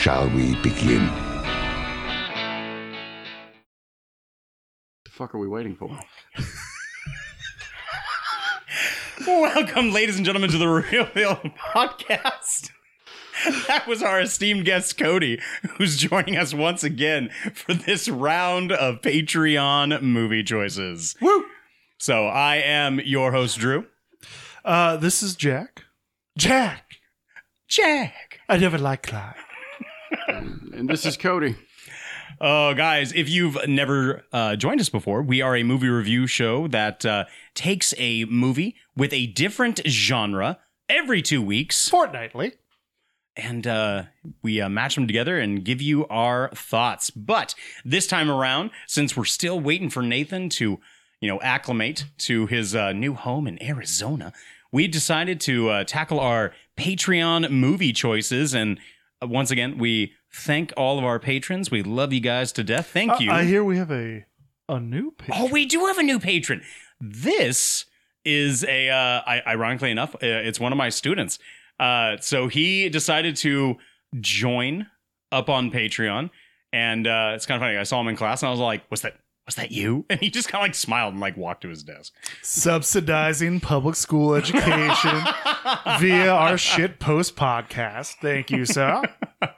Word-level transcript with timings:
shall 0.00 0.26
we 0.30 0.54
begin? 0.62 1.04
The 5.04 5.10
fuck 5.10 5.34
are 5.34 5.38
we 5.38 5.46
waiting 5.46 5.76
for? 5.76 5.90
Welcome, 9.26 9.92
ladies 9.92 10.16
and 10.16 10.24
gentlemen, 10.24 10.48
to 10.52 10.56
the 10.56 10.68
Real 10.68 11.06
Deal 11.14 11.34
Podcast. 11.74 12.70
That 13.68 13.86
was 13.86 14.02
our 14.02 14.20
esteemed 14.20 14.66
guest, 14.66 14.98
Cody, 14.98 15.40
who's 15.78 15.96
joining 15.96 16.36
us 16.36 16.52
once 16.52 16.84
again 16.84 17.30
for 17.54 17.72
this 17.72 18.06
round 18.06 18.70
of 18.70 19.00
Patreon 19.00 20.02
movie 20.02 20.42
choices. 20.42 21.16
Woo! 21.22 21.46
So 21.96 22.26
I 22.26 22.56
am 22.56 23.00
your 23.00 23.32
host, 23.32 23.58
Drew. 23.58 23.86
Uh, 24.62 24.98
this 24.98 25.22
is 25.22 25.36
Jack. 25.36 25.84
Jack! 26.36 26.96
Jack! 27.66 28.40
I 28.46 28.58
never 28.58 28.76
liked 28.76 29.06
Clyde. 29.06 29.36
And 30.28 30.88
this 30.88 31.06
is 31.06 31.16
Cody. 31.16 31.56
Oh, 32.40 32.72
guys, 32.72 33.12
if 33.12 33.28
you've 33.28 33.58
never 33.68 34.24
uh, 34.32 34.56
joined 34.56 34.80
us 34.80 34.88
before, 34.88 35.22
we 35.22 35.42
are 35.42 35.54
a 35.56 35.62
movie 35.62 35.88
review 35.88 36.26
show 36.26 36.68
that 36.68 37.04
uh, 37.04 37.26
takes 37.54 37.92
a 37.98 38.24
movie 38.24 38.76
with 38.96 39.12
a 39.12 39.26
different 39.26 39.80
genre 39.86 40.58
every 40.88 41.20
two 41.20 41.42
weeks. 41.42 41.88
Fortnightly. 41.88 42.52
And 43.36 43.66
uh, 43.66 44.04
we 44.42 44.60
uh, 44.60 44.68
match 44.68 44.94
them 44.94 45.06
together 45.06 45.38
and 45.38 45.64
give 45.64 45.82
you 45.82 46.06
our 46.08 46.50
thoughts. 46.54 47.10
But 47.10 47.54
this 47.84 48.06
time 48.06 48.30
around, 48.30 48.70
since 48.86 49.16
we're 49.16 49.24
still 49.24 49.60
waiting 49.60 49.90
for 49.90 50.02
Nathan 50.02 50.48
to, 50.50 50.80
you 51.20 51.28
know, 51.28 51.40
acclimate 51.42 52.06
to 52.18 52.46
his 52.46 52.74
uh, 52.74 52.92
new 52.92 53.14
home 53.14 53.46
in 53.46 53.62
Arizona, 53.62 54.32
we 54.72 54.88
decided 54.88 55.40
to 55.42 55.68
uh, 55.68 55.84
tackle 55.84 56.20
our 56.20 56.52
Patreon 56.76 57.50
movie 57.50 57.92
choices. 57.92 58.54
And 58.54 58.80
once 59.22 59.50
again, 59.50 59.78
we 59.78 60.12
thank 60.32 60.72
all 60.76 60.98
of 60.98 61.04
our 61.04 61.18
patrons. 61.18 61.70
We 61.70 61.82
love 61.82 62.12
you 62.12 62.20
guys 62.20 62.52
to 62.52 62.64
death. 62.64 62.88
Thank 62.88 63.20
you. 63.20 63.30
I 63.30 63.44
hear 63.44 63.64
we 63.64 63.76
have 63.76 63.90
a 63.90 64.24
a 64.68 64.80
new 64.80 65.10
page. 65.10 65.30
Oh, 65.34 65.46
we 65.50 65.66
do 65.66 65.86
have 65.86 65.98
a 65.98 66.02
new 66.02 66.20
patron. 66.20 66.62
This 67.00 67.86
is 68.24 68.64
a, 68.64 68.88
uh, 68.88 69.22
I, 69.26 69.42
ironically 69.46 69.90
enough, 69.90 70.14
uh, 70.14 70.18
it's 70.20 70.60
one 70.60 70.72
of 70.72 70.78
my 70.78 70.90
students. 70.90 71.38
Uh, 71.78 72.18
so 72.20 72.46
he 72.48 72.88
decided 72.88 73.36
to 73.36 73.76
join 74.20 74.86
up 75.32 75.48
on 75.48 75.70
Patreon, 75.70 76.30
and 76.72 77.06
uh, 77.06 77.32
it's 77.34 77.46
kind 77.46 77.56
of 77.56 77.62
funny. 77.62 77.78
I 77.78 77.84
saw 77.84 78.00
him 78.00 78.08
in 78.08 78.16
class, 78.16 78.42
and 78.42 78.48
I 78.48 78.50
was 78.50 78.60
like, 78.60 78.82
"What's 78.88 79.02
that? 79.02 79.14
Was 79.50 79.56
that 79.56 79.72
you?" 79.72 80.04
And 80.10 80.20
he 80.20 80.30
just 80.30 80.48
kind 80.48 80.62
of 80.62 80.66
like 80.66 80.74
smiled 80.76 81.12
and 81.14 81.20
like 81.20 81.36
walked 81.36 81.62
to 81.62 81.68
his 81.68 81.82
desk. 81.82 82.12
Subsidizing 82.42 83.58
public 83.60 83.96
school 83.96 84.34
education 84.36 85.20
via 85.98 86.30
our 86.30 86.56
shit 86.56 87.00
post 87.00 87.34
podcast. 87.34 88.14
Thank 88.22 88.50
you, 88.50 88.64
sir. 88.64 89.02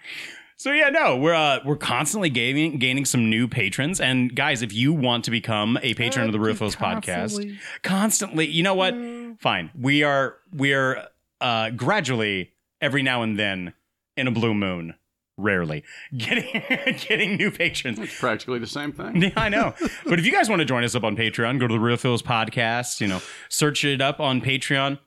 So 0.56 0.70
yeah, 0.70 0.90
no, 0.90 1.16
we're 1.16 1.34
uh, 1.34 1.58
we're 1.64 1.74
constantly 1.76 2.30
gaining 2.30 2.78
gaining 2.78 3.04
some 3.04 3.28
new 3.28 3.48
patrons, 3.48 4.00
and 4.00 4.32
guys, 4.32 4.62
if 4.62 4.72
you 4.72 4.92
want 4.92 5.24
to 5.24 5.32
become 5.32 5.76
a 5.82 5.92
patron 5.94 6.26
of 6.26 6.32
the 6.32 6.38
Real 6.38 6.54
Films 6.54 6.76
podcast, 6.76 7.02
Constantly. 7.32 7.58
constantly, 7.82 8.46
you 8.46 8.62
know 8.62 8.74
what? 8.74 8.94
Fine, 9.40 9.70
we 9.76 10.04
are 10.04 10.36
we 10.52 10.72
are 10.72 11.08
uh, 11.40 11.70
gradually 11.70 12.52
every 12.80 13.02
now 13.02 13.24
and 13.24 13.36
then 13.36 13.72
in 14.16 14.28
a 14.28 14.30
blue 14.30 14.54
moon, 14.54 14.94
rarely 15.38 15.82
getting 16.16 16.50
getting 17.08 17.36
new 17.36 17.50
patrons. 17.50 17.98
It's 17.98 18.18
practically 18.18 18.58
the 18.58 18.66
same 18.66 18.92
thing. 18.92 19.22
Yeah, 19.22 19.30
I 19.36 19.48
know. 19.48 19.74
but 20.04 20.18
if 20.18 20.26
you 20.26 20.32
guys 20.32 20.48
want 20.48 20.60
to 20.60 20.66
join 20.66 20.84
us 20.84 20.94
up 20.94 21.04
on 21.04 21.16
Patreon, 21.16 21.58
go 21.58 21.66
to 21.66 21.74
the 21.74 21.80
Real 21.80 21.96
Phil's 21.96 22.22
podcast, 22.22 23.00
you 23.00 23.08
know, 23.08 23.20
search 23.48 23.84
it 23.84 24.00
up 24.00 24.20
on 24.20 24.40
Patreon. 24.40 24.98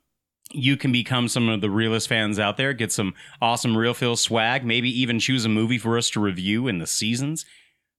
You 0.51 0.77
can 0.77 0.91
become 0.91 1.27
some 1.27 1.49
of 1.49 1.61
the 1.61 1.69
realest 1.69 2.07
fans 2.07 2.37
out 2.39 2.57
there, 2.57 2.71
get 2.73 2.91
some 2.91 3.13
awesome 3.41 3.75
Real 3.75 3.93
Phil 3.93 4.15
swag, 4.15 4.63
maybe 4.63 4.89
even 5.01 5.19
choose 5.19 5.43
a 5.43 5.49
movie 5.49 5.77
for 5.79 5.97
us 5.97 6.09
to 6.11 6.19
review 6.19 6.67
in 6.67 6.77
the 6.77 6.87
seasons. 6.87 7.45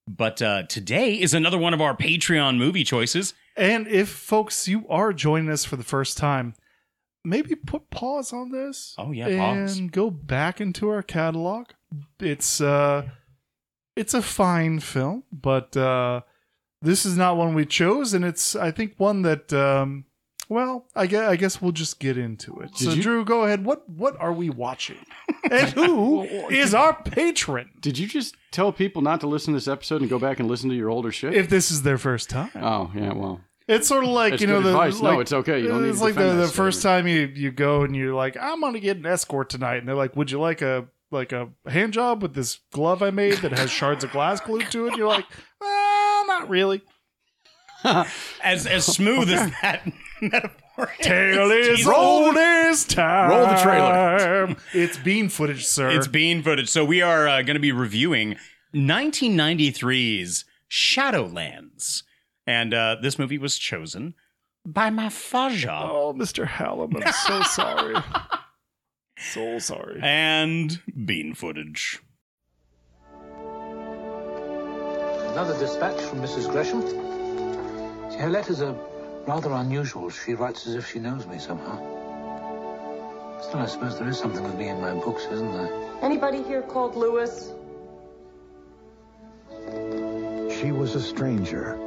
But 0.08 0.41
uh, 0.41 0.62
today 0.64 1.14
is 1.20 1.34
another 1.34 1.58
one 1.58 1.75
of 1.75 1.81
our 1.81 1.97
Patreon 1.97 2.56
movie 2.58 2.84
choices. 2.84 3.34
And 3.56 3.88
if 3.88 4.08
folks 4.08 4.69
you 4.69 4.87
are 4.88 5.12
joining 5.12 5.50
us 5.50 5.64
for 5.64 5.75
the 5.76 5.82
first 5.82 6.16
time, 6.16 6.54
maybe 7.26 7.54
put 7.54 7.91
pause 7.91 8.32
on 8.32 8.50
this. 8.53 8.94
Oh, 8.97 9.10
yeah, 9.10 9.26
and 9.26 9.66
pause. 9.69 9.81
go 9.91 10.10
back 10.10 10.60
into 10.60 10.88
our 10.88 11.03
catalog. 11.03 11.66
It's 12.20 12.60
uh 12.60 13.09
it's 13.97 14.14
a 14.14 14.22
fine 14.22 14.81
film, 14.81 15.25
but 15.32 15.76
uh 15.76 16.20
this 16.82 17.04
is 17.04 17.16
not 17.16 17.37
one 17.37 17.54
we 17.54 17.66
chose, 17.66 18.14
and 18.14 18.25
it's 18.25 18.54
I 18.54 18.70
think 18.70 18.94
one 18.98 19.22
that 19.22 19.53
um 19.53 20.04
well, 20.48 20.87
I 20.94 21.06
guess, 21.09 21.28
I 21.28 21.34
guess 21.34 21.60
we'll 21.60 21.72
just 21.72 21.98
get 21.98 22.16
into 22.16 22.60
it. 22.60 22.76
so 22.76 22.91
you- 22.92 23.03
Drew, 23.03 23.25
go 23.25 23.44
ahead. 23.44 23.64
What 23.64 23.88
what 23.88 24.16
are 24.20 24.32
we 24.32 24.48
watching? 24.48 24.98
and 25.50 25.69
who 25.70 26.22
is 26.50 26.72
our 26.75 26.94
patron? 27.03 27.70
Did 27.81 27.98
you 27.98 28.06
just 28.06 28.37
tell 28.53 28.72
people 28.72 29.03
not 29.03 29.20
to 29.20 29.26
listen 29.26 29.53
to 29.53 29.56
this 29.56 29.66
episode 29.69 30.00
and 30.03 30.10
go 30.10 30.19
back 30.20 30.38
and 30.38 30.48
listen 30.48 30.69
to 30.70 30.76
your 30.76 30.88
older 30.91 31.10
shit? 31.10 31.34
If 31.34 31.48
this 31.48 31.70
is 31.72 31.82
their 31.82 31.98
first 31.98 32.31
time. 32.31 32.50
oh, 32.56 32.93
yeah, 32.94 33.12
well. 33.12 33.41
It's 33.69 33.88
sort 33.88 34.04
of 34.04 34.10
like 34.10 34.32
That's 34.32 34.43
you 34.43 34.47
know 34.49 34.59
good 34.62 34.66
the 34.66 34.71
advice. 34.71 35.00
No, 35.00 35.19
it's 35.21 35.32
okay. 35.32 35.60
You 35.60 35.69
don't 35.69 35.82
need 35.82 35.88
it's 35.88 35.99
to 35.99 36.04
like 36.04 36.15
the, 36.15 36.21
defend 36.21 36.41
the 36.41 36.49
first 36.49 36.82
time 36.82 37.09
you 37.09 37.31
you 37.34 37.50
go 37.50 37.82
and 37.82 37.97
you're 37.97 38.15
like, 38.15 38.37
I'm 38.41 38.60
gonna 38.60 38.78
get 38.81 38.97
an 38.97 39.06
escort 39.06 39.50
tonight, 39.50 39.77
and 39.77 39.88
they're 39.88 39.97
like, 39.97 40.15
Would 40.15 40.31
you 40.31 40.38
like 40.41 40.62
a 40.62 40.87
like 41.10 41.32
a 41.32 41.49
hand 41.66 41.93
job 41.93 42.22
with 42.22 42.34
this 42.34 42.60
glove 42.72 43.03
I 43.03 43.10
made 43.10 43.38
that 43.38 43.59
has 43.59 43.71
shards 43.71 44.05
of 44.05 44.12
glass 44.12 44.41
glued 44.41 44.71
to 44.71 44.87
it? 44.87 44.88
And 44.91 44.97
you're 44.99 45.09
like, 45.09 45.26
Well, 45.60 46.26
not 46.26 46.49
really. 46.49 46.82
As 48.43 48.66
as 48.66 48.84
smooth 48.87 49.31
as 49.31 49.50
that 49.62 49.87
metaphor 50.21 50.93
Tail 51.00 51.50
is. 51.50 51.66
Tale 51.66 51.72
is 51.72 51.78
Jesus. 51.78 51.93
old 51.94 52.37
as 52.37 52.84
time. 52.84 53.31
roll 53.31 53.47
the 53.47 53.56
trailer. 53.62 54.56
It's 54.72 54.97
bean 54.99 55.28
footage, 55.28 55.65
sir. 55.65 55.91
It's 55.91 56.06
bean 56.09 56.43
footage. 56.43 56.69
So 56.69 56.84
we 56.84 57.03
are 57.03 57.28
uh, 57.28 57.43
going 57.43 57.55
to 57.55 57.60
be 57.60 57.72
reviewing 57.72 58.37
1993's 58.75 60.44
Shadowlands, 60.71 62.03
and 62.47 62.73
uh, 62.73 62.97
this 63.03 63.19
movie 63.19 63.39
was 63.39 63.59
chosen 63.59 64.15
by 64.65 64.91
my 64.91 65.09
Faja 65.09 65.91
oh, 65.91 66.15
Mr. 66.17 66.47
Hallam, 66.47 66.97
I'm 66.97 67.12
so 67.12 67.43
sorry. 67.51 67.97
so 69.19 69.59
sorry. 69.59 70.01
and 70.03 70.81
bean 71.05 71.35
footage. 71.35 72.01
Another 75.33 75.59
dispatch 75.59 76.01
from 76.03 76.21
Mrs. 76.21 76.51
Gresham. 76.51 76.83
See, 78.11 78.19
her 78.19 78.31
letters 78.31 78.62
are 78.62 78.75
rather 79.27 79.53
unusual. 79.53 80.09
She 80.09 80.35
writes 80.35 80.67
as 80.67 80.75
if 80.75 80.91
she 80.91 80.99
knows 80.99 81.27
me 81.27 81.39
somehow. 81.39 81.77
Still, 83.43 83.61
I 83.61 83.67
suppose 83.67 83.99
there 83.99 84.09
is 84.09 84.19
something 84.19 84.43
with 84.43 84.55
me 84.56 84.69
in 84.69 84.81
my 84.81 84.95
books, 84.95 85.27
isn't 85.31 85.53
there? 85.53 85.71
Anybody 86.03 86.43
here 86.43 86.62
called 86.62 86.97
Lewis? 86.97 87.53
She 90.59 90.73
was 90.73 90.95
a 90.95 91.03
stranger 91.03 91.79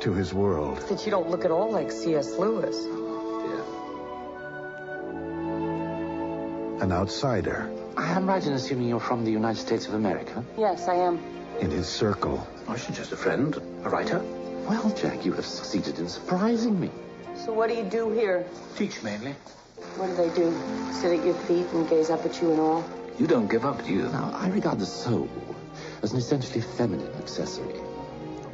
to 0.00 0.12
his 0.12 0.32
world. 0.34 0.78
That 0.88 1.04
you 1.04 1.10
don't 1.10 1.30
look 1.30 1.44
at 1.44 1.50
all 1.50 1.70
like 1.70 1.90
C.S. 1.90 2.36
Lewis. 2.38 2.76
Yeah. 2.86 3.62
An 6.82 6.92
outsider 6.92 7.70
I 7.96 8.08
am 8.12 8.26
right 8.26 8.44
in 8.46 8.52
assuming 8.52 8.88
you're 8.88 9.00
from 9.00 9.24
the 9.24 9.30
United 9.30 9.58
States 9.60 9.86
of 9.86 9.94
America. 9.94 10.44
Yes, 10.58 10.86
I 10.88 10.96
am. 10.96 11.18
in 11.60 11.70
his 11.70 11.88
circle. 11.88 12.46
Oh, 12.68 12.72
I 12.72 12.76
should 12.76 12.94
just 12.94 13.12
a 13.12 13.16
friend, 13.16 13.56
a 13.84 13.88
writer. 13.88 14.20
Well, 14.68 14.90
Jack, 14.90 15.24
you 15.24 15.32
have 15.32 15.46
succeeded 15.46 15.98
in 15.98 16.08
surprising 16.08 16.78
me. 16.78 16.90
So 17.34 17.52
what 17.54 17.70
do 17.70 17.74
you 17.76 17.84
do 17.84 18.10
here? 18.10 18.44
Teach 18.76 19.02
mainly. 19.02 19.34
What 19.96 20.08
do 20.08 20.16
they 20.16 20.28
do? 20.34 20.52
Sit 20.92 21.18
at 21.18 21.24
your 21.24 21.34
feet 21.46 21.66
and 21.72 21.88
gaze 21.88 22.10
up 22.10 22.24
at 22.26 22.42
you 22.42 22.50
and 22.50 22.60
all? 22.60 22.84
You 23.18 23.26
don't 23.26 23.48
give 23.50 23.64
up, 23.64 23.82
do 23.84 23.92
you? 23.92 24.02
Now, 24.02 24.30
I 24.34 24.48
regard 24.48 24.78
the 24.78 24.84
soul 24.86 25.30
as 26.02 26.12
an 26.12 26.18
essentially 26.18 26.60
feminine 26.60 27.14
accessory. 27.14 27.80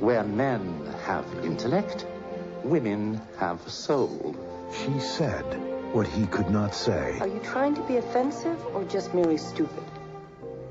Where 0.03 0.25
men 0.25 0.85
have 1.05 1.25
intellect, 1.45 2.07
women 2.65 3.21
have 3.39 3.61
soul. 3.71 4.35
She 4.75 4.99
said 4.99 5.45
what 5.95 6.09
he 6.09 6.27
could 6.27 6.51
not 6.51 6.75
say. 6.75 7.19
Are 7.21 7.29
you 7.29 7.39
trying 7.45 7.77
to 7.77 7.83
be 7.83 7.99
offensive 7.99 8.59
or 8.75 8.83
just 8.83 9.15
merely 9.15 9.37
stupid? 9.39 9.85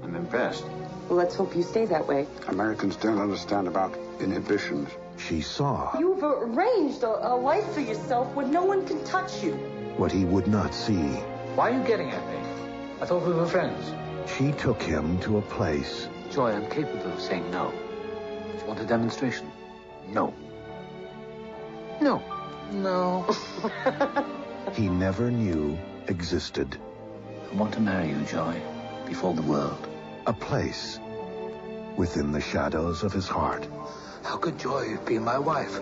I'm 0.03 0.17
impressed. 0.17 0.65
Well, 1.07 1.17
let's 1.17 1.33
hope 1.33 1.55
you 1.55 1.63
stay 1.63 1.85
that 1.85 2.05
way. 2.05 2.27
Americans 2.49 2.97
don't 2.97 3.19
understand 3.19 3.69
about 3.69 3.97
inhibitions. 4.19 4.89
She 5.15 5.39
saw 5.39 5.97
You've 5.97 6.21
arranged 6.21 7.03
a, 7.03 7.31
a 7.31 7.33
life 7.33 7.71
for 7.71 7.79
yourself 7.79 8.27
where 8.35 8.45
no 8.45 8.65
one 8.65 8.85
can 8.85 9.01
touch 9.05 9.41
you. 9.41 9.53
what 9.95 10.11
he 10.11 10.25
would 10.25 10.47
not 10.47 10.73
see. 10.73 11.07
Why 11.55 11.71
are 11.71 11.77
you 11.79 11.87
getting 11.87 12.09
at 12.09 12.27
me? 12.29 12.39
I 12.99 13.05
thought 13.05 13.25
we 13.25 13.31
were 13.31 13.47
friends. 13.47 13.93
She 14.37 14.51
took 14.51 14.81
him 14.81 15.19
to 15.19 15.37
a 15.37 15.41
place 15.41 16.09
Joy, 16.31 16.51
I'm 16.51 16.69
capable 16.69 17.13
of 17.13 17.21
saying 17.21 17.49
no. 17.49 17.73
Do 18.61 18.67
you 18.67 18.73
want 18.73 18.83
a 18.83 18.87
demonstration? 18.87 19.51
No. 20.09 20.35
No. 21.99 22.21
No. 22.71 23.35
he 24.73 24.87
never 24.87 25.31
knew 25.31 25.79
existed. 26.07 26.77
I 27.51 27.55
want 27.55 27.73
to 27.73 27.79
marry 27.79 28.09
you, 28.09 28.21
Joy, 28.25 28.61
before 29.07 29.33
the 29.33 29.41
world. 29.41 29.87
A 30.27 30.33
place 30.33 30.99
within 31.97 32.31
the 32.31 32.39
shadows 32.39 33.01
of 33.01 33.11
his 33.11 33.27
heart. 33.27 33.67
How 34.21 34.37
could 34.37 34.59
Joy 34.59 34.95
be 35.07 35.17
my 35.17 35.39
wife? 35.39 35.79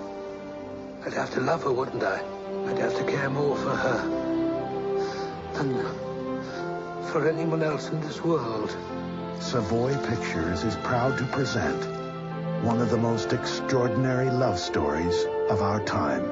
I'd 1.06 1.12
have 1.12 1.34
to 1.34 1.42
love 1.42 1.64
her, 1.64 1.74
wouldn't 1.74 2.02
I? 2.02 2.22
I'd 2.68 2.78
have 2.78 2.96
to 2.96 3.04
care 3.04 3.30
more 3.30 3.58
for 3.58 3.76
her 3.76 4.00
than 5.56 5.84
for 7.12 7.28
anyone 7.28 7.62
else 7.62 7.90
in 7.90 8.00
this 8.00 8.24
world. 8.24 8.74
Savoy 9.42 9.98
Pictures 10.08 10.64
is 10.64 10.78
proud 10.78 11.18
to 11.18 11.26
present 11.26 11.99
one 12.64 12.80
of 12.82 12.90
the 12.90 12.98
most 12.98 13.32
extraordinary 13.34 14.30
love 14.30 14.60
stories 14.60 15.26
of 15.50 15.62
our 15.62 15.84
time. 15.84 16.24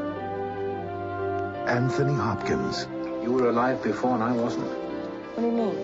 Anthony 1.68 2.14
Hopkins. 2.14 2.88
You 3.24 3.32
were 3.34 3.50
alive 3.50 3.82
before 3.84 4.14
and 4.16 4.24
I 4.24 4.32
wasn't. 4.32 4.68
What 4.68 5.42
do 5.42 5.48
you 5.48 5.52
mean? 5.52 5.78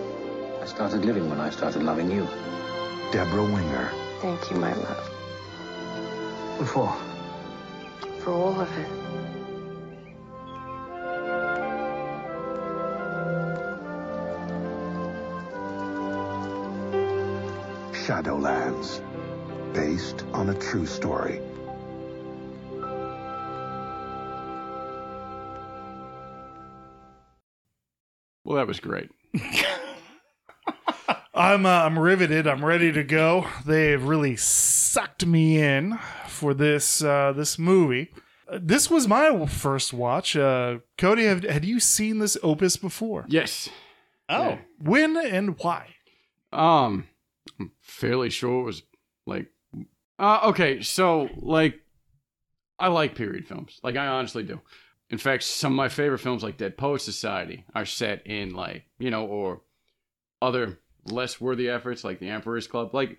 I 0.62 0.66
started 0.66 1.04
living 1.04 1.28
when 1.28 1.40
I 1.40 1.50
started 1.50 1.82
loving 1.82 2.10
you. 2.10 2.26
Debra 3.12 3.42
Winger. 3.42 3.90
Thank 4.20 4.50
you, 4.50 4.56
my 4.56 4.72
love, 4.74 5.08
What 6.58 6.68
for? 6.68 6.96
for 8.20 8.32
all 8.32 8.60
of 8.60 8.78
it. 8.78 8.88
Shadowlands. 17.92 19.00
Based 19.74 20.24
on 20.32 20.48
a 20.48 20.54
true 20.54 20.86
story. 20.86 21.40
Well, 28.44 28.56
that 28.56 28.66
was 28.66 28.80
great. 28.80 29.10
I'm 31.34 31.66
uh, 31.66 31.68
I'm 31.68 31.98
riveted. 31.98 32.46
I'm 32.46 32.64
ready 32.64 32.92
to 32.92 33.02
go. 33.02 33.46
They've 33.66 34.02
really 34.02 34.36
sucked 34.36 35.26
me 35.26 35.60
in 35.60 35.98
for 36.28 36.54
this 36.54 37.02
uh, 37.02 37.32
this 37.34 37.58
movie. 37.58 38.12
Uh, 38.48 38.58
This 38.62 38.88
was 38.90 39.08
my 39.08 39.46
first 39.46 39.92
watch. 39.92 40.36
Uh, 40.36 40.78
Cody, 40.98 41.24
have, 41.24 41.42
had 41.42 41.64
you 41.64 41.80
seen 41.80 42.18
this 42.18 42.36
opus 42.42 42.76
before? 42.76 43.24
Yes. 43.28 43.68
Oh, 44.28 44.58
When 44.78 45.16
and 45.16 45.58
why? 45.58 45.88
Um, 46.52 47.08
I'm 47.58 47.72
fairly 47.80 48.30
sure 48.30 48.60
it 48.60 48.64
was 48.64 48.82
like, 49.26 49.48
uh, 50.18 50.40
okay, 50.44 50.82
so 50.82 51.28
like, 51.36 51.80
I 52.78 52.88
like 52.88 53.14
period 53.14 53.46
films. 53.46 53.78
Like, 53.82 53.96
I 53.96 54.06
honestly 54.06 54.42
do. 54.42 54.60
In 55.10 55.18
fact, 55.18 55.44
some 55.44 55.72
of 55.72 55.76
my 55.76 55.88
favorite 55.88 56.18
films, 56.18 56.42
like 56.42 56.56
Dead 56.56 56.76
Poet 56.76 57.00
Society, 57.00 57.64
are 57.74 57.84
set 57.84 58.26
in 58.26 58.54
like, 58.54 58.84
you 58.98 59.10
know, 59.10 59.26
or 59.26 59.62
other 60.42 60.80
less 61.06 61.40
worthy 61.40 61.68
efforts, 61.68 62.04
like 62.04 62.18
The 62.18 62.30
Emperor's 62.30 62.66
Club. 62.66 62.94
Like, 62.94 63.18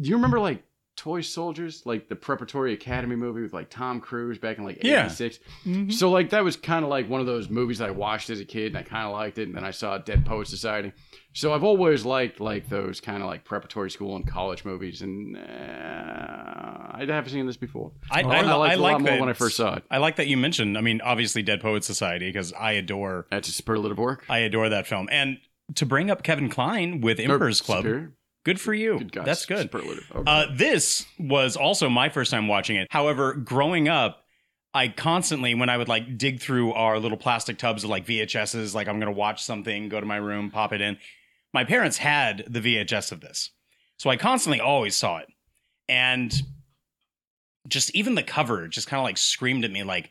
do 0.00 0.08
you 0.08 0.16
remember 0.16 0.40
like 0.40 0.62
Toy 0.96 1.20
Soldiers, 1.22 1.82
like 1.84 2.08
the 2.08 2.16
Preparatory 2.16 2.72
Academy 2.72 3.16
movie 3.16 3.42
with 3.42 3.52
like 3.52 3.68
Tom 3.68 4.00
Cruise 4.00 4.38
back 4.38 4.58
in 4.58 4.64
like 4.64 4.82
Yeah. 4.82 5.06
'86? 5.06 5.38
Mhm. 5.66 5.92
So 5.92 6.10
like 6.10 6.30
that 6.30 6.44
was 6.44 6.56
kind 6.56 6.84
of 6.84 6.90
like 6.90 7.08
one 7.08 7.20
of 7.20 7.26
those 7.26 7.50
movies 7.50 7.78
that 7.78 7.88
I 7.88 7.92
watched 7.92 8.30
as 8.30 8.40
a 8.40 8.44
kid 8.44 8.68
and 8.68 8.78
I 8.78 8.82
kind 8.82 9.06
of 9.06 9.12
liked 9.12 9.38
it 9.38 9.48
and 9.48 9.54
then 9.56 9.64
I 9.64 9.70
saw 9.72 9.98
Dead 9.98 10.24
Poet 10.24 10.46
Society. 10.48 10.92
So 11.32 11.52
I've 11.52 11.64
always 11.64 12.04
liked 12.04 12.38
like 12.40 12.68
those 12.68 13.00
kind 13.00 13.22
of 13.22 13.28
like 13.28 13.44
preparatory 13.44 13.90
school 13.90 14.14
and 14.14 14.24
college 14.26 14.64
movies 14.64 15.02
and 15.02 15.36
uh, 15.36 15.40
I 16.96 17.04
haven't 17.08 17.30
seen 17.32 17.46
this 17.46 17.56
before. 17.56 17.92
I, 18.10 18.20
I, 18.22 18.38
I 18.38 18.42
liked 18.54 18.70
I 18.70 18.72
it 18.74 18.78
a 18.78 18.82
like 18.82 18.92
lot 18.92 19.00
more 19.00 19.10
that- 19.10 19.20
when 19.20 19.28
I 19.28 19.32
first 19.32 19.56
saw 19.56 19.74
it. 19.74 19.84
I 19.90 19.98
like 19.98 20.16
that 20.16 20.28
you 20.28 20.36
mentioned. 20.36 20.78
I 20.78 20.80
mean, 20.80 21.00
obviously, 21.02 21.42
Dead 21.42 21.60
Poet 21.60 21.84
Society 21.84 22.28
because 22.28 22.52
I 22.52 22.72
adore. 22.72 23.26
That's 23.30 23.48
a 23.48 23.52
superlative 23.52 23.98
work. 23.98 24.24
I 24.28 24.38
adore 24.38 24.68
that 24.68 24.86
film, 24.86 25.08
and 25.10 25.38
to 25.74 25.86
bring 25.86 26.10
up 26.10 26.22
Kevin 26.22 26.48
Kline 26.48 27.00
with 27.00 27.18
Or 27.18 27.22
Emperor's 27.22 27.60
Club, 27.60 27.78
Superior? 27.84 28.12
Good 28.44 28.60
for 28.60 28.72
you. 28.72 28.98
Good 28.98 29.12
guys. 29.12 29.26
That's 29.26 29.46
good. 29.46 29.62
Superlative. 29.62 30.10
Okay. 30.14 30.24
Uh, 30.26 30.46
this 30.54 31.06
was 31.18 31.56
also 31.56 31.88
my 31.88 32.08
first 32.08 32.30
time 32.30 32.48
watching 32.48 32.76
it. 32.76 32.88
However, 32.90 33.34
growing 33.34 33.88
up, 33.88 34.24
I 34.72 34.88
constantly, 34.88 35.54
when 35.54 35.68
I 35.68 35.76
would 35.76 35.88
like 35.88 36.18
dig 36.18 36.40
through 36.40 36.72
our 36.72 36.98
little 36.98 37.16
plastic 37.16 37.58
tubs 37.58 37.84
of 37.84 37.90
like 37.90 38.06
VHSs, 38.06 38.74
like 38.74 38.88
I'm 38.88 38.98
going 38.98 39.12
to 39.12 39.18
watch 39.18 39.42
something, 39.42 39.88
go 39.88 40.00
to 40.00 40.06
my 40.06 40.16
room, 40.16 40.50
pop 40.50 40.72
it 40.72 40.80
in. 40.80 40.98
My 41.52 41.64
parents 41.64 41.98
had 41.98 42.44
the 42.48 42.60
VHS 42.60 43.12
of 43.12 43.20
this. 43.20 43.50
So 43.98 44.10
I 44.10 44.16
constantly 44.16 44.60
always 44.60 44.96
saw 44.96 45.18
it. 45.18 45.28
And 45.88 46.34
just 47.68 47.94
even 47.94 48.16
the 48.16 48.22
cover 48.22 48.66
just 48.66 48.88
kind 48.88 48.98
of 48.98 49.04
like 49.04 49.16
screamed 49.16 49.64
at 49.64 49.70
me 49.70 49.84
like, 49.84 50.10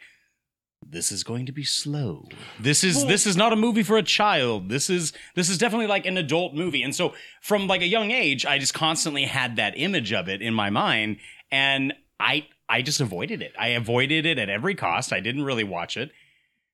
this 0.89 1.11
is 1.11 1.23
going 1.23 1.45
to 1.45 1.51
be 1.51 1.63
slow. 1.63 2.27
This 2.59 2.83
is 2.83 3.05
this 3.05 3.25
is 3.25 3.35
not 3.35 3.53
a 3.53 3.55
movie 3.55 3.83
for 3.83 3.97
a 3.97 4.03
child. 4.03 4.69
This 4.69 4.89
is 4.89 5.13
this 5.35 5.49
is 5.49 5.57
definitely 5.57 5.87
like 5.87 6.05
an 6.05 6.17
adult 6.17 6.53
movie. 6.53 6.83
And 6.83 6.95
so 6.95 7.13
from 7.41 7.67
like 7.67 7.81
a 7.81 7.87
young 7.87 8.11
age, 8.11 8.45
I 8.45 8.57
just 8.57 8.73
constantly 8.73 9.23
had 9.25 9.55
that 9.57 9.73
image 9.77 10.13
of 10.13 10.29
it 10.29 10.41
in 10.41 10.53
my 10.53 10.69
mind 10.69 11.17
and 11.51 11.93
I 12.19 12.47
I 12.69 12.81
just 12.81 13.01
avoided 13.01 13.41
it. 13.41 13.53
I 13.59 13.69
avoided 13.69 14.25
it 14.25 14.39
at 14.39 14.49
every 14.49 14.75
cost. 14.75 15.13
I 15.13 15.19
didn't 15.19 15.43
really 15.43 15.63
watch 15.63 15.97
it. 15.97 16.11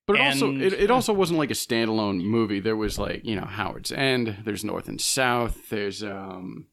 But 0.06 0.16
it 0.16 0.22
also 0.22 0.52
it, 0.52 0.72
it 0.72 0.90
also 0.90 1.12
wasn't 1.12 1.38
like 1.38 1.50
a 1.50 1.54
standalone 1.54 2.22
movie. 2.22 2.60
There 2.60 2.76
was 2.76 2.98
like, 2.98 3.24
you 3.24 3.36
know, 3.36 3.46
Howard's 3.46 3.92
End, 3.92 4.38
there's 4.44 4.64
North 4.64 4.88
and 4.88 5.00
South, 5.00 5.68
there's 5.68 6.02
um 6.02 6.66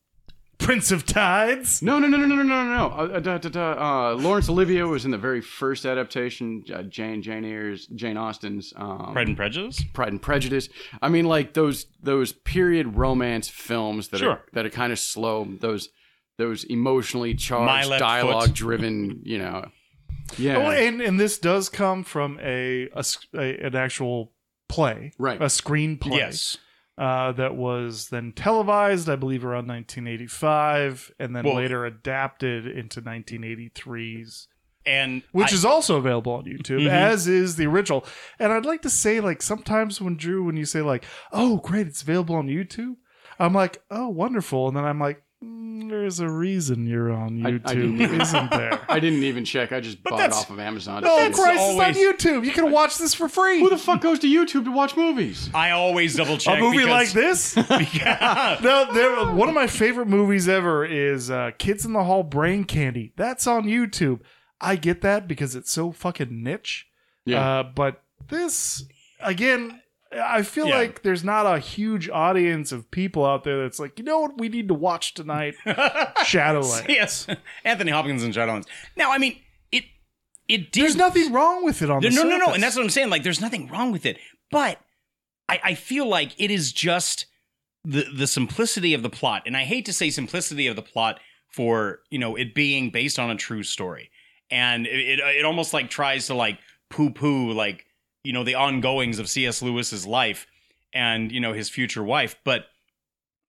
Prince 0.60 0.92
of 0.92 1.06
Tides. 1.06 1.82
No, 1.82 2.00
no, 2.00 2.08
no, 2.08 2.18
no, 2.18 2.26
no, 2.26 2.36
no, 2.36 2.44
no, 2.44 2.64
no. 2.64 2.86
Uh, 2.88 3.08
uh, 3.14 3.20
da, 3.20 3.38
da, 3.38 3.50
da, 3.50 4.12
uh, 4.12 4.16
Laurence 4.16 4.50
Olivier 4.50 4.84
was 4.84 5.06
in 5.06 5.12
the 5.12 5.18
very 5.18 5.40
first 5.40 5.86
adaptation. 5.86 6.64
Uh, 6.74 6.82
Jane, 6.84 7.22
Jane 7.22 7.46
Eyre's, 7.46 7.86
Jane 7.88 8.18
Austen's 8.18 8.74
um, 8.76 9.14
Pride 9.14 9.28
and 9.28 9.38
Prejudice. 9.38 9.84
Pride 9.94 10.10
and 10.10 10.22
Prejudice. 10.22 10.68
I 11.02 11.10
mean, 11.10 11.26
like 11.26 11.54
those 11.54 11.86
those 12.02 12.34
period 12.34 12.96
romance 12.98 13.48
films 13.48 14.10
that 14.10 14.18
Sure. 14.20 14.32
are 14.32 14.42
that 14.54 14.66
are 14.66 14.70
kind 14.72 14.92
of 14.92 15.00
slow. 15.00 15.48
Those 15.60 15.90
those 16.38 16.64
emotionally 16.66 17.34
charged, 17.36 17.90
dialogue 18.00 18.48
Foot. 18.48 18.54
driven. 18.56 19.22
You 19.24 19.38
know, 19.38 19.66
yeah. 20.38 20.58
Oh, 20.58 20.72
and 20.72 21.02
and 21.02 21.20
this 21.20 21.38
does 21.38 21.70
come 21.70 22.04
from 22.04 22.40
a, 22.42 22.90
a 22.94 23.04
a- 23.36 23.66
an 23.68 23.76
actual 23.76 24.34
play, 24.68 25.14
Right. 25.18 25.40
A 25.42 25.46
screenplay. 25.46 26.18
Yes. 26.18 26.58
Uh, 26.98 27.32
that 27.34 27.56
was 27.56 28.10
then 28.10 28.32
televised, 28.32 29.08
I 29.08 29.16
believe, 29.16 29.46
around 29.46 29.68
1985, 29.68 31.12
and 31.20 31.36
then 31.36 31.46
Well- 31.46 31.56
later 31.56 31.86
adapted 31.86 32.66
into 32.66 33.02
1983's, 33.02 34.48
And 34.86 35.22
which 35.32 35.52
I- 35.52 35.56
is 35.56 35.66
also 35.66 35.98
available 35.98 36.32
on 36.34 36.46
YouTube, 36.46 36.82
Mhm. 36.84 36.90
as 36.90 37.28
is 37.28 37.56
the 37.56 37.68
original. 37.68 38.06
And 38.40 38.52
I'd 38.52 38.66
like 38.66 38.82
to 38.84 38.90
say, 38.90 39.20
like, 39.20 39.42
sometimes 39.42 40.02
when 40.02 40.16
Drew, 40.16 40.44
when 40.44 40.58
you 40.58 40.66
say 40.66 40.82
like, 40.82 41.04
"Oh, 41.32 41.58
great, 41.58 41.88
it's 41.88 42.02
available 42.02 42.36
on 42.36 42.48
YouTube," 42.48 42.96
I'm 43.38 43.54
like, 43.54 43.82
"Oh, 43.92 44.08
wonderful," 44.08 44.68
and 44.68 44.76
then 44.76 44.86
I'm 44.86 45.00
like, 45.00 45.22
"There's 45.42 46.20
a 46.20 46.30
reason 46.30 46.88
you're 46.88 47.12
on 47.12 47.46
I- 47.46 47.50
I 47.50 47.52
YouTube, 47.54 47.98
didn't 47.98 48.22
isn't 48.22 48.52
there?" 48.52 48.80
I 48.90 49.00
didn't 49.00 49.24
even 49.24 49.46
check. 49.46 49.72
I 49.72 49.80
just 49.80 50.02
bought 50.04 50.14
it 50.16 50.18
that's- 50.18 50.40
off 50.42 50.50
of 50.50 50.60
Amazon. 50.60 51.04
No, 51.04 51.18
It's- 51.20 51.36
Christ, 51.36 51.60
always- 51.60 51.98
it's 51.98 52.26
on 52.26 52.40
YouTube. 52.42 52.46
You 52.46 52.52
can 52.52 52.72
watch 52.72 52.98
this 52.98 53.14
for 53.14 53.30
free. 53.30 53.60
Who 53.60 53.70
the 53.70 53.78
fuck 53.78 54.02
goes 54.02 54.20
to 54.20 54.28
YouTube 54.28 54.66
to 54.66 54.72
watch 54.72 54.96
movies? 54.98 55.50
I 55.54 55.72
always 55.72 56.16
double 56.16 56.38
check 56.38 56.58
a 56.58 56.62
movie 56.62 56.86
like 56.86 57.14
because- 57.14 57.54
this? 57.54 57.70
no, 58.62 58.88
there, 58.94 59.32
one 59.34 59.48
of 59.50 59.56
my 59.56 59.68
favorite 59.68 60.08
movies 60.08 60.48
ever 60.50 60.86
is 60.86 61.30
uh, 61.30 61.52
Kids 61.58 61.86
in 61.86 61.94
the 61.94 62.04
Hall 62.04 62.24
Brain 62.24 62.64
Candy. 62.64 63.14
That's 63.16 63.48
on 63.48 63.64
YouTube. 63.66 64.22
I 64.60 64.76
get 64.76 65.02
that 65.02 65.28
because 65.28 65.56
it's 65.56 65.72
so 65.72 65.92
fucking 65.92 66.44
niche. 66.44 66.88
Yeah. 67.26 67.60
Uh, 67.60 67.64
but 67.64 68.02
this, 68.30 68.84
again, 69.20 69.82
I 70.12 70.42
feel 70.42 70.68
Yeah. 70.68 70.78
like 70.78 71.04
there's 71.04 71.24
not 71.24 71.46
a 71.46 71.60
huge 71.60 72.10
audience 72.10 72.72
of 72.72 72.90
people 72.92 73.26
out 73.26 73.44
there 73.44 73.62
that's 73.64 73.80
like, 73.80 74.00
you 74.00 74.06
know 74.06 74.20
what 74.22 74.38
we 74.40 74.50
need 74.50 74.68
to 74.70 74.74
watch 74.74 75.14
tonight? 75.14 75.56
Shadowlands. 75.66 76.88
yes, 76.90 77.28
Anthony 77.64 77.92
Hopkins 77.92 78.24
and 78.24 78.34
Shadowlands. 78.34 78.66
Now, 78.96 79.12
I 79.12 79.18
mean, 79.18 79.40
it 79.72 79.86
it 80.48 80.72
did. 80.72 80.84
There's 80.84 80.96
nothing 80.96 81.32
wrong 81.34 81.66
with 81.66 81.82
it 81.82 81.90
on 81.90 82.02
no, 82.02 82.10
the 82.10 82.16
no, 82.16 82.24
no, 82.24 82.38
no, 82.38 82.54
and 82.54 82.64
that's 82.64 82.76
what 82.76 82.84
I'm 82.84 82.90
saying. 82.90 83.10
Like, 83.10 83.24
there's 83.24 83.42
nothing 83.42 83.68
wrong 83.68 83.92
with 83.92 84.06
it, 84.06 84.18
but 84.52 84.80
I, 85.50 85.60
I 85.64 85.74
feel 85.76 86.08
like 86.08 86.32
it 86.38 86.52
is 86.52 86.72
just 86.72 87.26
the 87.84 88.06
the 88.16 88.28
simplicity 88.28 88.94
of 88.94 89.04
the 89.04 89.10
plot, 89.10 89.44
and 89.46 89.56
I 89.58 89.64
hate 89.64 89.86
to 89.86 89.94
say 89.94 90.10
simplicity 90.10 90.68
of 90.68 90.76
the 90.76 90.82
plot 90.82 91.20
for 91.52 92.00
you 92.10 92.20
know 92.20 92.36
it 92.36 92.54
being 92.56 92.90
based 92.92 93.20
on 93.20 93.30
a 93.30 93.36
true 93.36 93.64
story, 93.64 94.10
and 94.52 94.86
it 94.88 95.00
it, 95.00 95.20
it 95.20 95.46
almost 95.46 95.74
like 95.74 95.90
tries 95.90 96.28
to 96.28 96.34
like 96.34 96.60
poo 96.90 97.10
poo 97.10 97.52
like 97.52 97.86
you 98.28 98.34
know 98.34 98.44
the 98.44 98.56
ongoings 98.56 99.20
of 99.20 99.30
C.S. 99.30 99.62
Lewis's 99.62 100.06
life 100.06 100.46
and 100.94 101.32
you 101.32 101.40
know 101.40 101.54
his 101.54 101.70
future 101.70 102.04
wife, 102.04 102.36
but 102.44 102.66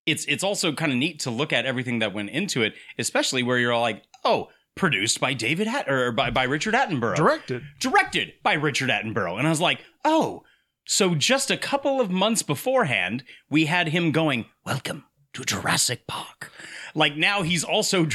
it's 0.05 0.23
it's 0.25 0.43
also 0.43 0.71
kind 0.71 0.91
of 0.93 0.97
neat 0.97 1.19
to 1.19 1.29
look 1.29 1.51
at 1.51 1.65
everything 1.65 1.99
that 1.99 2.13
went 2.13 2.29
into 2.29 2.63
it, 2.63 2.73
especially 2.97 3.43
where 3.43 3.57
you're 3.59 3.73
all 3.73 3.81
like, 3.81 4.03
oh, 4.23 4.47
produced 4.75 5.19
by 5.19 5.33
David 5.33 5.67
Hat 5.67 5.89
or 5.89 6.13
by, 6.13 6.29
by 6.29 6.43
Richard 6.43 6.73
Attenborough, 6.73 7.17
directed. 7.17 7.63
directed 7.81 8.33
by 8.41 8.53
Richard 8.53 8.89
Attenborough, 8.89 9.37
and 9.37 9.45
I 9.45 9.49
was 9.49 9.59
like, 9.59 9.79
oh, 10.05 10.43
So 10.85 11.13
just 11.13 11.51
a 11.51 11.57
couple 11.57 11.99
of 11.99 12.09
months 12.09 12.41
beforehand, 12.41 13.23
we 13.49 13.65
had 13.65 13.89
him 13.89 14.11
going, 14.11 14.45
"Welcome 14.65 15.03
to 15.33 15.43
Jurassic 15.43 16.07
Park." 16.07 16.51
Like 16.95 17.15
now 17.15 17.41
he's 17.43 17.63
also 17.63 18.05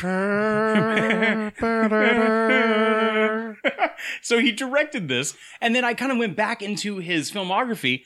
so 4.22 4.38
he 4.38 4.52
directed 4.52 5.08
this, 5.08 5.34
and 5.60 5.74
then 5.74 5.84
I 5.84 5.94
kind 5.94 6.12
of 6.12 6.18
went 6.18 6.36
back 6.36 6.62
into 6.62 6.98
his 6.98 7.30
filmography. 7.30 8.02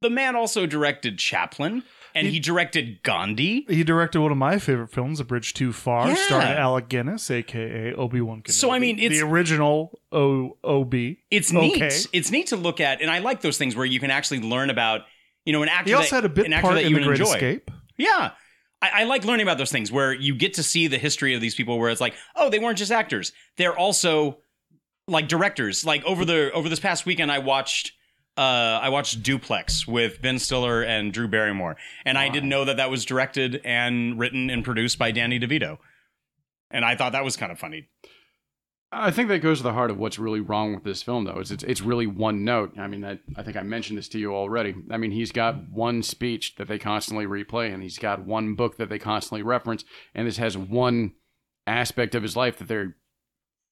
The 0.00 0.10
man 0.10 0.36
also 0.36 0.64
directed 0.64 1.18
Chaplin, 1.18 1.82
and 2.14 2.26
he, 2.28 2.38
directed 2.38 3.02
Gandhi. 3.02 3.66
He 3.68 3.82
directed 3.82 4.20
one 4.20 4.30
of 4.30 4.38
my 4.38 4.58
favorite 4.58 4.88
films, 4.92 5.18
A 5.18 5.24
Bridge 5.24 5.54
Too 5.54 5.72
Far, 5.72 6.08
Yeah. 6.08 6.14
starring 6.14 6.46
Alec 6.48 6.88
Guinness, 6.88 7.28
aka 7.30 7.92
Obi 7.94 8.20
Wan 8.20 8.42
Kenobi. 8.42 8.52
So, 8.52 8.70
I 8.70 8.78
mean, 8.78 8.98
it's- 9.00 9.20
the 9.20 9.26
original 9.26 10.00
O 10.12 10.56
Ob. 10.62 10.94
It's 11.30 11.52
Okay. 11.52 11.68
neat. 11.68 12.06
It's 12.12 12.30
neat 12.30 12.46
to 12.48 12.56
look 12.56 12.80
at, 12.80 13.00
and 13.02 13.10
I 13.10 13.18
like 13.18 13.40
those 13.40 13.58
things 13.58 13.74
where 13.74 13.86
you 13.86 13.98
can 13.98 14.10
actually 14.12 14.40
learn 14.40 14.70
about, 14.70 15.00
you 15.44 15.52
know, 15.52 15.62
an 15.64 15.68
actor. 15.68 15.88
He 15.90 15.94
also 15.94 16.10
that, 16.10 16.22
had 16.22 16.24
a 16.24 16.28
bit 16.28 16.50
part 16.62 16.74
that 16.76 16.84
in 16.84 16.90
you 16.90 16.96
The 16.98 17.02
Great 17.04 17.20
enjoy. 17.20 17.32
Escape. 17.34 17.70
Yeah. 17.96 18.30
I, 18.80 18.90
I 18.94 19.04
like 19.04 19.24
learning 19.24 19.44
about 19.44 19.58
those 19.58 19.72
things 19.72 19.90
where 19.90 20.12
you 20.12 20.34
get 20.34 20.54
to 20.54 20.62
see 20.62 20.86
the 20.86 20.98
history 20.98 21.34
of 21.34 21.40
these 21.40 21.54
people 21.54 21.78
where 21.78 21.90
it's 21.90 22.00
like, 22.00 22.14
oh, 22.36 22.50
they 22.50 22.58
weren't 22.58 22.78
just 22.78 22.92
actors. 22.92 23.32
They're 23.56 23.76
also 23.76 24.38
like 25.06 25.28
directors. 25.28 25.84
Like 25.84 26.04
over 26.04 26.24
the 26.24 26.52
over 26.52 26.68
this 26.68 26.80
past 26.80 27.06
weekend 27.06 27.32
I 27.32 27.38
watched 27.38 27.92
uh 28.36 28.80
I 28.82 28.88
watched 28.90 29.22
Duplex 29.22 29.86
with 29.88 30.22
Ben 30.22 30.38
Stiller 30.38 30.82
and 30.82 31.12
Drew 31.12 31.28
Barrymore. 31.28 31.76
And 32.04 32.16
I 32.18 32.28
didn't 32.28 32.48
know 32.48 32.64
that 32.64 32.76
that 32.76 32.90
was 32.90 33.04
directed 33.04 33.60
and 33.64 34.18
written 34.18 34.50
and 34.50 34.64
produced 34.64 34.98
by 34.98 35.10
Danny 35.10 35.40
DeVito. 35.40 35.78
And 36.70 36.84
I 36.84 36.94
thought 36.94 37.12
that 37.12 37.24
was 37.24 37.36
kind 37.36 37.50
of 37.50 37.58
funny. 37.58 37.88
I 38.90 39.10
think 39.10 39.28
that 39.28 39.40
goes 39.40 39.58
to 39.58 39.64
the 39.64 39.74
heart 39.74 39.90
of 39.90 39.98
what's 39.98 40.18
really 40.18 40.40
wrong 40.40 40.74
with 40.74 40.82
this 40.82 41.02
film, 41.02 41.24
though. 41.24 41.40
Is 41.40 41.52
it's 41.52 41.64
it's 41.64 41.82
really 41.82 42.06
one 42.06 42.44
note. 42.44 42.78
I 42.78 42.86
mean, 42.86 43.02
that 43.02 43.20
I 43.36 43.42
think 43.42 43.56
I 43.56 43.62
mentioned 43.62 43.98
this 43.98 44.08
to 44.10 44.18
you 44.18 44.34
already. 44.34 44.74
I 44.90 44.96
mean, 44.96 45.10
he's 45.10 45.30
got 45.30 45.70
one 45.70 46.02
speech 46.02 46.56
that 46.56 46.68
they 46.68 46.78
constantly 46.78 47.26
replay, 47.26 47.72
and 47.72 47.82
he's 47.82 47.98
got 47.98 48.24
one 48.24 48.54
book 48.54 48.78
that 48.78 48.88
they 48.88 48.98
constantly 48.98 49.42
reference, 49.42 49.84
and 50.14 50.26
this 50.26 50.38
has 50.38 50.56
one 50.56 51.12
aspect 51.66 52.14
of 52.14 52.22
his 52.22 52.34
life 52.34 52.56
that 52.58 52.68
they're 52.68 52.96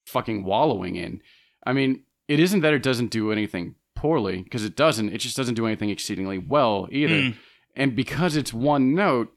fucking 0.07 0.45
wallowing 0.45 0.97
in. 0.97 1.23
I 1.65 1.73
mean, 1.73 2.03
it 2.29 2.39
isn't 2.39 2.61
that 2.61 2.75
it 2.75 2.83
doesn't 2.83 3.11
do 3.11 3.33
anything 3.33 3.77
poorly, 3.95 4.43
because 4.43 4.65
it 4.65 4.77
doesn't. 4.77 5.09
It 5.09 5.19
just 5.19 5.37
doesn't 5.37 5.55
do 5.55 5.67
anything 5.67 5.89
exceedingly 5.89 6.37
well 6.39 6.89
either. 6.93 7.15
Mm. 7.15 7.37
And 7.75 7.97
because 7.97 8.37
it's 8.37 8.53
one 8.53 8.95
note, 8.95 9.33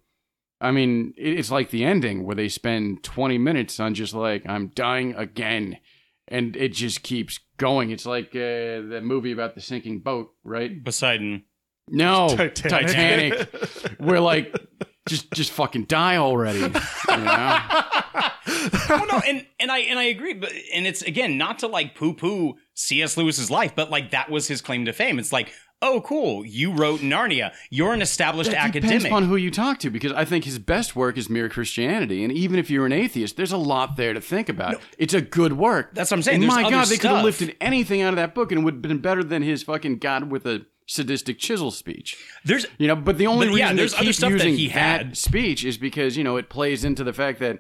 I 0.61 0.71
mean, 0.71 1.13
it's 1.17 1.51
like 1.51 1.69
the 1.69 1.85
ending 1.85 2.25
where 2.25 2.35
they 2.35 2.49
spend 2.49 3.03
20 3.03 3.37
minutes 3.37 3.79
on 3.79 3.93
just 3.93 4.13
like, 4.13 4.45
I'm 4.47 4.67
dying 4.69 5.15
again. 5.15 5.77
And 6.27 6.55
it 6.55 6.73
just 6.73 7.01
keeps 7.01 7.39
going. 7.57 7.91
It's 7.91 8.05
like 8.05 8.27
uh, 8.35 8.85
the 8.85 8.99
movie 9.01 9.31
about 9.31 9.55
the 9.55 9.61
sinking 9.61 9.99
boat, 9.99 10.31
right? 10.43 10.83
Poseidon. 10.83 11.43
No, 11.87 12.27
Titanic. 12.37 13.51
Titanic. 13.51 13.99
where 13.99 14.19
like, 14.19 14.55
just 15.07 15.31
just 15.31 15.51
fucking 15.51 15.85
die 15.85 16.17
already. 16.17 16.59
You 16.59 16.67
know? 16.69 17.59
well, 18.89 19.07
no, 19.07 19.21
and 19.27 19.45
and 19.59 19.71
I 19.71 19.79
and 19.79 19.99
I 19.99 20.03
agree, 20.03 20.35
but 20.35 20.51
and 20.73 20.85
it's 20.85 21.01
again 21.01 21.37
not 21.37 21.59
to 21.59 21.67
like 21.67 21.95
poo 21.95 22.13
poo 22.13 22.55
C.S. 22.75 23.17
Lewis's 23.17 23.49
life, 23.51 23.73
but 23.75 23.89
like 23.89 24.11
that 24.11 24.29
was 24.29 24.47
his 24.47 24.61
claim 24.61 24.85
to 24.85 24.93
fame. 24.93 25.19
It's 25.19 25.33
like, 25.33 25.51
oh, 25.81 26.01
cool, 26.01 26.45
you 26.45 26.73
wrote 26.73 26.99
Narnia. 26.99 27.53
You're 27.69 27.93
an 27.93 28.01
established 28.01 28.51
That 28.51 28.71
depends 28.73 28.87
academic. 28.87 29.07
upon 29.11 29.23
who 29.29 29.35
you 29.35 29.49
talk 29.51 29.79
to, 29.79 29.89
because 29.89 30.11
I 30.11 30.25
think 30.25 30.43
his 30.45 30.59
best 30.59 30.95
work 30.95 31.17
is 31.17 31.29
Mere 31.29 31.49
Christianity, 31.49 32.23
and 32.23 32.33
even 32.33 32.59
if 32.59 32.69
you're 32.69 32.85
an 32.85 32.91
atheist, 32.91 33.37
there's 33.37 33.51
a 33.53 33.57
lot 33.57 33.95
there 33.95 34.13
to 34.13 34.21
think 34.21 34.49
about. 34.49 34.81
it's 34.97 35.13
a 35.13 35.21
good 35.21 35.53
work. 35.53 35.93
That's 35.93 36.11
what 36.11 36.17
I'm 36.17 36.23
saying. 36.23 36.35
And 36.35 36.43
There's 36.43 36.63
my 36.63 36.69
God, 36.69 36.87
they 36.87 36.97
could 36.97 37.11
have 37.11 37.23
lifted 37.23 37.55
anything 37.61 38.01
out 38.01 38.09
of 38.09 38.17
that 38.17 38.35
book, 38.35 38.51
and 38.51 38.61
it 38.61 38.63
would 38.65 38.75
have 38.75 38.81
been 38.81 38.99
better 38.99 39.23
than 39.23 39.41
his 39.41 39.63
fucking 39.63 39.99
God 39.99 40.29
with 40.31 40.45
a 40.45 40.65
sadistic 40.85 41.37
chisel 41.37 41.69
speech. 41.71 42.17
There's 42.43 42.65
You 42.77 42.87
know, 42.87 42.95
but 42.95 43.17
the 43.17 43.27
only 43.27 43.47
But, 43.47 43.55
yeah, 43.57 43.63
reason 43.65 43.77
there's 43.77 43.91
they 43.93 43.97
other 43.99 44.13
stuff 44.13 44.31
that 44.33 44.47
he 44.47 44.67
that 44.69 44.73
had. 45.05 45.17
speech 45.17 45.63
is 45.63 45.77
because 45.77 46.17
you 46.17 46.23
know 46.23 46.35
it 46.37 46.49
plays 46.49 46.83
into 46.83 47.03
the 47.03 47.13
fact 47.13 47.39
that 47.39 47.59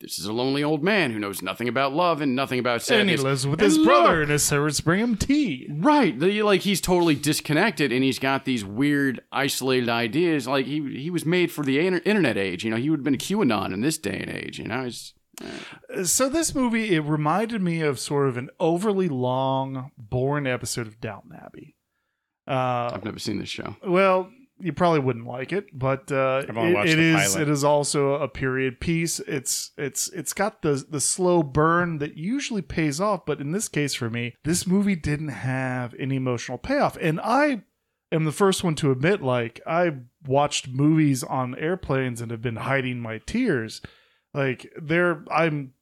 this 0.00 0.18
is 0.18 0.26
a 0.26 0.32
lonely 0.32 0.62
old 0.62 0.82
man 0.82 1.10
who 1.10 1.18
knows 1.18 1.40
nothing 1.40 1.68
about 1.68 1.94
love 1.94 2.20
and 2.20 2.36
nothing 2.36 2.58
about 2.58 2.82
sex. 2.82 3.00
And 3.00 3.08
he 3.08 3.16
lives 3.16 3.46
with 3.46 3.60
And 3.60 3.70
his 3.70 3.78
brother, 3.78 4.20
and 4.20 4.30
his 4.30 4.42
servants 4.42 4.80
bring 4.80 5.00
him 5.00 5.16
tea. 5.16 5.68
Right. 5.70 6.18
Like 6.18 6.60
he's 6.60 6.80
totally 6.80 7.14
disconnected 7.14 7.92
and 7.92 8.04
he's 8.04 8.18
got 8.18 8.44
these 8.44 8.64
weird 8.64 9.22
isolated 9.32 9.88
ideas. 9.88 10.46
Like 10.46 10.66
he 10.66 10.98
he 10.98 11.10
was 11.10 11.24
made 11.24 11.50
for 11.50 11.64
the 11.64 11.78
inter- 11.78 12.02
internet 12.04 12.36
age. 12.36 12.62
You 12.64 12.70
know, 12.70 12.76
he 12.76 12.90
would 12.90 13.00
have 13.00 13.04
been 13.04 13.14
a 13.14 13.18
QAnon 13.18 13.72
in 13.72 13.80
this 13.80 13.96
day 13.96 14.18
and 14.20 14.30
age. 14.30 14.58
You 14.58 14.68
know, 14.68 14.84
it's, 14.84 15.14
So 16.04 16.28
this 16.28 16.54
movie, 16.54 16.94
it 16.94 17.00
reminded 17.00 17.62
me 17.62 17.80
of 17.80 17.98
sort 17.98 18.28
of 18.28 18.36
an 18.36 18.50
overly 18.60 19.08
long, 19.08 19.92
boring 19.96 20.46
episode 20.46 20.86
of 20.86 21.00
Downton 21.00 21.32
Abbey. 21.42 21.74
Uh, 22.48 22.90
I've 22.94 23.04
never 23.04 23.18
seen 23.18 23.38
this 23.38 23.48
show. 23.48 23.76
Well, 23.86 24.30
you 24.58 24.72
probably 24.72 25.00
wouldn't 25.00 25.26
like 25.26 25.52
it, 25.52 25.66
but 25.78 26.10
uh, 26.10 26.42
it- 26.68 26.72
it 26.92 26.98
is 26.98 27.16
pilot. 27.34 27.42
it 27.42 27.50
is 27.50 27.62
also 27.64 28.14
a 28.14 28.28
period 28.28 28.80
piece. 28.80 29.20
It's 29.20 29.72
it's 29.76 30.08
it's 30.10 30.32
got 30.32 30.62
the 30.62 30.84
the 30.88 31.00
slow 31.00 31.42
burn 31.42 31.98
that 31.98 32.16
usually 32.16 32.62
pays 32.62 33.00
off, 33.00 33.26
but 33.26 33.40
in 33.40 33.52
this 33.52 33.68
case 33.68 33.94
for 33.94 34.08
me, 34.08 34.34
this 34.44 34.66
movie 34.66 34.96
didn't 34.96 35.28
have 35.28 35.94
any 35.98 36.16
emotional 36.16 36.58
payoff, 36.58 36.96
and 37.00 37.20
I 37.20 37.62
am 38.12 38.24
the 38.24 38.32
first 38.32 38.64
one 38.64 38.74
to 38.76 38.90
admit, 38.92 39.22
like 39.22 39.60
I 39.66 39.92
watched 40.26 40.68
movies 40.68 41.22
on 41.22 41.54
airplanes 41.56 42.20
and 42.20 42.30
have 42.30 42.42
been 42.42 42.56
hiding 42.56 43.00
my 43.00 43.18
tears. 43.26 43.82
Like 44.34 44.72
there, 44.80 45.24
I'm 45.30 45.72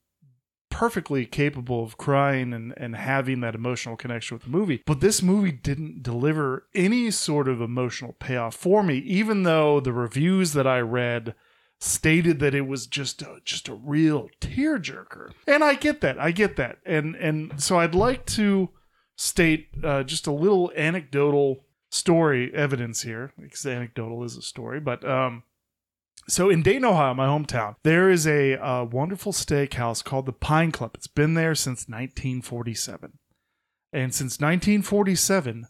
perfectly 0.75 1.25
capable 1.25 1.85
of 1.85 1.97
crying 1.97 2.53
and, 2.53 2.75
and 2.77 2.97
having 2.97 3.39
that 3.39 3.55
emotional 3.55 3.97
connection 3.97 4.35
with 4.35 4.43
the 4.43 4.51
movie. 4.51 4.83
But 4.85 4.99
this 4.99 5.23
movie 5.23 5.53
didn't 5.53 6.03
deliver 6.03 6.67
any 6.75 7.13
sort 7.13 7.47
of 7.47 7.61
emotional 7.61 8.15
payoff 8.15 8.57
for 8.57 8.83
me, 8.83 8.99
even 8.99 9.45
though 9.45 9.79
the 9.79 9.93
reviews 9.93 10.53
that 10.55 10.67
I 10.67 10.81
read 10.81 11.37
stated 11.79 12.41
that 12.41 12.57
it 12.57 12.67
was 12.67 12.89
just 12.89 13.23
a, 13.23 13.37
just 13.45 13.69
a 13.69 13.75
real 13.75 14.29
tearjerker. 14.41 15.31
And 15.47 15.63
I 15.63 15.75
get 15.75 16.01
that. 16.01 16.19
I 16.19 16.33
get 16.33 16.57
that. 16.57 16.79
And 16.85 17.15
and 17.15 17.63
so 17.63 17.79
I'd 17.79 17.95
like 17.95 18.27
to 18.27 18.71
state 19.15 19.69
uh, 19.85 20.03
just 20.03 20.27
a 20.27 20.33
little 20.33 20.73
anecdotal 20.75 21.61
story 21.89 22.53
evidence 22.53 23.03
here 23.03 23.33
because 23.41 23.65
anecdotal 23.65 24.25
is 24.25 24.37
a 24.37 24.43
story, 24.43 24.81
but 24.81 25.09
um 25.09 25.45
so 26.29 26.51
in 26.51 26.63
Dayton, 26.63 26.85
Ohio, 26.85 27.15
my 27.15 27.27
hometown, 27.27 27.77
there 27.83 28.11
is 28.11 28.27
a 28.27 28.55
uh, 28.55 28.85
wonderful 28.85 29.33
steakhouse 29.33 30.03
called 30.03 30.27
the 30.27 30.33
Pine 30.33 30.73
Club. 30.73 30.93
It's 30.95 31.07
been 31.07 31.35
there 31.35 31.55
since 31.55 31.89
1947. 31.89 33.19
And 33.93 34.15
since 34.15 34.41
1947, 34.41 35.67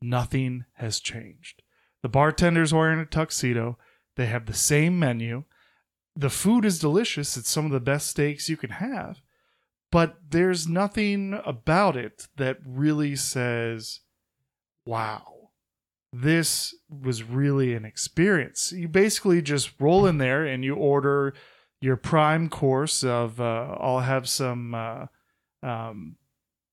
nothing 0.00 0.64
has 0.74 1.00
changed. 1.00 1.62
The 2.02 2.08
bartender's 2.08 2.72
wearing 2.72 3.00
a 3.00 3.06
tuxedo. 3.06 3.78
They 4.16 4.26
have 4.26 4.46
the 4.46 4.54
same 4.54 4.98
menu. 4.98 5.44
The 6.14 6.30
food 6.30 6.64
is 6.64 6.78
delicious. 6.78 7.36
It's 7.36 7.50
some 7.50 7.66
of 7.66 7.72
the 7.72 7.80
best 7.80 8.06
steaks 8.06 8.48
you 8.48 8.56
can 8.56 8.70
have. 8.70 9.20
But 9.90 10.16
there's 10.30 10.66
nothing 10.66 11.40
about 11.44 11.96
it 11.96 12.28
that 12.36 12.58
really 12.64 13.16
says, 13.16 14.00
wow, 14.84 15.35
this 16.22 16.74
was 16.88 17.22
really 17.22 17.74
an 17.74 17.84
experience. 17.84 18.72
You 18.72 18.88
basically 18.88 19.42
just 19.42 19.72
roll 19.78 20.06
in 20.06 20.18
there 20.18 20.46
and 20.46 20.64
you 20.64 20.74
order 20.74 21.34
your 21.80 21.96
prime 21.96 22.48
course 22.48 23.04
of 23.04 23.40
uh, 23.40 23.76
I'll 23.78 24.00
have 24.00 24.28
some 24.28 24.74
uh, 24.74 25.06
um, 25.62 26.16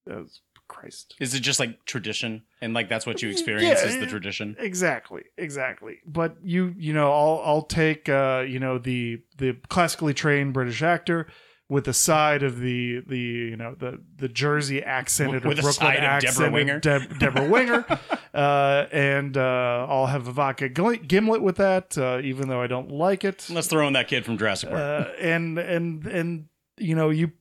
uh, 0.10 0.24
Christ. 0.68 1.16
Is 1.20 1.36
it 1.36 1.42
just 1.42 1.60
like 1.60 1.84
tradition, 1.86 2.44
and 2.62 2.74
like 2.74 2.90
that's 2.90 3.06
what 3.06 3.22
you 3.22 3.30
experience 3.30 3.82
Yeah, 3.82 3.88
is 3.88 4.00
the 4.00 4.08
tradition? 4.08 4.56
Exactly, 4.58 5.24
exactly. 5.38 6.00
But 6.06 6.38
you, 6.42 6.74
you 6.78 6.94
know, 6.94 7.12
I'll 7.12 7.42
I'll 7.44 7.62
take 7.64 8.08
uh, 8.08 8.46
you 8.48 8.60
know 8.60 8.78
the 8.78 9.22
the 9.38 9.58
classically 9.68 10.14
trained 10.14 10.54
British 10.54 10.82
actor 10.82 11.28
with 11.74 11.86
the 11.86 11.94
side 11.94 12.44
of 12.44 12.60
the 12.60 13.02
the 13.08 13.18
you 13.18 13.58
know 13.58 13.76
the 13.78 14.00
the 14.18 14.30
Jersey 14.30 14.82
accented 14.84 15.44
With 15.44 15.60
or 15.60 15.64
Brooklyn 15.64 15.96
side 15.96 16.04
of 16.04 16.22
Debra 16.36 16.52
Winger. 16.52 16.80
Deb- 16.80 17.20
Debra 17.20 17.50
Winger, 17.50 17.86
uh, 18.34 18.86
and 18.92 19.36
uh, 19.36 19.88
I'll 19.90 20.06
have 20.08 20.28
a 20.28 20.32
vodka 20.32 20.70
gl- 20.70 21.06
gimlet 21.08 21.42
with 21.42 21.58
that, 21.58 21.98
uh, 21.98 22.20
even 22.24 22.48
though 22.50 22.62
I 22.62 22.68
don't 22.68 22.92
like 22.92 23.24
it. 23.24 23.48
Let's 23.50 23.68
throw 23.68 23.88
in 23.88 23.94
that 23.94 24.08
kid 24.08 24.24
from 24.26 24.38
Jurassic 24.38 24.70
Park. 24.70 24.82
Uh, 24.82 25.12
and 25.20 25.58
and 25.58 26.06
and 26.06 26.46
you 26.78 26.96
know 26.96 27.10
you 27.10 27.32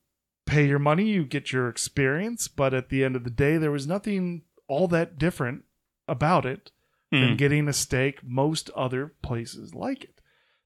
pay 0.47 0.67
your 0.67 0.79
money, 0.81 1.05
you 1.09 1.25
get 1.25 1.53
your 1.53 1.69
experience, 1.69 2.49
but 2.49 2.75
at 2.75 2.89
the 2.89 3.05
end 3.05 3.15
of 3.17 3.25
the 3.25 3.31
day, 3.31 3.57
there 3.59 3.71
was 3.71 3.87
nothing 3.87 4.43
all 4.69 4.89
that 4.89 5.19
different 5.19 5.62
about 6.09 6.45
it 6.47 6.71
than 7.11 7.31
Hmm. 7.31 7.37
getting 7.37 7.69
a 7.69 7.73
steak 7.75 8.21
most 8.25 8.71
other 8.71 9.15
places 9.23 9.75
like 9.75 10.03
it. 10.05 10.21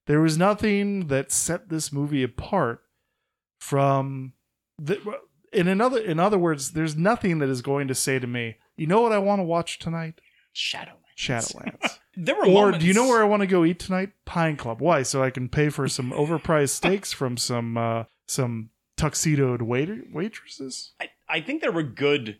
There 0.07 0.21
was 0.21 0.37
nothing 0.37 1.07
that 1.07 1.31
set 1.31 1.67
this 1.69 1.91
movie 1.91 2.23
apart 2.23 2.81
from 3.59 4.33
the. 4.77 4.99
In 5.53 5.67
another, 5.69 5.99
in 5.99 6.19
other 6.19 6.37
words, 6.37 6.71
there's 6.71 6.97
nothing 6.97 7.39
that 7.39 7.47
is 7.47 7.61
going 7.61 7.87
to 7.87 7.95
say 7.95 8.19
to 8.19 8.27
me, 8.27 8.57
you 8.75 8.85
know 8.85 9.01
what 9.01 9.13
I 9.13 9.17
want 9.17 9.39
to 9.39 9.43
watch 9.43 9.79
tonight? 9.79 10.19
Shadowlands. 10.53 11.15
Shadowlands. 11.17 11.99
There 12.19 12.33
were 12.33 12.47
or 12.47 12.65
moments. 12.65 12.79
do 12.79 12.87
you 12.87 12.95
know 12.95 13.07
where 13.07 13.21
I 13.21 13.25
want 13.25 13.41
to 13.41 13.47
go 13.47 13.63
eat 13.63 13.77
tonight? 13.77 14.09
Pine 14.25 14.57
Club. 14.57 14.81
Why? 14.81 15.03
So 15.03 15.21
I 15.21 15.29
can 15.29 15.49
pay 15.49 15.69
for 15.69 15.87
some 15.87 16.09
overpriced 16.09 16.69
steaks 16.75 17.13
from 17.13 17.37
some 17.37 17.77
uh, 17.77 18.05
some 18.27 18.71
tuxedoed 18.97 19.61
waiter 19.61 20.01
waitresses. 20.11 20.93
I, 20.99 21.09
I 21.29 21.41
think 21.41 21.61
there 21.61 21.71
were 21.71 21.83
good 21.83 22.39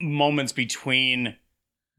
moments 0.00 0.52
between 0.52 1.36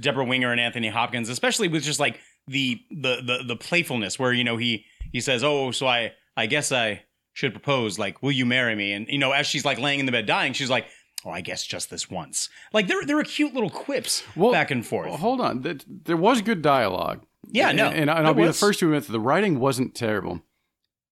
Debra 0.01 0.25
Winger 0.25 0.51
and 0.51 0.59
Anthony 0.59 0.89
Hopkins, 0.89 1.29
especially 1.29 1.69
with 1.69 1.83
just 1.83 2.01
like 2.01 2.19
the 2.47 2.81
the 2.91 3.21
the, 3.25 3.43
the 3.47 3.55
playfulness 3.55 4.19
where 4.19 4.33
you 4.33 4.43
know 4.43 4.57
he 4.57 4.83
he 5.13 5.21
says, 5.21 5.41
"Oh, 5.41 5.71
so 5.71 5.87
I 5.87 6.11
I 6.35 6.47
guess 6.47 6.69
I 6.73 7.03
should 7.39 7.53
propose. 7.53 7.97
Like, 7.97 8.21
will 8.21 8.31
you 8.31 8.45
marry 8.45 8.75
me?" 8.75 8.93
And 8.93 9.07
you 9.07 9.17
know, 9.17 9.31
as 9.31 9.47
she's 9.47 9.65
like 9.65 9.79
laying 9.79 9.99
in 9.99 10.05
the 10.05 10.11
bed 10.11 10.25
dying, 10.25 10.53
she's 10.53 10.69
like. 10.69 10.85
Oh, 11.25 11.31
I 11.31 11.41
guess 11.41 11.65
just 11.65 11.89
this 11.89 12.09
once. 12.09 12.47
Like 12.71 12.87
there, 12.87 13.03
there 13.05 13.19
are 13.19 13.25
cute 13.25 13.53
little 13.53 13.69
quips 13.69 14.23
back 14.37 14.71
and 14.71 14.87
forth. 14.87 15.09
Well, 15.09 15.17
hold 15.17 15.41
on. 15.41 15.81
There 16.05 16.15
was 16.15 16.41
good 16.41 16.61
dialogue. 16.61 17.25
Yeah, 17.51 17.73
no, 17.73 17.87
And, 17.87 18.09
and 18.09 18.25
I'll 18.25 18.33
be 18.33 18.45
the 18.45 18.53
first 18.53 18.79
to 18.79 18.85
admit 18.85 19.03
that 19.03 19.11
the 19.11 19.19
writing 19.19 19.59
wasn't 19.59 19.93
terrible, 19.95 20.39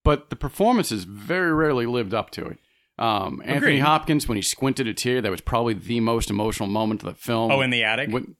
but 0.05 0.29
the 0.29 0.37
performances 0.37 1.03
very 1.03 1.51
rarely 1.53 1.85
lived 1.85 2.13
up 2.13 2.29
to 2.31 2.45
it. 2.45 2.57
Um, 2.97 3.41
Anthony. 3.43 3.79
Hopkins, 3.79 4.29
when 4.29 4.37
he 4.37 4.41
squinted 4.41 4.87
a 4.87 4.93
tear, 4.93 5.21
that 5.21 5.29
was 5.29 5.41
probably 5.41 5.73
the 5.73 5.99
most 5.99 6.29
emotional 6.29 6.69
moment 6.69 7.03
of 7.03 7.07
the 7.09 7.21
film. 7.21 7.51
Oh, 7.51 7.59
in 7.59 7.69
the 7.69 7.83
attic. 7.83 8.09
When- 8.09 8.37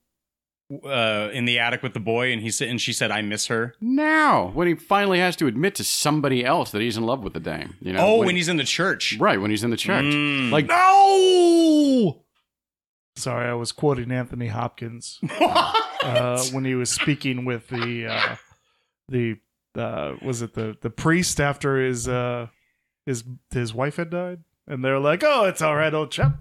uh, 0.86 1.30
in 1.32 1.46
the 1.46 1.60
attic 1.60 1.82
with 1.82 1.94
the 1.94 2.00
boy, 2.00 2.32
and 2.34 2.42
he 2.42 2.50
said, 2.52 2.68
and 2.68 2.80
she 2.82 2.92
said, 2.94 3.10
"I 3.12 3.22
miss 3.22 3.48
her." 3.48 3.74
now, 3.80 4.48
when 4.54 4.68
he 4.68 4.76
finally 4.76 5.20
has 5.20 5.36
to 5.38 5.48
admit 5.48 5.76
to 5.76 5.84
somebody 5.84 6.44
else 6.44 6.72
that 6.72 6.82
he's 6.82 6.98
in 6.98 7.04
love 7.04 7.24
with 7.24 7.34
the 7.34 7.40
dame. 7.40 7.76
You 7.80 7.94
know, 7.94 8.00
oh, 8.06 8.18
when, 8.20 8.36
he's 8.36 8.50
in 8.50 8.58
the 8.58 8.64
church. 8.64 9.16
right 9.20 9.40
when 9.40 9.50
he's 9.52 9.64
in 9.64 9.70
the 9.70 9.78
church, 9.78 10.04
Mm. 10.06 10.52
like 10.52 10.68
No. 10.68 12.24
Sorry, 13.16 13.50
I 13.50 13.54
was 13.54 13.72
quoting 13.72 14.12
Anthony 14.12 14.48
Hopkins 14.48 15.20
uh, 15.40 16.44
when 16.52 16.66
he 16.66 16.76
was 16.76 16.92
speaking 16.92 17.46
with 17.46 17.68
the 17.70 18.08
uh, 18.08 18.36
the 19.10 19.38
uh, 19.76 20.16
was 20.22 20.42
it 20.44 20.54
the 20.54 20.78
the 20.82 20.90
priest 20.92 21.40
after 21.40 21.82
his 21.84 22.08
uh, 22.08 22.48
his 23.08 23.24
his 23.52 23.74
wife 23.74 23.96
had 23.96 24.12
died, 24.12 24.42
and 24.68 24.84
they're 24.86 25.00
like, 25.00 25.24
"Oh, 25.26 25.46
it's 25.46 25.62
all 25.64 25.76
right, 25.76 25.94
old 25.94 26.12
chap. 26.12 26.38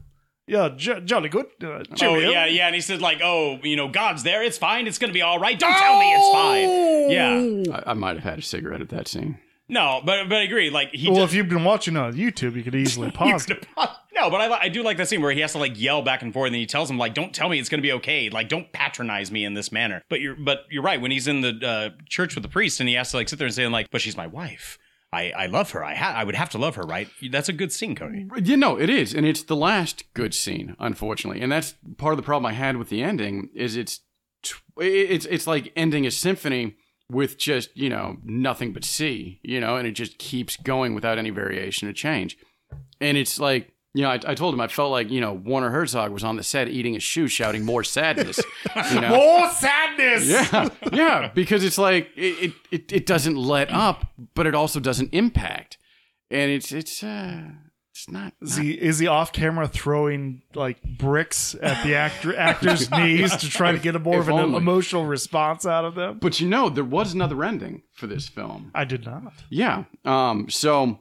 Yeah, 0.47 0.69
j- 0.77 1.01
jolly 1.01 1.29
good. 1.29 1.47
Uh, 1.63 1.67
Oh 1.67 1.83
cheerio." 1.97 2.31
yeah, 2.31 2.47
yeah, 2.47 2.67
and 2.67 2.75
he 2.75 2.81
said 2.81 3.01
like, 3.01 3.21
"Oh, 3.23 3.59
you 3.63 3.75
know, 3.77 3.89
God's 3.89 4.23
there. 4.23 4.43
It's 4.43 4.59
fine. 4.59 4.87
It's 4.87 4.99
gonna 4.99 5.13
be 5.13 5.23
all 5.23 5.39
right. 5.41 5.59
Don't 5.59 5.75
tell 5.77 5.99
me 5.99 6.13
it's 6.13 6.33
fine." 6.33 7.11
Yeah, 7.11 7.77
I, 7.85 7.91
I 7.91 7.95
might 7.95 8.15
have 8.17 8.25
had 8.25 8.39
a 8.39 8.43
cigarette 8.43 8.81
at 8.81 8.89
that 8.91 9.09
scene. 9.09 9.39
no, 9.69 10.01
but 10.05 10.29
but 10.29 10.39
I 10.39 10.43
agree. 10.43 10.71
Like 10.71 10.91
he 10.91 11.09
Well, 11.11 11.21
just, 11.23 11.33
if 11.33 11.37
you've 11.37 11.49
been 11.49 11.65
watching 11.65 11.97
on 11.97 12.13
YouTube, 12.15 12.55
you 12.55 12.63
could 12.63 12.75
easily 12.77 13.11
pause. 13.21 13.47
could- 13.47 13.67
no, 14.15 14.31
but 14.31 14.41
I, 14.41 14.61
I 14.63 14.69
do 14.71 14.83
like 14.83 14.97
that 14.97 15.09
scene 15.09 15.21
where 15.21 15.33
he 15.33 15.41
has 15.41 15.53
to 15.53 15.59
like 15.59 15.79
yell 15.79 16.01
back 16.01 16.23
and 16.23 16.33
forth, 16.33 16.47
and 16.47 16.57
he 16.57 16.65
tells 16.67 16.89
him 16.91 16.97
like, 16.97 17.13
"Don't 17.15 17.35
tell 17.35 17.49
me 17.49 17.59
it's 17.59 17.69
gonna 17.69 17.83
be 17.83 17.93
okay. 17.93 18.31
Like, 18.31 18.49
don't 18.49 18.71
patronize 18.73 19.31
me 19.33 19.45
in 19.45 19.55
this 19.55 19.73
manner." 19.73 20.03
But 20.09 20.21
you're 20.21 20.37
but 20.37 20.61
you're 20.71 20.83
right. 20.85 21.01
When 21.01 21.11
he's 21.11 21.27
in 21.27 21.41
the 21.41 21.59
uh, 21.67 22.03
church 22.09 22.35
with 22.37 22.43
the 22.43 22.49
priest, 22.49 22.79
and 22.79 22.89
he 22.89 22.95
has 22.95 23.11
to 23.11 23.17
like 23.17 23.29
sit 23.29 23.39
there 23.41 23.47
and 23.47 23.55
say 23.55 23.67
like, 23.67 23.91
"But 23.91 24.01
she's 24.01 24.17
my 24.17 24.27
wife. 24.29 24.79
I 25.13 25.31
I 25.31 25.47
love 25.47 25.71
her. 25.71 25.85
I 25.85 25.95
ha- 25.95 26.15
I 26.17 26.25
would 26.25 26.35
have 26.35 26.51
to 26.51 26.59
love 26.59 26.77
her, 26.77 26.83
right?" 26.83 27.09
That's 27.31 27.49
a 27.49 27.53
good 27.53 27.73
scene, 27.73 27.95
Cody. 27.95 28.27
You 28.43 28.57
know, 28.57 28.79
it 28.79 28.91
is, 28.91 29.15
and 29.15 29.25
it's 29.27 29.43
the 29.43 29.57
last 29.57 30.05
good 30.15 30.35
scene, 30.35 30.77
unfortunately, 30.79 31.41
and 31.41 31.51
that's 31.53 31.75
part 31.97 32.13
of 32.13 32.17
the 32.17 32.23
problem 32.23 32.47
I 32.47 32.55
had 32.55 32.77
with 32.77 32.89
the 32.89 33.03
ending. 33.03 33.49
Is 33.55 33.77
it's 33.77 34.01
tw- 34.43 34.63
it's 34.79 35.27
it's 35.27 35.47
like 35.47 35.73
ending 35.77 36.07
a 36.07 36.11
symphony 36.11 36.77
with 37.11 37.39
just 37.39 37.77
you 37.77 37.89
know 37.89 38.17
nothing 38.25 38.73
but 38.73 38.85
C, 38.85 39.41
you 39.43 39.61
know, 39.61 39.77
and 39.77 39.87
it 39.87 39.93
just 39.93 40.19
keeps 40.19 40.57
going 40.57 40.95
without 40.95 41.19
any 41.19 41.31
variation 41.31 41.89
or 41.89 41.93
change, 41.93 42.37
and 43.01 43.17
it's 43.17 43.39
like. 43.39 43.73
You 43.97 44.03
know, 44.03 44.11
I, 44.11 44.21
I 44.27 44.35
told 44.35 44.53
him 44.53 44.61
I 44.61 44.69
felt 44.69 44.91
like 44.91 45.11
you 45.11 45.21
know 45.23 45.33
Werner 45.33 45.71
Herzog 45.71 46.11
was 46.13 46.23
on 46.23 46.37
the 46.37 46.43
set 46.43 46.69
eating 46.69 46.97
a 46.97 47.01
shoe, 47.01 47.29
shouting 47.29 47.65
"more 47.65 47.83
sadness." 47.83 48.39
You 48.93 49.01
know, 49.01 49.09
More 49.17 49.51
sadness. 49.53 50.29
yeah, 50.29 50.69
yeah, 50.93 51.31
because 51.35 51.65
it's 51.65 51.79
like 51.79 52.11
it, 52.15 52.21
it, 52.21 52.53
it, 52.71 52.93
it 52.93 53.07
doesn't 53.07 53.37
let 53.37 53.71
up, 53.73 54.13
but 54.35 54.47
it 54.47 54.55
also 54.55 54.81
doesn't 54.81 55.15
impact, 55.15 55.79
and 56.31 56.51
it's 56.51 56.73
it's 56.73 57.03
uh, 57.03 57.41
it's 57.93 58.11
not. 58.11 58.35
Is 58.43 58.57
he 58.59 58.73
is 58.73 58.99
he 58.99 59.07
off 59.07 59.33
camera 59.33 59.67
throwing 59.67 60.43
like 60.55 60.83
bricks 60.83 61.57
at 61.63 61.83
the 61.83 61.95
actor 61.95 62.37
actor's 62.37 62.91
knees 62.99 63.35
to 63.37 63.49
try 63.49 63.73
to 63.73 63.79
get 63.79 63.97
a 63.97 63.99
more 63.99 64.17
If 64.17 64.23
of 64.23 64.29
an 64.29 64.35
only. 64.41 64.57
emotional 64.59 65.07
response 65.07 65.65
out 65.65 65.87
of 65.87 65.95
them? 65.95 66.19
But 66.21 66.39
you 66.39 66.49
know, 66.49 66.69
there 66.69 66.85
was 66.85 67.15
another 67.15 67.43
ending 67.43 67.83
for 67.95 68.07
this 68.07 68.29
film. 68.29 68.71
I 68.75 68.85
did 68.85 69.07
not. 69.07 69.33
Yeah. 69.49 69.85
Um. 70.05 70.51
So, 70.51 70.99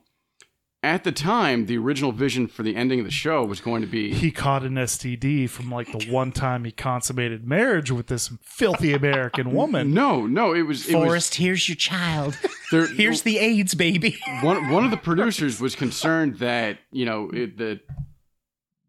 at 0.86 1.04
the 1.04 1.12
time, 1.12 1.66
the 1.66 1.78
original 1.78 2.12
vision 2.12 2.48
for 2.48 2.64
the 2.64 2.76
ending 2.76 3.00
of 3.00 3.06
the 3.06 3.12
show 3.12 3.44
was 3.44 3.60
going 3.60 3.82
to 3.82 3.88
be 3.88 4.14
He 4.14 4.32
caught 4.32 4.64
an 4.64 4.76
STD 4.76 5.50
from 5.50 5.72
like 5.72 5.92
the 5.92 6.12
one 6.12 6.32
time 6.32 6.64
he 6.64 6.72
consummated 6.72 7.48
marriage 7.48 7.92
with 7.92 8.08
this 8.08 8.32
filthy 8.42 8.94
American 8.94 9.52
woman. 9.52 9.94
no, 9.94 10.26
no. 10.26 10.54
It 10.54 10.62
was 10.64 10.88
it 10.88 10.96
was 10.96 11.34
here's 11.34 11.68
your 11.68 11.76
child. 11.76 12.38
there, 12.72 12.88
Here's 12.88 13.24
the 13.24 13.40
AIDS 13.40 13.74
baby. 13.74 14.18
one. 14.42 14.70
One 14.70 14.86
of 14.86 14.92
the 14.92 14.98
producers 14.98 15.60
was 15.60 15.76
concerned 15.76 16.38
that 16.40 16.78
you 16.92 17.06
know 17.06 17.30
it, 17.34 17.58
the. 17.58 17.80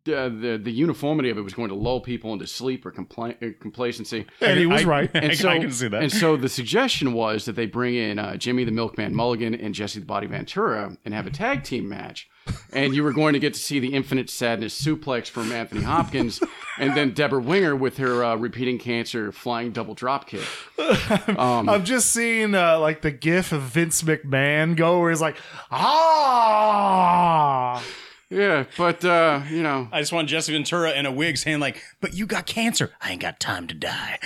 Uh, 0.09 0.29
the 0.29 0.61
the 0.63 0.71
uniformity 0.73 1.31
of 1.31 1.39
it 1.39 1.43
was 1.43 1.55
going 1.55 1.69
to 1.69 1.75
lull 1.75 2.01
people 2.01 2.33
into 2.33 2.47
sleep 2.47 2.85
or 2.87 2.93
compla- 2.93 3.37
uh, 3.43 3.53
complacency. 3.61 4.27
And 4.41 4.59
he 4.59 4.67
was 4.67 4.83
I- 4.83 4.85
right. 4.85 5.11
And 5.15 5.33
I- 5.33 5.35
so, 5.35 5.49
I 5.49 5.59
can 5.59 5.73
see 5.73 5.89
that. 5.89 6.03
And 6.03 6.13
so 6.13 6.37
the 6.37 6.49
suggestion 6.49 7.13
was 7.13 7.45
that 7.47 7.57
they 7.57 7.67
bring 7.67 7.95
in 7.95 8.19
uh, 8.19 8.37
Jimmy 8.37 8.65
the 8.65 8.73
Milkman 8.73 9.15
Mulligan 9.15 9.55
and 9.55 9.75
Jesse 9.75 10.01
the 10.01 10.07
Body 10.07 10.27
Ventura 10.27 10.97
and 11.05 11.15
have 11.15 11.27
a 11.27 11.31
tag 11.31 11.65
team 11.65 11.89
match. 11.89 12.29
And 12.73 12.95
you 12.95 13.03
were 13.03 13.13
going 13.13 13.33
to 13.33 13.41
get 13.41 13.55
to 13.55 13.61
see 13.61 13.81
the 13.81 13.93
infinite 13.93 14.31
sadness 14.31 14.81
suplex 14.81 15.29
from 15.29 15.51
Anthony 15.51 15.83
Hopkins, 15.83 16.41
and 16.79 16.97
then 16.97 17.13
Debra 17.13 17.41
Winger 17.41 17.75
with 17.75 17.97
her 17.97 18.23
uh, 18.23 18.37
repeating 18.37 18.79
cancer 18.79 19.33
flying 19.33 19.73
double 19.73 19.95
drop 19.95 20.29
kick. 20.29 20.47
Um, 21.37 21.69
I'm 21.69 21.85
just 21.85 22.11
seeing 22.13 22.55
uh, 22.55 22.79
like 22.79 23.03
the 23.03 23.11
gif 23.11 23.51
of 23.51 23.63
Vince 23.63 24.03
McMahon 24.03 24.77
go 24.77 25.01
where 25.01 25.11
he's 25.11 25.21
like, 25.21 25.37
ah. 25.71 27.83
Yeah, 28.29 28.65
but 28.77 29.05
uh, 29.05 29.43
you 29.49 29.63
know, 29.63 29.89
I 29.93 30.01
just 30.01 30.13
want 30.13 30.29
Jesse 30.29 30.53
Ventura 30.53 30.93
in 30.93 31.07
a 31.07 31.13
wig 31.13 31.37
saying 31.37 31.61
like, 31.61 31.81
"But 32.01 32.15
you 32.15 32.27
got 32.27 32.47
cancer. 32.47 32.93
I 33.01 33.13
ain't 33.13 33.23
got 33.23 33.39
time 33.39 33.69
to 33.69 33.75
die." 33.75 34.19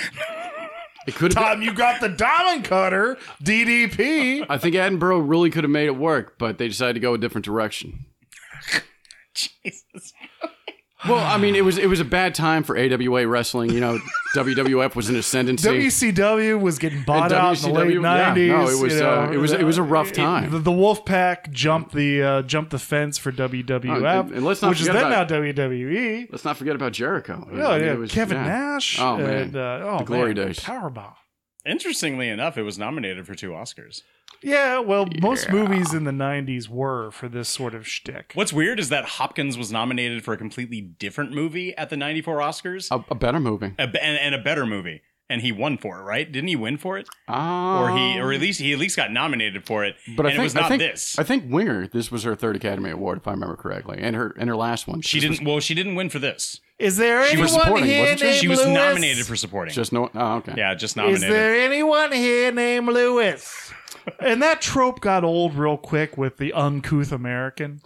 it 1.07 1.15
could 1.15 1.35
have. 1.35 1.45
Time 1.45 1.63
you 1.63 1.75
got 1.75 2.01
the 2.01 2.09
diamond 2.09 2.65
cutter, 2.65 3.19
DDP. 3.43 4.47
I 4.49 4.57
think 4.57 4.75
Attenborough 4.75 5.23
really 5.29 5.51
could 5.51 5.65
have 5.65 5.71
made 5.71 5.87
it 5.87 5.97
work, 5.97 6.39
but 6.39 6.57
they 6.57 6.69
decided 6.69 6.95
to 6.95 7.01
go 7.01 7.13
a 7.13 7.19
different 7.19 7.45
direction. 7.45 8.07
Jesus. 9.35 10.15
Well, 11.09 11.19
I 11.19 11.39
mean, 11.39 11.57
it 11.57 11.65
was 11.65 11.79
it 11.79 11.87
was 11.87 11.99
a 12.01 12.05
bad 12.05 12.35
time 12.35 12.63
for 12.63 12.77
AWA 12.77 13.27
wrestling. 13.27 13.71
You 13.73 13.81
know, 13.81 13.99
WWF 14.35 14.95
was 14.95 15.09
in 15.09 15.17
ascendancy. 15.17 15.67
WCW 15.69 16.61
was 16.61 16.79
getting 16.79 17.03
bought 17.05 17.33
And 17.33 17.33
out 17.33 17.57
in 17.65 17.73
the 17.73 17.79
late 17.79 17.97
WCW 17.97 18.03
yeah, 18.03 18.35
'90s. 18.35 18.49
no, 18.49 18.69
it 18.69 18.83
was, 18.83 18.95
you 18.95 19.01
know, 19.01 19.21
uh, 19.23 19.31
it 19.33 19.37
was- 19.39 19.53
it 19.53 19.65
was 19.65 19.79
a 19.79 19.83
rough 19.83 20.13
time. 20.13 20.51
the, 20.51 20.59
the 20.59 20.71
Wolfpack 20.71 21.51
jumped 21.53 21.95
the 21.95 22.23
uh, 22.23 22.43
jumped 22.43 22.71
the 22.71 22.79
fence 22.79 23.17
for 23.17 23.33
WWF, 23.33 23.85
Oh, 24.03 24.21
and- 24.21 24.33
and 24.33 24.45
let's 24.45 24.61
not 24.61 24.69
which 24.71 24.81
is 24.83 24.89
forget 24.89 25.03
then 25.03 25.13
about- 25.13 25.31
now 25.31 25.37
WWE. 25.39 26.29
Let's 26.31 26.45
not 26.45 26.59
forget 26.59 26.77
about 26.77 26.93
Jericho. 26.93 27.45
Oh 27.47 27.51
I 27.51 27.51
mean, 27.79 27.87
yeah, 27.87 27.93
it 27.93 27.99
was- 27.99 28.13
Kevin 28.13 28.37
yeah. 28.37 28.45
Nash. 28.47 28.99
Oh 29.01 29.17
man, 29.17 29.29
and, 29.31 29.57
uh, 29.57 29.81
oh 29.83 29.99
the 30.01 30.05
glory 30.05 30.35
man, 30.35 30.49
days. 30.49 30.61
Powerbomb. 30.61 31.15
Interestingly 31.67 32.29
enough, 32.29 32.57
it 32.59 32.63
was 32.63 32.79
nominated 32.79 33.27
for 33.27 33.35
two 33.35 33.51
Oscars. 33.51 34.03
Yeah, 34.43 34.79
well, 34.79 35.07
most 35.21 35.51
movies 35.51 35.93
in 35.93 36.05
the 36.05 36.11
'90s 36.13 36.69
were 36.69 37.11
for 37.11 37.29
this 37.29 37.49
sort 37.49 37.75
of 37.75 37.87
shtick. 37.87 38.33
What's 38.35 38.53
weird 38.53 38.81
is 38.81 38.89
that 38.89 39.05
Hopkins 39.05 39.59
was 39.59 39.71
nominated 39.71 40.25
for 40.25 40.33
a 40.33 40.37
completely 40.37 40.81
different 40.81 41.33
movie 41.33 41.77
at 41.77 41.91
the 41.91 41.97
'94 41.97 42.39
Oscars, 42.39 42.91
A, 42.91 43.05
a 43.11 43.15
better 43.15 43.41
movie. 43.41 43.75
a, 43.79 43.83
and, 43.83 43.95
and 44.19 44.35
a 44.35 44.39
better 44.39 44.65
movie, 44.65 45.03
and 45.29 45.43
he 45.43 45.53
won 45.53 45.77
for 45.77 46.01
it. 46.01 46.05
Right? 46.05 46.31
Didn't 46.31 46.49
he 46.49 46.57
win 46.57 46.79
for 46.79 46.97
it? 46.99 47.09
Um, 47.29 47.37
Or 47.39 47.91
he, 47.97 48.19
or 48.21 48.33
at 48.33 48.41
least 48.41 48.61
he 48.61 48.73
at 48.73 48.79
least 48.79 48.97
got 48.97 49.11
nominated 49.13 49.67
for 49.67 49.85
it. 49.85 49.97
but 50.17 50.25
I 50.27 50.31
think 50.31 50.41
it 50.41 50.43
was 50.45 50.55
not 50.55 50.65
I 50.65 50.69
think, 50.69 50.81
this. 50.83 51.19
I 51.19 51.23
think 51.23 51.45
Winger. 51.53 51.87
This 51.89 52.11
was 52.11 52.23
her 52.25 52.35
third 52.35 52.57
Academy 52.57 52.91
Award, 52.91 53.19
if 53.19 53.29
I 53.29 53.33
remember 53.33 53.57
correctly, 53.57 53.99
and 54.01 54.17
her 54.17 54.35
and 54.39 54.49
her 54.49 54.57
last 54.57 54.89
one. 54.89 55.03
she 55.03 55.21
didn't. 55.21 55.45
Well, 55.47 55.61
she 55.61 55.75
didn't 55.75 55.97
win 55.97 56.09
for 56.09 56.19
this. 56.19 56.61
Is 56.79 56.97
there 56.97 57.23
She 57.27 57.33
anyone 57.33 57.43
was 57.43 57.53
supporting, 57.53 57.85
here 57.87 58.01
wasn't 58.05 58.21
she? 58.21 58.25
named 58.27 58.37
She 58.39 58.49
was 58.49 58.59
Lewis? 58.61 58.71
nominated 58.75 59.27
for 59.27 59.37
supporting. 59.37 59.75
just 59.75 59.93
no. 59.93 60.09
Oh, 60.15 60.37
okay. 60.37 60.55
yeah, 60.57 60.75
just 60.75 60.97
nominated. 60.97 61.25
Is 61.25 61.29
there 61.31 61.55
anyone 61.61 62.11
here 62.11 62.51
named 62.53 62.87
Lewis? 62.89 63.71
And 64.19 64.43
that 64.43 64.61
trope 64.61 65.01
got 65.01 65.25
old 65.25 65.55
real 65.55 65.77
quick 65.77 66.17
with 66.19 66.37
the 66.39 66.53
uncouth 66.53 67.13
American. 67.13 67.81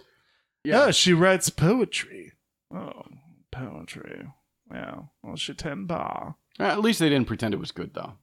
Yeah. 0.63 0.85
Yeah, 0.85 0.91
she 0.91 1.13
writes 1.13 1.49
poetry. 1.49 2.31
Oh, 2.73 3.03
poetry. 3.51 4.27
Yeah. 4.71 4.95
Well, 5.21 5.35
she 5.35 5.53
ten 5.53 5.85
bar. 5.85 6.35
Uh, 6.59 6.63
At 6.63 6.81
least 6.81 6.99
they 6.99 7.09
didn't 7.09 7.27
pretend 7.27 7.53
it 7.53 7.59
was 7.59 7.71
good, 7.71 7.93
though. 7.93 8.13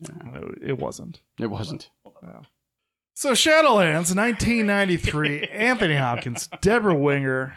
No, 0.00 0.54
It 0.62 0.78
wasn't. 0.78 1.20
It 1.38 1.46
wasn't. 1.46 1.90
So 3.14 3.32
Shadowlands, 3.32 4.14
1993. 4.14 5.44
Anthony 5.50 5.96
Hopkins, 5.96 6.48
Debra 6.60 6.94
Winger. 6.94 7.54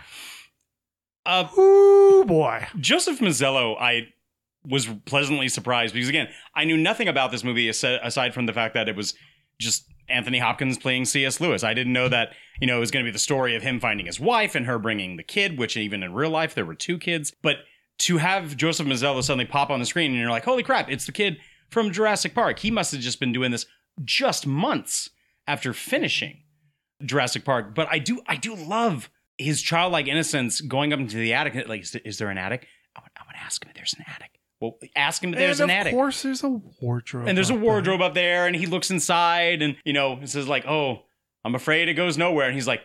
Uh, 1.26 1.48
Ooh 1.58 2.24
boy. 2.26 2.66
Joseph 2.80 3.20
Mazzello, 3.20 3.76
I 3.80 4.08
was 4.66 4.88
pleasantly 5.06 5.50
surprised 5.50 5.94
because 5.94 6.10
again, 6.10 6.30
I 6.56 6.64
knew 6.64 6.78
nothing 6.78 7.08
about 7.08 7.32
this 7.32 7.44
movie 7.44 7.68
aside 7.70 8.34
from 8.34 8.46
the 8.46 8.54
fact 8.54 8.74
that 8.74 8.88
it 8.90 8.96
was 8.96 9.14
just 9.60 9.86
Anthony 10.10 10.40
Hopkins 10.40 10.78
playing 10.78 11.06
C.S. 11.06 11.40
Lewis. 11.40 11.64
I 11.64 11.74
didn't 11.74 11.94
know 11.94 12.10
that 12.10 12.34
you 12.60 12.68
know 12.68 12.78
it 12.78 12.80
was 12.80 12.92
going 12.92 13.06
to 13.06 13.08
be 13.08 13.14
the 13.14 13.20
story 13.20 13.56
of 13.56 13.62
him 13.62 13.80
finding 13.80 14.06
his 14.06 14.20
wife 14.20 14.56
and 14.56 14.66
her 14.66 14.80
bringing 14.80 15.18
the 15.18 15.24
kid, 15.24 15.58
which 15.58 15.78
even 15.78 16.04
in 16.04 16.14
real 16.14 16.32
life 16.32 16.56
there 16.56 16.66
were 16.66 16.76
two 16.76 16.98
kids. 16.98 17.32
But 17.42 17.58
to 18.00 18.18
have 18.18 18.58
Joseph 18.58 18.88
Mazzello 18.88 19.24
suddenly 19.24 19.46
pop 19.46 19.70
on 19.70 19.80
the 19.80 19.86
screen 19.86 20.12
and 20.12 20.20
you're 20.20 20.30
like, 20.30 20.46
holy 20.46 20.64
crap, 20.64 20.90
it's 20.90 21.06
the 21.06 21.12
kid 21.12 21.38
from 21.70 21.92
Jurassic 21.92 22.34
Park. 22.34 22.60
He 22.60 22.72
must 22.72 22.92
have 22.92 23.02
just 23.02 23.20
been 23.20 23.34
doing 23.34 23.52
this 23.52 23.66
just 24.04 24.48
months 24.48 25.10
after 25.48 25.74
finishing 25.74 26.44
Jurassic 27.04 27.44
Park. 27.44 27.76
But 27.76 27.88
I 27.92 28.00
do, 28.00 28.22
I 28.28 28.38
do 28.38 28.56
love 28.56 29.10
his 29.38 29.62
childlike 29.62 30.08
innocence 30.08 30.62
going 30.62 30.94
up 30.94 31.00
into 31.00 31.18
the 31.18 31.34
attic. 31.34 31.68
Like, 31.68 31.86
is 32.06 32.18
there 32.18 32.30
an 32.30 32.38
attic? 32.38 32.68
I 32.96 33.02
would, 33.02 33.12
I 33.18 33.24
would 33.28 33.36
ask 33.36 33.64
him 33.64 33.70
if 33.70 33.76
there's 33.76 33.94
an 33.94 34.06
attic. 34.08 34.39
Well, 34.62 34.78
ask 34.96 35.24
him 35.24 35.34
if 35.34 35.40
there's 35.40 35.62
an 35.62 35.70
attic. 35.70 35.94
of 35.94 35.98
course, 35.98 36.22
there's 36.22 36.44
a 36.44 36.50
wardrobe. 36.82 37.28
and 37.28 37.38
there's 37.38 37.50
a 37.50 37.56
wardrobe 37.56 38.02
up 38.02 38.14
there, 38.14 38.46
and 38.46 38.56
he 38.56 38.66
looks 38.66 38.92
inside, 38.92 39.62
and 39.62 39.78
you 39.86 39.94
know, 39.94 40.20
it 40.22 40.30
says 40.30 40.48
like, 40.48 40.66
"Oh, 40.68 41.04
I'm 41.46 41.56
afraid 41.56 41.88
it 41.88 41.94
goes 41.94 42.18
nowhere." 42.18 42.48
And 42.48 42.56
he's 42.56 42.68
like, 42.68 42.82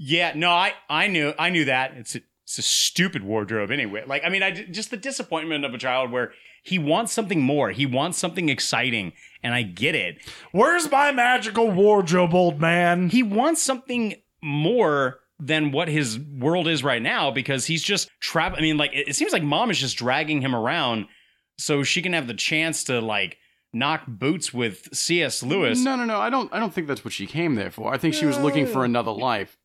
"Yeah, 0.00 0.32
no, 0.34 0.50
I, 0.50 0.72
I 0.90 1.06
knew, 1.06 1.32
I 1.38 1.50
knew 1.50 1.64
that. 1.66 1.92
It's 1.96 2.16
a, 2.16 2.20
it's 2.44 2.58
a 2.58 2.62
stupid 2.62 3.22
wardrobe 3.22 3.70
anyway." 3.70 4.02
Like, 4.06 4.22
I 4.24 4.30
mean, 4.30 4.42
I 4.42 4.50
just 4.50 4.90
the 4.90 4.96
disappointment 4.96 5.64
of 5.64 5.72
a 5.74 5.78
child 5.78 6.10
where 6.10 6.32
he 6.64 6.78
wants 6.78 7.12
something 7.12 7.40
more, 7.40 7.70
he 7.70 7.86
wants 7.86 8.18
something 8.18 8.48
exciting, 8.48 9.12
and 9.44 9.54
I 9.54 9.62
get 9.62 9.94
it. 9.94 10.18
Where's 10.50 10.90
my 10.90 11.12
magical 11.12 11.70
wardrobe, 11.70 12.34
old 12.34 12.60
man? 12.60 13.10
He 13.10 13.22
wants 13.22 13.62
something 13.62 14.16
more 14.42 15.20
than 15.38 15.70
what 15.70 15.88
his 15.88 16.18
world 16.18 16.66
is 16.66 16.82
right 16.82 17.02
now 17.02 17.30
because 17.30 17.66
he's 17.66 17.82
just 17.82 18.10
trapped. 18.20 18.56
I 18.56 18.60
mean, 18.60 18.76
like, 18.76 18.92
it, 18.94 19.08
it 19.08 19.16
seems 19.16 19.32
like 19.32 19.42
mom 19.42 19.70
is 19.70 19.78
just 19.78 19.96
dragging 19.96 20.40
him 20.40 20.54
around 20.54 21.06
so 21.58 21.82
she 21.82 22.02
can 22.02 22.12
have 22.12 22.26
the 22.26 22.34
chance 22.34 22.84
to 22.84 23.00
like 23.00 23.38
knock 23.72 24.04
boots 24.06 24.54
with 24.54 24.88
C.S. 24.94 25.42
Lewis. 25.42 25.82
No, 25.82 25.96
no, 25.96 26.04
no. 26.04 26.18
I 26.18 26.30
don't. 26.30 26.52
I 26.52 26.58
don't 26.58 26.72
think 26.72 26.86
that's 26.86 27.04
what 27.04 27.12
she 27.12 27.26
came 27.26 27.54
there 27.54 27.70
for. 27.70 27.92
I 27.92 27.98
think 27.98 28.14
she 28.14 28.26
was 28.26 28.38
looking 28.38 28.66
for 28.66 28.84
another 28.84 29.12
life. 29.12 29.58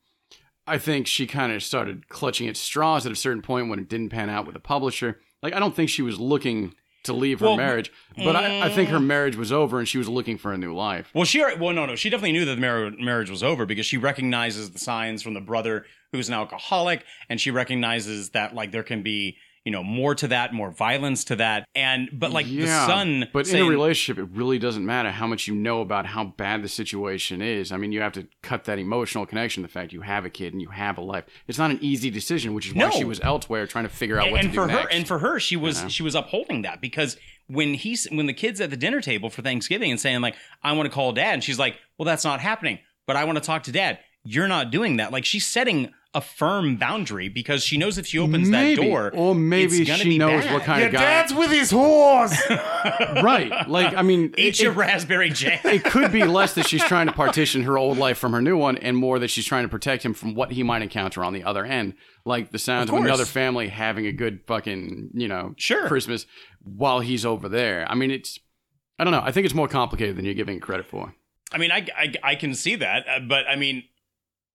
I 0.67 0.77
think 0.77 1.07
she 1.07 1.25
kind 1.25 1.51
of 1.51 1.63
started 1.63 2.07
clutching 2.07 2.47
at 2.47 2.55
straws 2.55 3.05
at 3.05 3.11
a 3.11 3.15
certain 3.15 3.41
point 3.41 3.69
when 3.69 3.79
it 3.79 3.89
didn't 3.89 4.09
pan 4.09 4.29
out 4.29 4.45
with 4.45 4.53
the 4.53 4.59
publisher. 4.59 5.19
Like, 5.41 5.53
I 5.53 5.59
don't 5.59 5.75
think 5.75 5.89
she 5.89 6.03
was 6.03 6.19
looking 6.19 6.75
to 7.03 7.13
leave 7.13 7.39
her 7.39 7.47
Well, 7.47 7.57
marriage, 7.57 7.91
but 8.15 8.35
I, 8.35 8.67
I 8.67 8.69
think 8.69 8.89
her 8.89 8.97
eh. 8.97 8.99
marriage 8.99 9.35
was 9.35 9.51
over 9.51 9.79
and 9.79 9.87
she 9.87 9.97
was 9.97 10.07
looking 10.07 10.37
for 10.37 10.53
a 10.53 10.57
new 10.57 10.73
life. 10.75 11.09
Well, 11.13 11.25
she 11.25 11.41
already- 11.41 11.59
well 11.59 11.73
no 11.73 11.85
no 11.85 11.95
she 11.95 12.09
definitely 12.09 12.33
knew 12.33 12.45
that 12.45 12.55
the 12.55 12.61
mar- 12.61 12.91
marriage 12.99 13.29
was 13.29 13.41
over 13.43 13.65
because 13.65 13.85
she 13.85 13.97
recognizes 13.97 14.69
the 14.71 14.79
signs 14.79 15.23
from 15.23 15.33
the 15.33 15.41
brother 15.41 15.85
who's 16.11 16.27
an 16.27 16.33
alcoholic, 16.35 17.03
and 17.29 17.39
she 17.41 17.49
recognizes 17.51 18.31
that 18.31 18.53
like 18.53 18.71
there 18.71 18.83
can 18.83 19.01
be 19.01 19.37
you 19.65 19.71
know 19.71 19.83
more 19.83 20.15
to 20.15 20.27
that, 20.29 20.53
more 20.53 20.71
violence 20.71 21.23
to 21.25 21.35
that, 21.35 21.67
and 21.75 22.09
but 22.11 22.31
like 22.31 22.47
the 22.47 22.65
son. 22.65 23.27
But 23.31 23.45
saying, 23.47 23.63
in 23.63 23.67
a 23.67 23.69
relationship, 23.69 24.21
it 24.23 24.29
really 24.35 24.57
doesn't 24.57 24.85
matter 24.85 25.11
how 25.11 25.27
much 25.27 25.47
you 25.47 25.53
know 25.55 25.81
about 25.81 26.05
how 26.07 26.23
bad 26.23 26.63
the 26.63 26.67
situation 26.67 27.41
is. 27.41 27.71
I 27.71 27.77
mean, 27.77 27.91
you 27.91 28.01
have 28.01 28.13
to 28.13 28.27
cut 28.41 28.63
that 28.65 28.79
emotional 28.79 29.25
connection. 29.25 29.61
The 29.61 29.69
fact 29.69 29.93
you 29.93 30.01
have 30.01 30.25
a 30.25 30.29
kid 30.29 30.53
and 30.53 30.61
you 30.61 30.69
have 30.69 30.97
a 30.97 31.01
life. 31.01 31.25
It's 31.47 31.57
not 31.59 31.69
an 31.71 31.79
easy 31.81 32.09
decision, 32.09 32.53
which 32.53 32.67
is 32.67 32.73
why 32.73 32.85
No. 32.85 32.91
she 32.91 33.03
was 33.03 33.19
elsewhere 33.19 33.67
trying 33.67 33.85
to 33.85 33.89
figure 33.89 34.17
out 34.19 34.23
and, 34.23 34.31
what 34.31 34.41
and 34.41 34.49
to 34.49 34.53
do 34.55 34.61
for 34.61 34.67
her 34.67 34.75
next. 34.83 34.95
and 34.95 35.07
for 35.07 35.19
her 35.19 35.39
she 35.39 35.55
was 35.55 35.83
know? 35.83 35.89
she 35.89 36.03
was 36.03 36.15
upholding 36.15 36.63
that 36.63 36.81
because 36.81 37.17
when 37.47 37.73
he's 37.75 38.07
when 38.11 38.25
the 38.25 38.33
kids 38.33 38.59
at 38.61 38.69
the 38.69 38.77
dinner 38.77 39.01
table 39.01 39.29
for 39.29 39.41
Thanksgiving 39.41 39.91
and 39.91 39.99
saying 39.99 40.21
like 40.21 40.35
I 40.63 40.71
want 40.73 40.87
to 40.87 40.93
call 40.93 41.11
dad 41.11 41.33
and 41.35 41.43
she's 41.43 41.59
like 41.59 41.75
well 41.97 42.05
that's 42.05 42.23
not 42.23 42.39
happening 42.39 42.79
but 43.05 43.15
I 43.15 43.25
want 43.25 43.37
to 43.37 43.43
talk 43.43 43.63
to 43.63 43.71
dad 43.71 43.99
you're 44.23 44.47
not 44.47 44.71
doing 44.71 44.97
that 44.97 45.11
like 45.11 45.25
she's 45.25 45.45
setting 45.45 45.91
a 46.13 46.19
firm 46.19 46.75
boundary 46.75 47.29
because 47.29 47.63
she 47.63 47.77
knows 47.77 47.97
if 47.97 48.05
she 48.05 48.19
opens 48.19 48.49
Maybe. 48.49 48.75
that 48.75 48.81
door 48.85 49.11
or 49.13 49.33
maybe 49.33 49.77
it's 49.77 49.87
gonna 49.89 50.03
she 50.03 50.09
be 50.09 50.17
knows 50.17 50.43
bad. 50.43 50.53
what 50.53 50.63
kind 50.63 50.79
Your 50.81 50.87
of 50.89 50.93
guy. 50.93 50.99
dad's 50.99 51.33
with 51.33 51.51
his 51.51 51.71
whores. 51.71 52.31
right. 53.23 53.49
Like, 53.69 53.93
I 53.95 54.01
mean, 54.01 54.33
eat 54.37 54.59
it, 54.59 54.59
your 54.59 54.73
it, 54.73 54.75
raspberry 54.75 55.29
jam 55.29 55.59
it 55.63 55.83
could 55.85 56.11
be 56.11 56.23
less 56.25 56.53
that 56.55 56.67
she's 56.67 56.83
trying 56.83 57.07
to 57.07 57.13
partition 57.23 57.63
her 57.63 57.77
old 57.77 57.97
life 57.97 58.17
from 58.17 58.33
her 58.33 58.41
new 58.41 58.57
one, 58.57 58.77
and 58.77 58.97
more 58.97 59.19
that 59.19 59.29
she's 59.29 59.45
trying 59.45 59.63
to 59.63 59.69
protect 59.69 60.03
him 60.03 60.13
from 60.13 60.35
what 60.35 60.51
he 60.51 60.63
might 60.63 60.81
encounter 60.81 61.23
on 61.23 61.31
the 61.33 61.43
other 61.45 61.63
end. 61.63 61.93
Like 62.25 62.51
the 62.51 62.59
sounds 62.59 62.89
Of 62.89 62.97
of, 62.97 63.05
another 63.05 63.25
family 63.25 63.69
having 63.69 64.05
a 64.05 64.11
good 64.11 64.41
fucking, 64.47 65.11
you 65.13 65.27
know, 65.29 65.53
Sure. 65.57 65.87
Christmas 65.87 66.25
while 66.61 66.99
he's 66.99 67.25
over 67.25 67.47
there. 67.47 67.89
I 67.89 67.95
mean, 67.95 68.11
it's, 68.11 68.37
I 68.99 69.05
don't 69.05 69.11
know. 69.13 69.21
I 69.23 69.31
think 69.31 69.45
it's 69.45 69.55
more 69.55 69.67
complicated 69.69 70.17
than 70.17 70.25
you're 70.25 70.33
giving 70.33 70.59
credit 70.59 70.85
for. 70.85 71.15
I 71.53 71.57
mean, 71.57 71.71
I, 71.71 71.87
I 71.97 72.13
I 72.23 72.35
can 72.35 72.53
see 72.53 72.75
that, 72.75 73.05
uh, 73.07 73.19
but 73.21 73.47
I 73.47 73.55
mean, 73.55 73.83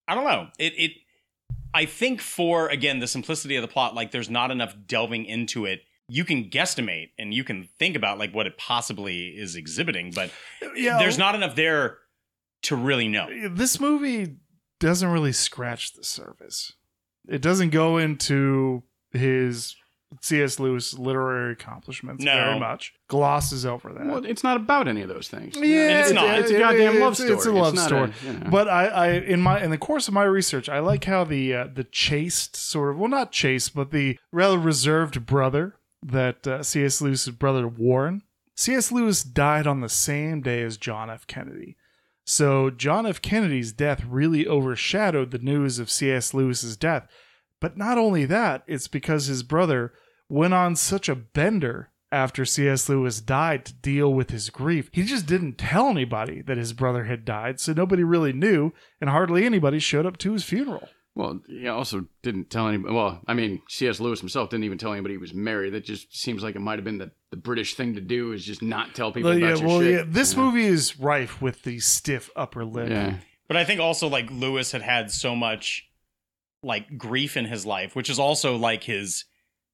I 0.06 0.14
don't 0.14 0.24
know. 0.24 0.48
It 0.58 0.72
it 0.76 0.92
I 1.76 1.84
think 1.84 2.20
for 2.22 2.68
again 2.68 2.98
the 3.00 3.06
simplicity 3.06 3.56
of 3.56 3.62
the 3.62 3.68
plot, 3.68 3.94
like 3.94 4.10
there's 4.10 4.30
not 4.30 4.50
enough 4.50 4.74
delving 4.86 5.26
into 5.26 5.66
it. 5.66 5.82
You 6.08 6.24
can 6.24 6.48
guesstimate 6.48 7.10
and 7.18 7.34
you 7.34 7.44
can 7.44 7.68
think 7.78 7.96
about 7.96 8.18
like 8.18 8.32
what 8.34 8.46
it 8.46 8.56
possibly 8.56 9.26
is 9.28 9.56
exhibiting, 9.56 10.12
but 10.14 10.30
Yeah. 10.74 10.98
there's 10.98 11.18
not 11.18 11.34
enough 11.34 11.54
there 11.54 11.98
to 12.62 12.76
really 12.76 13.08
know. 13.08 13.28
this 13.50 13.78
movie 13.78 14.36
doesn't 14.80 15.08
really 15.08 15.32
scratch 15.32 15.92
the 15.92 16.02
surface. 16.04 16.72
It 17.28 17.42
doesn't 17.42 17.70
go 17.70 17.98
into 17.98 18.82
his 19.12 19.74
C.S. 20.20 20.60
Lewis 20.60 20.96
literary 20.98 21.52
accomplishments 21.52 22.24
No. 22.24 22.32
very 22.32 22.60
much. 22.60 22.94
Glosses 23.08 23.66
over 23.66 23.92
that. 23.92 24.06
Well, 24.06 24.24
it's 24.24 24.44
not 24.44 24.56
about 24.56 24.86
any 24.88 25.02
of 25.02 25.08
those 25.08 25.28
things. 25.28 25.56
Yeah, 25.56 26.00
it's 26.02 26.12
not. 26.12 26.38
It's 26.38 26.50
a 26.50 26.58
goddamn 26.58 27.00
love 27.00 27.16
story. 27.16 27.32
It's 27.32 27.46
a 27.46 27.52
love 27.52 27.74
It's 27.74 27.82
not 27.82 27.86
story. 27.88 28.12
a, 28.22 28.32
you 28.32 28.38
know. 28.38 28.50
But 28.50 28.68
I, 28.68 28.86
I, 28.86 29.08
in 29.14 29.40
my, 29.40 29.62
in 29.62 29.70
the 29.70 29.78
course 29.78 30.06
of 30.08 30.14
my 30.14 30.22
research, 30.24 30.68
I 30.68 30.78
like 30.78 31.04
how 31.04 31.24
the 31.24 31.52
uh, 31.54 31.66
the 31.74 31.84
chaste 31.84 32.54
sort 32.56 32.90
of, 32.92 32.98
well, 32.98 33.10
not 33.10 33.32
chaste, 33.32 33.74
but 33.74 33.90
the 33.90 34.18
rather 34.30 34.58
reserved 34.58 35.26
brother 35.26 35.74
that 36.02 36.46
uh, 36.46 36.62
C.S. 36.62 37.00
Lewis's 37.00 37.34
brother 37.34 37.66
Warren. 37.66 38.22
C.S. 38.54 38.92
Lewis 38.92 39.22
died 39.24 39.66
on 39.66 39.80
the 39.80 39.88
same 39.88 40.40
day 40.40 40.62
as 40.62 40.76
John 40.76 41.10
F. 41.10 41.26
Kennedy. 41.26 41.76
So 42.24 42.70
John 42.70 43.06
F. 43.06 43.20
Kennedy's 43.20 43.72
death 43.72 44.04
really 44.08 44.46
overshadowed 44.48 45.30
the 45.30 45.38
news 45.38 45.78
of 45.78 45.90
C.S. 45.90 46.32
Lewis's 46.32 46.76
death. 46.76 47.06
But 47.60 47.76
not 47.76 47.98
only 47.98 48.24
that, 48.26 48.62
it's 48.66 48.88
because 48.88 49.26
his 49.26 49.42
brother 49.42 49.92
went 50.28 50.54
on 50.54 50.76
such 50.76 51.08
a 51.08 51.14
bender 51.14 51.90
after 52.12 52.44
C.S. 52.44 52.88
Lewis 52.88 53.20
died 53.20 53.64
to 53.64 53.72
deal 53.74 54.12
with 54.12 54.30
his 54.30 54.50
grief. 54.50 54.90
He 54.92 55.02
just 55.04 55.26
didn't 55.26 55.58
tell 55.58 55.88
anybody 55.88 56.40
that 56.42 56.56
his 56.56 56.72
brother 56.72 57.04
had 57.04 57.24
died, 57.24 57.58
so 57.60 57.72
nobody 57.72 58.04
really 58.04 58.32
knew, 58.32 58.72
and 59.00 59.10
hardly 59.10 59.44
anybody 59.44 59.78
showed 59.78 60.06
up 60.06 60.16
to 60.18 60.32
his 60.32 60.44
funeral. 60.44 60.88
Well, 61.16 61.40
he 61.48 61.66
also 61.66 62.06
didn't 62.22 62.50
tell 62.50 62.68
anybody. 62.68 62.94
Well, 62.94 63.22
I 63.26 63.32
mean, 63.32 63.62
C.S. 63.68 64.00
Lewis 64.00 64.20
himself 64.20 64.50
didn't 64.50 64.64
even 64.64 64.76
tell 64.76 64.92
anybody 64.92 65.14
he 65.14 65.18
was 65.18 65.32
married. 65.32 65.72
That 65.72 65.84
just 65.84 66.14
seems 66.14 66.42
like 66.42 66.56
it 66.56 66.60
might 66.60 66.78
have 66.78 66.84
been 66.84 66.98
the, 66.98 67.10
the 67.30 67.38
British 67.38 67.74
thing 67.74 67.94
to 67.94 68.02
do 68.02 68.32
is 68.32 68.44
just 68.44 68.60
not 68.62 68.94
tell 68.94 69.12
people 69.12 69.30
Well, 69.30 69.38
about 69.38 69.48
yeah, 69.48 69.56
your 69.56 69.66
well, 69.66 69.80
shit. 69.80 69.92
yeah, 69.92 70.04
this 70.06 70.34
you 70.34 70.38
know? 70.38 70.44
movie 70.50 70.66
is 70.66 71.00
rife 71.00 71.40
with 71.40 71.62
the 71.62 71.80
stiff 71.80 72.28
upper 72.36 72.66
lip. 72.66 72.90
Yeah. 72.90 73.14
But 73.48 73.56
I 73.56 73.64
think 73.64 73.80
also 73.80 74.08
like 74.08 74.30
Lewis 74.30 74.72
had 74.72 74.82
had 74.82 75.10
so 75.10 75.34
much 75.34 75.88
like 76.62 76.98
grief 76.98 77.36
in 77.36 77.46
his 77.46 77.64
life, 77.66 77.94
which 77.94 78.10
is 78.10 78.18
also 78.18 78.56
like 78.56 78.84
his 78.84 79.24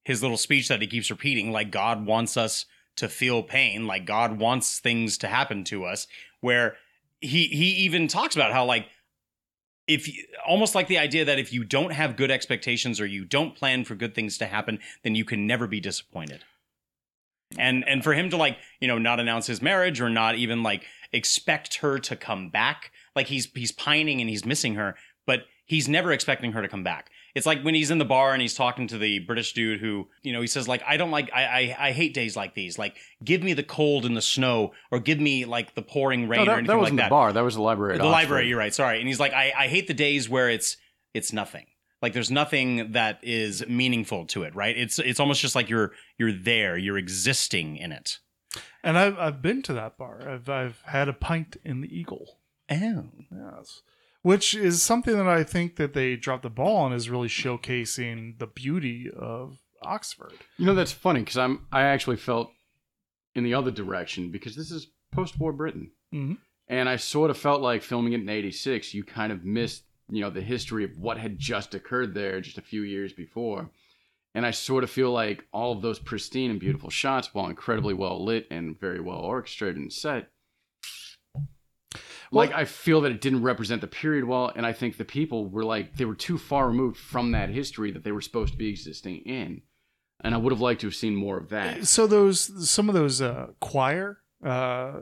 his 0.04 0.22
little 0.22 0.36
speech 0.36 0.68
that 0.68 0.80
he 0.80 0.86
keeps 0.86 1.10
repeating 1.10 1.52
like 1.52 1.70
God 1.70 2.06
wants 2.06 2.36
us 2.36 2.66
to 2.96 3.08
feel 3.08 3.42
pain, 3.42 3.86
like 3.86 4.04
God 4.04 4.38
wants 4.38 4.80
things 4.80 5.16
to 5.18 5.28
happen 5.28 5.64
to 5.64 5.84
us 5.84 6.06
where 6.40 6.76
he 7.20 7.46
he 7.46 7.70
even 7.84 8.08
talks 8.08 8.34
about 8.34 8.52
how 8.52 8.64
like 8.64 8.86
if 9.86 10.08
you, 10.08 10.24
almost 10.46 10.74
like 10.74 10.88
the 10.88 10.98
idea 10.98 11.24
that 11.24 11.38
if 11.38 11.52
you 11.52 11.64
don't 11.64 11.92
have 11.92 12.16
good 12.16 12.30
expectations 12.30 13.00
or 13.00 13.06
you 13.06 13.24
don't 13.24 13.56
plan 13.56 13.84
for 13.84 13.94
good 13.94 14.14
things 14.14 14.38
to 14.38 14.46
happen, 14.46 14.78
then 15.02 15.14
you 15.14 15.24
can 15.24 15.46
never 15.46 15.66
be 15.66 15.80
disappointed. 15.80 16.44
And 17.58 17.86
and 17.86 18.02
for 18.02 18.14
him 18.14 18.30
to 18.30 18.36
like, 18.36 18.56
you 18.80 18.88
know, 18.88 18.98
not 18.98 19.20
announce 19.20 19.46
his 19.46 19.60
marriage 19.60 20.00
or 20.00 20.08
not 20.08 20.36
even 20.36 20.62
like 20.62 20.84
expect 21.12 21.76
her 21.76 21.98
to 21.98 22.16
come 22.16 22.48
back, 22.48 22.92
like 23.14 23.26
he's 23.26 23.48
he's 23.54 23.72
pining 23.72 24.20
and 24.20 24.30
he's 24.30 24.44
missing 24.44 24.74
her, 24.76 24.94
but 25.26 25.44
he's 25.64 25.88
never 25.88 26.12
expecting 26.12 26.52
her 26.52 26.62
to 26.62 26.68
come 26.68 26.82
back. 26.84 27.10
It's 27.34 27.46
like 27.46 27.62
when 27.62 27.74
he's 27.74 27.90
in 27.90 27.96
the 27.98 28.04
bar 28.04 28.32
and 28.34 28.42
he's 28.42 28.54
talking 28.54 28.86
to 28.88 28.98
the 28.98 29.20
British 29.20 29.54
dude 29.54 29.80
who, 29.80 30.08
you 30.22 30.32
know, 30.34 30.42
he 30.42 30.46
says 30.46 30.68
like, 30.68 30.82
I 30.86 30.98
don't 30.98 31.10
like, 31.10 31.30
I, 31.32 31.44
I, 31.44 31.76
I 31.88 31.92
hate 31.92 32.12
days 32.12 32.36
like 32.36 32.54
these. 32.54 32.78
Like, 32.78 32.96
give 33.24 33.42
me 33.42 33.54
the 33.54 33.62
cold 33.62 34.04
and 34.04 34.14
the 34.16 34.20
snow, 34.22 34.72
or 34.90 35.00
give 35.00 35.18
me 35.18 35.46
like 35.46 35.74
the 35.74 35.80
pouring 35.82 36.28
rain 36.28 36.40
No, 36.40 36.42
or 36.42 36.46
that, 36.46 36.52
anything 36.58 36.66
that 36.66 36.72
like 36.74 36.80
wasn't 36.80 36.96
that. 36.98 37.04
the 37.06 37.10
bar. 37.10 37.32
That 37.32 37.40
was 37.44 37.54
the 37.54 37.62
library. 37.62 37.94
at 37.94 37.98
the 38.00 38.04
Oxford. 38.04 38.12
library, 38.12 38.48
you're 38.48 38.58
right. 38.58 38.74
Sorry. 38.74 38.98
And 38.98 39.08
he's 39.08 39.18
like, 39.20 39.32
I, 39.32 39.52
I 39.56 39.68
hate 39.68 39.86
the 39.86 39.94
days 39.94 40.28
where 40.28 40.50
it's 40.50 40.76
it's 41.14 41.32
nothing. 41.32 41.66
Like 42.02 42.12
there's 42.12 42.30
nothing 42.30 42.92
that 42.92 43.20
is 43.22 43.64
meaningful 43.66 44.26
to 44.26 44.42
it, 44.42 44.54
right? 44.54 44.76
It's 44.76 44.98
it's 44.98 45.20
almost 45.20 45.40
just 45.40 45.54
like 45.54 45.70
you're 45.70 45.92
you're 46.18 46.32
there, 46.32 46.76
you're 46.76 46.98
existing 46.98 47.76
in 47.76 47.92
it. 47.92 48.18
And 48.84 48.98
I've 48.98 49.16
I've 49.18 49.40
been 49.40 49.62
to 49.62 49.72
that 49.74 49.96
bar. 49.96 50.20
I've 50.28 50.48
I've 50.50 50.82
had 50.84 51.08
a 51.08 51.12
pint 51.14 51.56
in 51.64 51.80
the 51.80 51.88
Eagle. 51.96 52.38
Oh. 52.70 53.08
Yes. 53.30 53.82
Which 54.22 54.54
is 54.54 54.82
something 54.82 55.16
that 55.16 55.26
I 55.26 55.42
think 55.42 55.76
that 55.76 55.94
they 55.94 56.14
dropped 56.16 56.44
the 56.44 56.50
ball 56.50 56.76
on 56.76 56.92
is 56.92 57.10
really 57.10 57.28
showcasing 57.28 58.38
the 58.38 58.46
beauty 58.46 59.10
of 59.10 59.58
Oxford. 59.82 60.32
You 60.58 60.66
know 60.66 60.74
that's 60.74 60.92
funny 60.92 61.20
because 61.20 61.36
I'm 61.38 61.66
I 61.72 61.82
actually 61.82 62.16
felt 62.18 62.52
in 63.34 63.42
the 63.44 63.54
other 63.54 63.70
direction 63.72 64.30
because 64.30 64.54
this 64.54 64.70
is 64.70 64.86
post-war 65.10 65.52
Britain, 65.52 65.90
Mhm. 66.14 66.38
and 66.68 66.88
I 66.88 66.96
sort 66.96 67.30
of 67.30 67.36
felt 67.36 67.62
like 67.62 67.82
filming 67.82 68.12
it 68.12 68.20
in 68.20 68.28
'86. 68.28 68.94
You 68.94 69.02
kind 69.04 69.32
of 69.32 69.44
missed 69.44 69.84
you 70.08 70.20
know 70.20 70.30
the 70.30 70.40
history 70.42 70.84
of 70.84 70.96
what 70.98 71.18
had 71.18 71.38
just 71.38 71.74
occurred 71.74 72.14
there 72.14 72.40
just 72.40 72.58
a 72.58 72.62
few 72.62 72.82
years 72.82 73.12
before, 73.12 73.70
and 74.34 74.46
I 74.46 74.52
sort 74.52 74.84
of 74.84 74.90
feel 74.90 75.10
like 75.10 75.46
all 75.52 75.72
of 75.72 75.82
those 75.82 75.98
pristine 75.98 76.50
and 76.50 76.60
beautiful 76.60 76.90
shots, 76.90 77.34
while 77.34 77.48
incredibly 77.48 77.94
well 77.94 78.22
lit 78.24 78.46
and 78.52 78.78
very 78.78 79.00
well 79.00 79.18
orchestrated 79.18 79.78
and 79.78 79.92
set. 79.92 80.30
Like 82.32 82.52
I 82.52 82.64
feel 82.64 83.02
that 83.02 83.12
it 83.12 83.20
didn't 83.20 83.42
represent 83.42 83.80
the 83.82 83.86
period 83.86 84.24
well, 84.24 84.50
and 84.56 84.64
I 84.66 84.72
think 84.72 84.96
the 84.96 85.04
people 85.04 85.46
were 85.48 85.64
like 85.64 85.96
they 85.96 86.04
were 86.06 86.14
too 86.14 86.38
far 86.38 86.66
removed 86.68 86.96
from 86.96 87.32
that 87.32 87.50
history 87.50 87.90
that 87.92 88.02
they 88.04 88.12
were 88.12 88.20
supposed 88.22 88.52
to 88.52 88.58
be 88.58 88.68
existing 88.70 89.16
in 89.18 89.62
and 90.24 90.34
I 90.34 90.38
would 90.38 90.52
have 90.52 90.60
liked 90.60 90.80
to 90.82 90.86
have 90.86 90.94
seen 90.94 91.14
more 91.16 91.36
of 91.36 91.48
that. 91.50 91.86
So 91.86 92.06
those 92.06 92.68
some 92.70 92.88
of 92.88 92.94
those 92.94 93.20
uh, 93.20 93.48
choir 93.60 94.18
uh, 94.44 95.00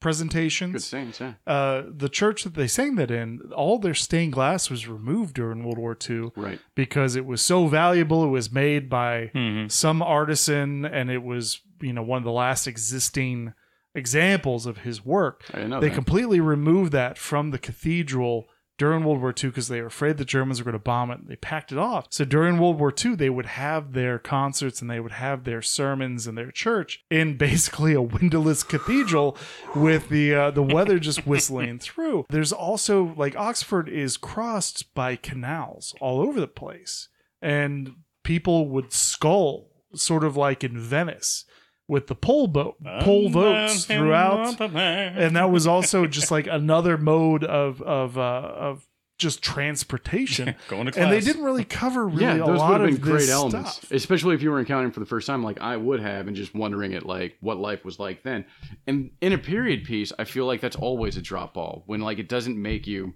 presentations. 0.00 0.72
Good 0.72 0.82
scenes, 0.82 1.20
yeah. 1.20 1.34
Uh, 1.46 1.82
the 1.90 2.08
church 2.08 2.44
that 2.44 2.54
they 2.54 2.68
sang 2.68 2.94
that 2.96 3.10
in, 3.10 3.40
all 3.56 3.78
their 3.78 3.94
stained 3.94 4.32
glass 4.32 4.70
was 4.70 4.86
removed 4.86 5.34
during 5.34 5.64
World 5.64 5.78
War 5.78 5.96
II 6.08 6.30
Right. 6.36 6.60
because 6.74 7.16
it 7.16 7.26
was 7.26 7.42
so 7.42 7.66
valuable. 7.66 8.24
It 8.24 8.28
was 8.28 8.52
made 8.52 8.88
by 8.88 9.30
Mhm. 9.34 9.70
some 9.70 10.02
artisan, 10.02 10.84
and 10.84 11.10
it 11.10 11.22
was 11.22 11.60
you 11.80 11.92
know 11.92 12.02
one 12.02 12.18
of 12.18 12.24
the 12.24 12.30
last 12.32 12.66
existing 12.66 13.52
examples 13.98 14.64
of 14.66 14.78
his 14.78 15.04
work. 15.04 15.44
I 15.50 15.56
didn't 15.58 15.70
know 15.70 15.80
they 15.80 15.88
that. 15.88 15.94
completely 15.94 16.40
removed 16.40 16.92
that 16.92 17.18
from 17.18 17.50
the 17.50 17.58
cathedral 17.58 18.48
during 18.78 19.02
World 19.04 19.20
War 19.20 19.34
II 19.36 19.50
because 19.50 19.68
they 19.68 19.80
were 19.80 19.88
afraid 19.88 20.16
the 20.16 20.24
Germans 20.24 20.60
were 20.60 20.64
going 20.64 20.72
to 20.72 20.78
bomb 20.78 21.10
it. 21.10 21.26
They 21.26 21.36
packed 21.36 21.72
it 21.72 21.78
off. 21.78 22.06
So 22.10 22.24
during 22.24 22.58
World 22.58 22.78
War 22.78 22.94
II, 22.96 23.16
they 23.16 23.28
would 23.28 23.46
have 23.46 23.92
their 23.92 24.18
concerts 24.18 24.80
and 24.80 24.88
they 24.88 25.00
would 25.00 25.12
have 25.12 25.44
their 25.44 25.60
sermons 25.60 26.26
and 26.26 26.38
their 26.38 26.52
church 26.52 27.04
in 27.10 27.36
basically 27.38 27.92
a 27.92 28.00
windowless 28.00 28.62
cathedral 28.62 29.36
with 29.74 30.08
the 30.08 30.34
uh, 30.34 30.50
the 30.52 30.62
weather 30.62 30.98
just 30.98 31.26
whistling 31.26 31.78
through. 31.80 32.24
There's 32.30 32.52
also 32.52 33.14
like 33.16 33.36
Oxford 33.36 33.88
is 33.88 34.16
crossed 34.16 34.94
by 34.94 35.16
canals 35.16 35.94
all 36.00 36.20
over 36.20 36.40
the 36.40 36.46
place, 36.46 37.08
and 37.42 37.96
people 38.22 38.68
would 38.68 38.92
scull, 38.92 39.70
sort 39.94 40.22
of 40.22 40.36
like 40.36 40.62
in 40.62 40.78
Venice. 40.78 41.44
With 41.88 42.06
the 42.06 42.14
pole 42.14 42.46
boat, 42.48 42.76
pole 43.00 43.30
boats 43.30 43.86
throughout, 43.86 44.60
and 44.60 45.34
that 45.36 45.50
was 45.50 45.66
also 45.66 46.06
just 46.18 46.30
like 46.30 46.46
another 46.46 46.98
mode 46.98 47.42
of 47.44 47.80
of 47.80 48.18
uh, 48.18 48.20
of 48.20 48.86
just 49.18 49.42
transportation. 49.42 50.54
Going 50.68 50.86
to 50.86 50.92
class. 50.92 51.02
and 51.02 51.12
they 51.12 51.20
didn't 51.20 51.42
really 51.42 51.64
cover 51.64 52.06
really 52.06 52.22
yeah, 52.22 52.34
a 52.44 52.46
those 52.46 52.58
lot 52.58 52.72
would 52.72 52.80
have 52.82 52.90
of 52.90 53.00
been 53.02 53.10
great 53.10 53.20
this 53.20 53.30
elements, 53.30 53.76
stuff. 53.76 53.90
especially 53.90 54.34
if 54.34 54.42
you 54.42 54.50
were 54.50 54.60
encountering 54.60 54.92
for 54.92 55.00
the 55.00 55.06
first 55.06 55.26
time, 55.26 55.42
like 55.42 55.60
I 55.60 55.76
would 55.76 56.00
have, 56.00 56.28
and 56.28 56.36
just 56.36 56.54
wondering 56.54 56.94
at 56.94 57.04
like 57.06 57.36
what 57.40 57.58
life 57.58 57.84
was 57.84 57.98
like 57.98 58.22
then. 58.22 58.44
And 58.86 59.10
in 59.20 59.32
a 59.32 59.38
period 59.38 59.84
piece, 59.84 60.12
I 60.18 60.24
feel 60.24 60.46
like 60.46 60.60
that's 60.60 60.76
always 60.76 61.16
a 61.16 61.22
drop 61.22 61.54
ball 61.54 61.82
when 61.86 62.00
like 62.00 62.18
it 62.18 62.28
doesn't 62.28 62.60
make 62.60 62.86
you 62.86 63.14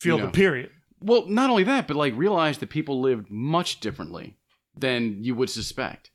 Feel 0.00 0.18
you 0.18 0.26
the 0.26 0.32
period. 0.32 0.70
Well, 1.00 1.26
not 1.28 1.50
only 1.50 1.64
that, 1.64 1.86
but 1.86 1.96
like 1.96 2.16
realize 2.16 2.58
that 2.58 2.70
people 2.70 3.00
lived 3.00 3.30
much 3.30 3.80
differently 3.80 4.36
than 4.76 5.22
you 5.22 5.34
would 5.34 5.50
suspect. 5.50 6.10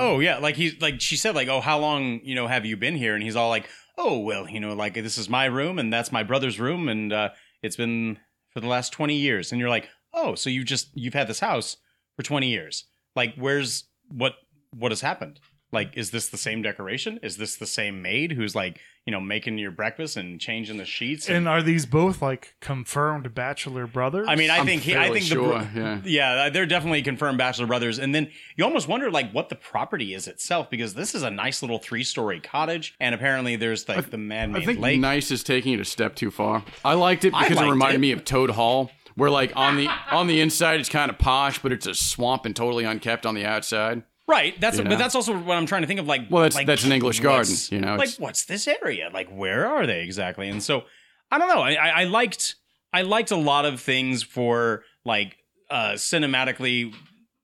Oh 0.00 0.20
yeah, 0.20 0.38
like 0.38 0.56
he's 0.56 0.80
like 0.80 1.00
she 1.00 1.16
said, 1.16 1.34
like, 1.34 1.48
oh, 1.48 1.60
how 1.60 1.78
long 1.78 2.20
you 2.22 2.34
know 2.34 2.46
have 2.46 2.64
you 2.66 2.76
been 2.76 2.96
here? 2.96 3.14
And 3.14 3.22
he's 3.22 3.36
all 3.36 3.48
like, 3.48 3.68
oh, 3.98 4.18
well, 4.18 4.48
you 4.48 4.60
know, 4.60 4.74
like 4.74 4.94
this 4.94 5.18
is 5.18 5.28
my 5.28 5.44
room 5.44 5.78
and 5.78 5.92
that's 5.92 6.12
my 6.12 6.22
brother's 6.22 6.58
room, 6.58 6.88
and 6.88 7.12
uh, 7.12 7.30
it's 7.62 7.76
been 7.76 8.18
for 8.50 8.60
the 8.60 8.66
last 8.66 8.92
twenty 8.92 9.16
years. 9.16 9.52
And 9.52 9.60
you're 9.60 9.68
like, 9.68 9.88
oh, 10.14 10.34
so 10.34 10.50
you 10.50 10.64
just 10.64 10.88
you've 10.94 11.14
had 11.14 11.28
this 11.28 11.40
house 11.40 11.76
for 12.16 12.22
twenty 12.22 12.48
years. 12.48 12.84
Like, 13.14 13.34
where's 13.36 13.84
what 14.08 14.34
what 14.72 14.92
has 14.92 15.00
happened? 15.00 15.40
Like, 15.72 15.96
is 15.96 16.10
this 16.10 16.28
the 16.28 16.36
same 16.36 16.62
decoration? 16.62 17.20
Is 17.22 17.36
this 17.36 17.54
the 17.56 17.66
same 17.66 18.02
maid 18.02 18.32
who's 18.32 18.56
like, 18.56 18.80
you 19.06 19.12
know, 19.12 19.20
making 19.20 19.56
your 19.58 19.70
breakfast 19.70 20.16
and 20.16 20.40
changing 20.40 20.78
the 20.78 20.84
sheets? 20.84 21.28
And 21.30 21.46
are 21.46 21.62
these 21.62 21.86
both 21.86 22.20
like 22.20 22.54
confirmed 22.60 23.32
bachelor 23.34 23.86
brothers? 23.86 24.26
I 24.28 24.34
mean, 24.34 24.50
I 24.50 24.58
I'm 24.58 24.66
think 24.66 24.82
he, 24.82 24.96
I 24.96 25.10
think 25.10 25.20
the 25.28 25.34
sure, 25.34 25.48
bro- 25.60 25.68
yeah. 25.74 26.00
yeah, 26.04 26.50
they're 26.50 26.66
definitely 26.66 27.02
confirmed 27.02 27.38
bachelor 27.38 27.66
brothers. 27.66 27.98
And 28.00 28.12
then 28.14 28.30
you 28.56 28.64
almost 28.64 28.88
wonder 28.88 29.10
like 29.12 29.30
what 29.32 29.48
the 29.48 29.54
property 29.54 30.12
is 30.12 30.26
itself 30.26 30.68
because 30.70 30.94
this 30.94 31.14
is 31.14 31.22
a 31.22 31.30
nice 31.30 31.62
little 31.62 31.78
three 31.78 32.02
story 32.04 32.40
cottage, 32.40 32.94
and 32.98 33.14
apparently 33.14 33.54
there's 33.56 33.88
like 33.88 34.10
the 34.10 34.16
I 34.16 34.20
man-made 34.20 34.66
think 34.66 34.80
lake. 34.80 34.98
nice 35.00 35.30
is 35.30 35.42
taking 35.44 35.72
it 35.72 35.80
a 35.80 35.84
step 35.84 36.16
too 36.16 36.30
far. 36.32 36.64
I 36.84 36.94
liked 36.94 37.24
it 37.24 37.32
I 37.32 37.48
because 37.48 37.62
it 37.64 37.70
reminded 37.70 37.96
it. 37.96 38.00
me 38.00 38.12
of 38.12 38.24
Toad 38.24 38.50
Hall, 38.50 38.90
where 39.14 39.30
like 39.30 39.52
on 39.54 39.76
the 39.76 39.88
on 40.10 40.26
the 40.26 40.40
inside 40.40 40.80
it's 40.80 40.88
kind 40.88 41.10
of 41.10 41.18
posh, 41.18 41.60
but 41.60 41.70
it's 41.72 41.86
a 41.86 41.94
swamp 41.94 42.44
and 42.44 42.56
totally 42.56 42.84
unkept 42.84 43.24
on 43.24 43.34
the 43.36 43.44
outside. 43.46 44.02
Right. 44.30 44.60
That's 44.60 44.78
You 44.78 44.84
know? 44.84 44.90
but 44.90 44.98
that's 44.98 45.14
also 45.14 45.36
what 45.36 45.56
I'm 45.56 45.66
trying 45.66 45.82
to 45.82 45.88
think 45.88 45.98
of. 46.00 46.06
Like, 46.06 46.22
Well, 46.30 46.42
that's- 46.44 46.54
like, 46.54 46.66
that's 46.66 46.84
an 46.84 46.92
English 46.92 47.18
garden, 47.20 47.54
you 47.70 47.80
know, 47.80 47.96
Like, 47.96 48.10
what's 48.18 48.44
this 48.44 48.68
area? 48.68 49.10
Like, 49.12 49.28
where 49.28 49.66
are 49.66 49.86
they 49.86 50.02
exactly? 50.02 50.48
And 50.48 50.62
so, 50.62 50.84
I 51.30 51.38
don't 51.38 51.48
know. 51.48 51.60
I, 51.60 51.72
I, 51.74 51.88
I 52.02 52.04
liked 52.04 52.56
I 52.92 53.02
liked 53.02 53.30
a 53.30 53.36
lot 53.36 53.64
of 53.64 53.80
things 53.80 54.22
for 54.22 54.82
like 55.04 55.36
uh 55.70 55.92
cinematically 55.92 56.92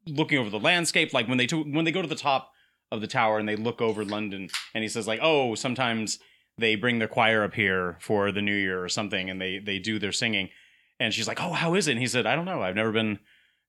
looking 0.06 0.38
over 0.38 0.50
the 0.50 0.58
landscape. 0.58 1.12
Like 1.12 1.28
when 1.28 1.38
they 1.38 1.46
to, 1.46 1.62
when 1.62 1.84
they 1.84 1.92
go 1.92 2.02
to 2.02 2.08
the 2.08 2.14
top 2.16 2.50
of 2.92 3.00
the 3.00 3.06
tower 3.06 3.38
and 3.38 3.48
they 3.48 3.56
look 3.56 3.80
over 3.80 4.04
London, 4.04 4.48
and 4.74 4.82
he 4.82 4.88
says 4.88 5.06
like, 5.06 5.20
oh, 5.22 5.54
sometimes 5.54 6.18
they 6.58 6.74
bring 6.74 6.98
the 6.98 7.08
choir 7.08 7.42
up 7.44 7.54
here 7.54 7.96
for 8.00 8.32
the 8.32 8.42
New 8.42 8.54
Year 8.54 8.82
or 8.82 8.88
something, 8.88 9.28
and 9.30 9.40
they 9.40 9.58
they 9.58 9.78
do 9.78 9.98
their 9.98 10.12
singing. 10.12 10.48
And 10.98 11.12
she's 11.12 11.28
like, 11.28 11.40
oh, 11.42 11.52
how 11.52 11.74
is 11.74 11.88
it? 11.88 11.92
And 11.92 12.00
he 12.00 12.06
said, 12.06 12.26
I 12.26 12.34
don't 12.36 12.46
know. 12.46 12.62
I've 12.62 12.74
never 12.76 12.90
been. 12.92 13.18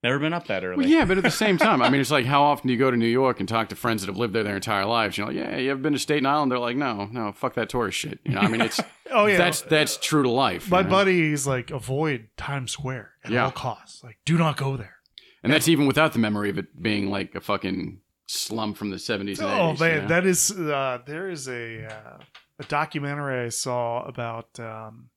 Never 0.03 0.19
been 0.19 0.31
up 0.33 0.45
that 0.47 0.63
early. 0.63 0.77
Well, 0.77 0.87
yeah, 0.87 1.05
but 1.05 1.17
at 1.17 1.23
the 1.23 1.31
same 1.31 1.57
time, 1.57 1.81
I 1.81 1.89
mean, 1.89 1.99
it's 1.99 2.11
like 2.11 2.25
how 2.25 2.43
often 2.43 2.67
do 2.67 2.73
you 2.73 2.77
go 2.79 2.91
to 2.91 2.97
New 2.97 3.07
York 3.07 3.39
and 3.39 3.49
talk 3.49 3.69
to 3.69 3.75
friends 3.75 4.01
that 4.03 4.07
have 4.07 4.17
lived 4.17 4.33
there 4.33 4.43
their 4.43 4.55
entire 4.55 4.85
lives? 4.85 5.17
You 5.17 5.25
know, 5.25 5.31
yeah, 5.31 5.57
you 5.57 5.71
ever 5.71 5.79
been 5.81 5.93
to 5.93 5.99
Staten 5.99 6.25
Island? 6.27 6.51
They're 6.51 6.59
like, 6.59 6.77
no, 6.77 7.09
no, 7.11 7.31
fuck 7.31 7.55
that 7.55 7.69
tourist 7.69 7.97
shit. 7.97 8.19
You 8.23 8.33
know, 8.35 8.41
I 8.41 8.47
mean, 8.47 8.61
it's 8.61 8.79
Oh, 9.11 9.25
yeah. 9.25 9.37
that's 9.37 9.61
that's 9.61 9.97
true 9.97 10.21
to 10.21 10.29
life. 10.29 10.69
my 10.69 10.79
you 10.79 10.83
know? 10.83 10.89
buddy's 10.91 11.47
like 11.47 11.71
avoid 11.71 12.27
Times 12.37 12.71
Square 12.73 13.11
at 13.23 13.31
Yeah. 13.31 13.45
all 13.45 13.51
costs. 13.51 14.03
Like, 14.03 14.17
do 14.25 14.37
not 14.37 14.55
go 14.57 14.77
there. 14.77 14.97
and 15.43 15.51
that's 15.51 15.67
even 15.67 15.87
without 15.87 16.13
the 16.13 16.19
memory 16.19 16.49
of 16.51 16.57
it 16.59 16.79
being 16.81 17.09
like 17.09 17.33
a 17.33 17.41
fucking 17.41 18.01
slum 18.27 18.73
from 18.75 18.91
the 18.91 18.99
seventies 18.99 19.41
Oh 19.41 19.69
eighties. 19.69 19.79
man, 19.79 20.07
that 20.09 20.25
is 20.27 20.51
uh, 20.51 20.99
there 21.07 21.27
is 21.29 21.47
a 21.47 21.85
uh, 21.87 22.17
a 22.59 22.63
documentary 22.65 23.45
I 23.45 23.49
saw 23.49 24.03
about 24.05 24.59
um, 24.59 25.09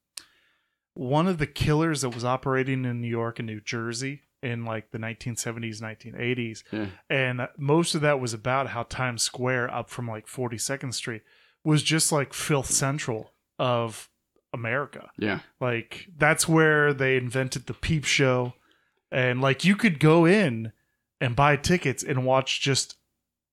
one 0.94 1.26
of 1.26 1.38
the 1.38 1.46
killers 1.46 2.00
that 2.02 2.10
was 2.14 2.24
operating 2.24 2.84
in 2.84 3.00
New 3.00 3.08
York 3.08 3.38
and 3.38 3.46
New 3.46 3.60
Jersey 3.60 4.22
in 4.42 4.64
like 4.64 4.90
the 4.90 4.98
1970s, 4.98 5.80
1980s, 5.82 6.62
Yeah. 6.72 6.86
and 7.10 7.48
most 7.58 7.94
of 7.94 8.00
that 8.00 8.20
was 8.20 8.32
about 8.32 8.68
how 8.68 8.84
Times 8.84 9.22
Square, 9.22 9.72
up 9.74 9.90
from 9.90 10.08
like 10.08 10.26
42nd 10.26 10.94
Street, 10.94 11.22
was 11.64 11.82
just 11.82 12.10
like 12.10 12.32
filth 12.32 12.70
central 12.70 13.32
of 13.58 14.08
America. 14.52 15.10
yeah, 15.18 15.40
Like 15.60 16.08
that's 16.16 16.48
where 16.48 16.92
they 16.94 17.16
invented 17.16 17.66
the 17.66 17.74
peep 17.74 18.04
show. 18.04 18.54
And 19.12 19.40
like 19.40 19.64
you 19.64 19.76
could 19.76 20.00
go 20.00 20.24
in 20.24 20.72
and 21.20 21.36
buy 21.36 21.56
tickets 21.56 22.02
and 22.02 22.24
watch 22.24 22.60
just 22.60 22.96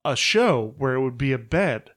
a 0.06 0.16
show 0.16 0.74
where 0.78 0.94
it 0.94 1.02
would 1.02 1.18
be 1.18 1.34
a 1.34 1.38
bed 1.38 1.92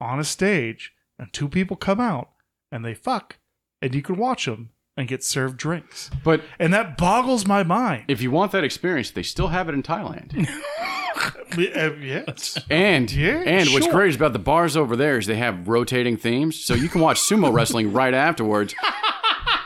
on 0.00 0.18
a 0.18 0.24
stage 0.24 0.92
and 1.18 1.30
two 1.32 1.48
people 1.48 1.76
come 1.76 2.00
out 2.00 2.30
and 2.72 2.84
they 2.84 2.94
fuck 2.94 3.36
and 3.82 3.94
you 3.94 4.00
can 4.00 4.16
watch 4.16 4.46
them 4.46 4.70
and 5.00 5.08
get 5.08 5.24
served 5.24 5.56
drinks. 5.56 6.10
but 6.22 6.42
And 6.58 6.72
that 6.72 6.96
boggles 6.96 7.46
my 7.46 7.62
mind. 7.64 8.04
if 8.08 8.20
you 8.22 8.30
want 8.30 8.52
that 8.52 8.62
experience, 8.64 9.10
they 9.10 9.22
still 9.24 9.48
have 9.48 9.68
it 9.68 9.74
in 9.74 9.82
Thailand. 9.82 10.48
Uh, 11.52 11.92
yes. 12.00 12.56
And 12.70 13.10
Yeah, 13.10 13.42
and 13.44 13.68
what's 13.70 13.84
sure. 13.86 13.92
great 13.92 14.14
about 14.14 14.32
the 14.32 14.38
bars 14.38 14.76
over 14.76 14.94
there 14.94 15.18
is 15.18 15.26
they 15.26 15.34
have 15.36 15.66
rotating 15.66 16.16
themes, 16.16 16.56
so 16.58 16.74
you 16.74 16.88
can 16.88 17.00
watch 17.00 17.18
sumo 17.20 17.52
wrestling 17.52 17.92
right 18.00 18.14
afterwards, 18.14 18.72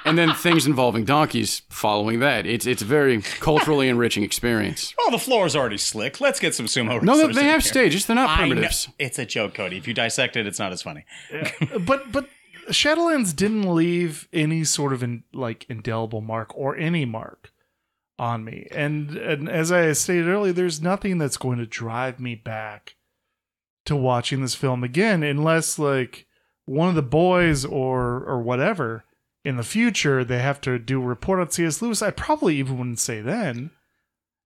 and 0.07 0.17
then 0.17 0.33
things 0.33 0.67
involving 0.67 1.05
donkeys 1.05 1.61
following 1.69 2.21
that. 2.21 2.47
It's 2.47 2.67
it's 2.67 2.81
a 2.81 2.87
very 2.87 3.21
culturally 3.21 3.89
enriching 3.91 4.25
experience. 4.25 4.95
Oh, 4.99 5.11
the 5.11 5.19
floor's 5.19 5.55
already 5.55 5.77
slick. 5.79 6.21
Let's 6.23 6.41
get 6.41 6.55
some 6.55 6.67
sumo 6.67 7.03
No, 7.03 7.17
they, 7.19 7.25
they 7.35 7.41
in 7.43 7.47
have 7.49 7.63
here. 7.63 7.71
stages. 7.71 8.07
They're 8.07 8.17
not 8.17 8.31
I 8.31 8.37
primitives. 8.39 8.89
It's 8.99 9.19
a 9.19 9.27
joke, 9.27 9.53
Cody. 9.55 9.77
If 9.77 9.87
you 9.87 9.93
dissect 9.93 10.37
it, 10.37 10.47
it's 10.47 10.59
not 10.59 10.73
as 10.73 10.81
funny. 10.83 11.05
but 11.87 12.11
but 12.11 12.29
Shadowlands 12.69 13.35
didn't 13.35 13.75
leave 13.75 14.29
any 14.33 14.65
sort 14.65 14.93
of 14.93 15.03
in, 15.03 15.25
like 15.33 15.67
indelible 15.69 16.21
mark 16.21 16.57
or 16.57 16.77
any 16.77 17.05
mark 17.05 17.53
on 18.19 18.45
me. 18.45 18.69
And 18.71 19.17
and 19.17 19.49
as 19.49 19.73
I 19.73 19.93
stated 19.93 20.29
earlier, 20.29 20.53
there's 20.53 20.83
nothing 20.83 21.19
that's 21.19 21.37
going 21.37 21.59
to 21.59 21.67
drive 21.67 22.21
me 22.21 22.35
back 22.35 22.97
to 23.87 23.97
watching 23.97 24.41
this 24.41 24.55
film 24.55 24.83
again 24.83 25.23
unless 25.23 25.79
like 25.79 26.27
one 26.65 26.89
of 26.89 26.95
the 26.95 27.03
boys 27.03 27.65
or 27.65 28.25
or 28.25 28.41
whatever 28.41 29.05
in 29.45 29.57
the 29.57 29.63
future 29.63 30.25
they 30.25 30.39
have 30.39 30.61
to 30.63 30.79
do 30.79 31.03
a 31.03 31.07
report 31.07 31.41
on 31.41 31.51
C.S. 31.51 31.83
Lewis. 31.83 32.03
I 32.03 32.11
probably 32.11 32.57
even 32.57 32.79
wouldn't 32.79 32.99
say 32.99 33.21
then. 33.21 33.71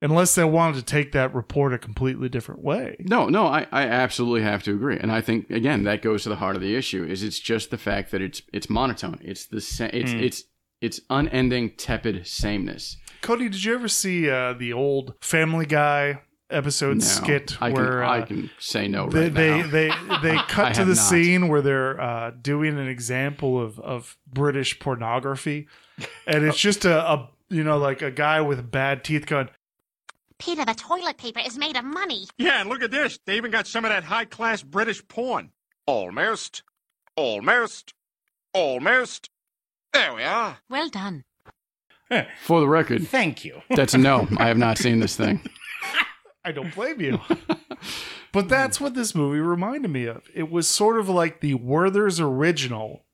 Unless 0.00 0.36
they 0.36 0.44
wanted 0.44 0.76
to 0.76 0.82
take 0.84 1.10
that 1.12 1.34
report 1.34 1.72
a 1.74 1.78
completely 1.78 2.28
different 2.28 2.62
way. 2.62 2.96
No, 3.00 3.28
no, 3.28 3.46
I, 3.46 3.66
I 3.72 3.82
absolutely 3.82 4.42
have 4.42 4.62
to 4.64 4.72
agree, 4.74 4.96
and 4.98 5.10
I 5.10 5.20
think 5.20 5.50
again 5.50 5.82
that 5.84 6.02
goes 6.02 6.22
to 6.22 6.28
the 6.28 6.36
heart 6.36 6.54
of 6.54 6.62
the 6.62 6.76
issue. 6.76 7.04
Is 7.04 7.22
it's 7.24 7.40
just 7.40 7.70
the 7.70 7.78
fact 7.78 8.12
that 8.12 8.22
it's 8.22 8.40
it's 8.52 8.70
monotone. 8.70 9.18
It's 9.22 9.46
the 9.46 9.60
sa- 9.60 9.90
it's 9.92 10.12
Mm. 10.12 10.22
it's 10.22 10.44
it's 10.80 11.00
unending 11.10 11.70
tepid 11.76 12.26
sameness. 12.28 12.96
Cody, 13.22 13.48
did 13.48 13.64
you 13.64 13.74
ever 13.74 13.88
see 13.88 14.30
uh, 14.30 14.52
the 14.52 14.72
old 14.72 15.14
Family 15.20 15.66
Guy 15.66 16.20
episode 16.50 16.98
No, 16.98 17.04
skit 17.04 17.56
I 17.60 17.70
can 17.72 17.74
where 17.74 18.04
I 18.04 18.20
uh, 18.20 18.26
can 18.26 18.50
say 18.60 18.86
no 18.88 19.08
they 19.10 19.22
right 19.24 19.34
they, 19.34 19.58
now. 19.62 19.66
they 19.66 19.88
they 20.22 20.36
I 20.38 20.44
cut 20.48 20.74
to 20.76 20.84
the 20.84 20.94
not. 20.94 20.96
scene 20.96 21.48
where 21.48 21.60
they're 21.60 22.00
uh, 22.00 22.30
doing 22.40 22.78
an 22.78 22.86
example 22.88 23.60
of 23.60 23.80
of 23.80 24.16
British 24.32 24.78
pornography, 24.78 25.66
and 26.26 26.44
it's 26.44 26.56
just 26.68 26.84
a, 26.84 27.04
a 27.12 27.30
you 27.50 27.64
know 27.64 27.78
like 27.78 28.00
a 28.00 28.12
guy 28.12 28.40
with 28.40 28.70
bad 28.70 29.02
teeth 29.02 29.26
going. 29.26 29.48
Peter, 30.38 30.64
the 30.64 30.74
toilet 30.74 31.16
paper 31.18 31.40
is 31.44 31.58
made 31.58 31.76
of 31.76 31.84
money. 31.84 32.26
Yeah, 32.38 32.60
and 32.60 32.68
look 32.68 32.82
at 32.82 32.90
this. 32.90 33.18
They 33.26 33.36
even 33.36 33.50
got 33.50 33.66
some 33.66 33.84
of 33.84 33.90
that 33.90 34.04
high 34.04 34.24
class 34.24 34.62
British 34.62 35.06
porn. 35.08 35.50
Almost. 35.86 36.62
Almost. 37.16 37.94
Almost. 38.54 39.30
There 39.92 40.14
we 40.14 40.22
are. 40.22 40.58
Well 40.68 40.88
done. 40.88 41.24
Eh, 42.10 42.24
For 42.42 42.60
the 42.60 42.68
record, 42.68 43.06
Thank 43.08 43.44
you. 43.44 43.60
that's 43.70 43.94
a 43.94 43.98
no. 43.98 44.28
I 44.38 44.46
have 44.48 44.58
not 44.58 44.78
seen 44.78 45.00
this 45.00 45.16
thing. 45.16 45.40
I 46.44 46.52
don't 46.52 46.74
blame 46.74 47.00
you. 47.00 47.20
but 48.32 48.48
that's 48.48 48.80
what 48.80 48.94
this 48.94 49.14
movie 49.14 49.40
reminded 49.40 49.90
me 49.90 50.06
of. 50.06 50.22
It 50.34 50.50
was 50.50 50.66
sort 50.68 50.98
of 50.98 51.08
like 51.08 51.40
the 51.40 51.54
Werther's 51.54 52.20
original 52.20 53.04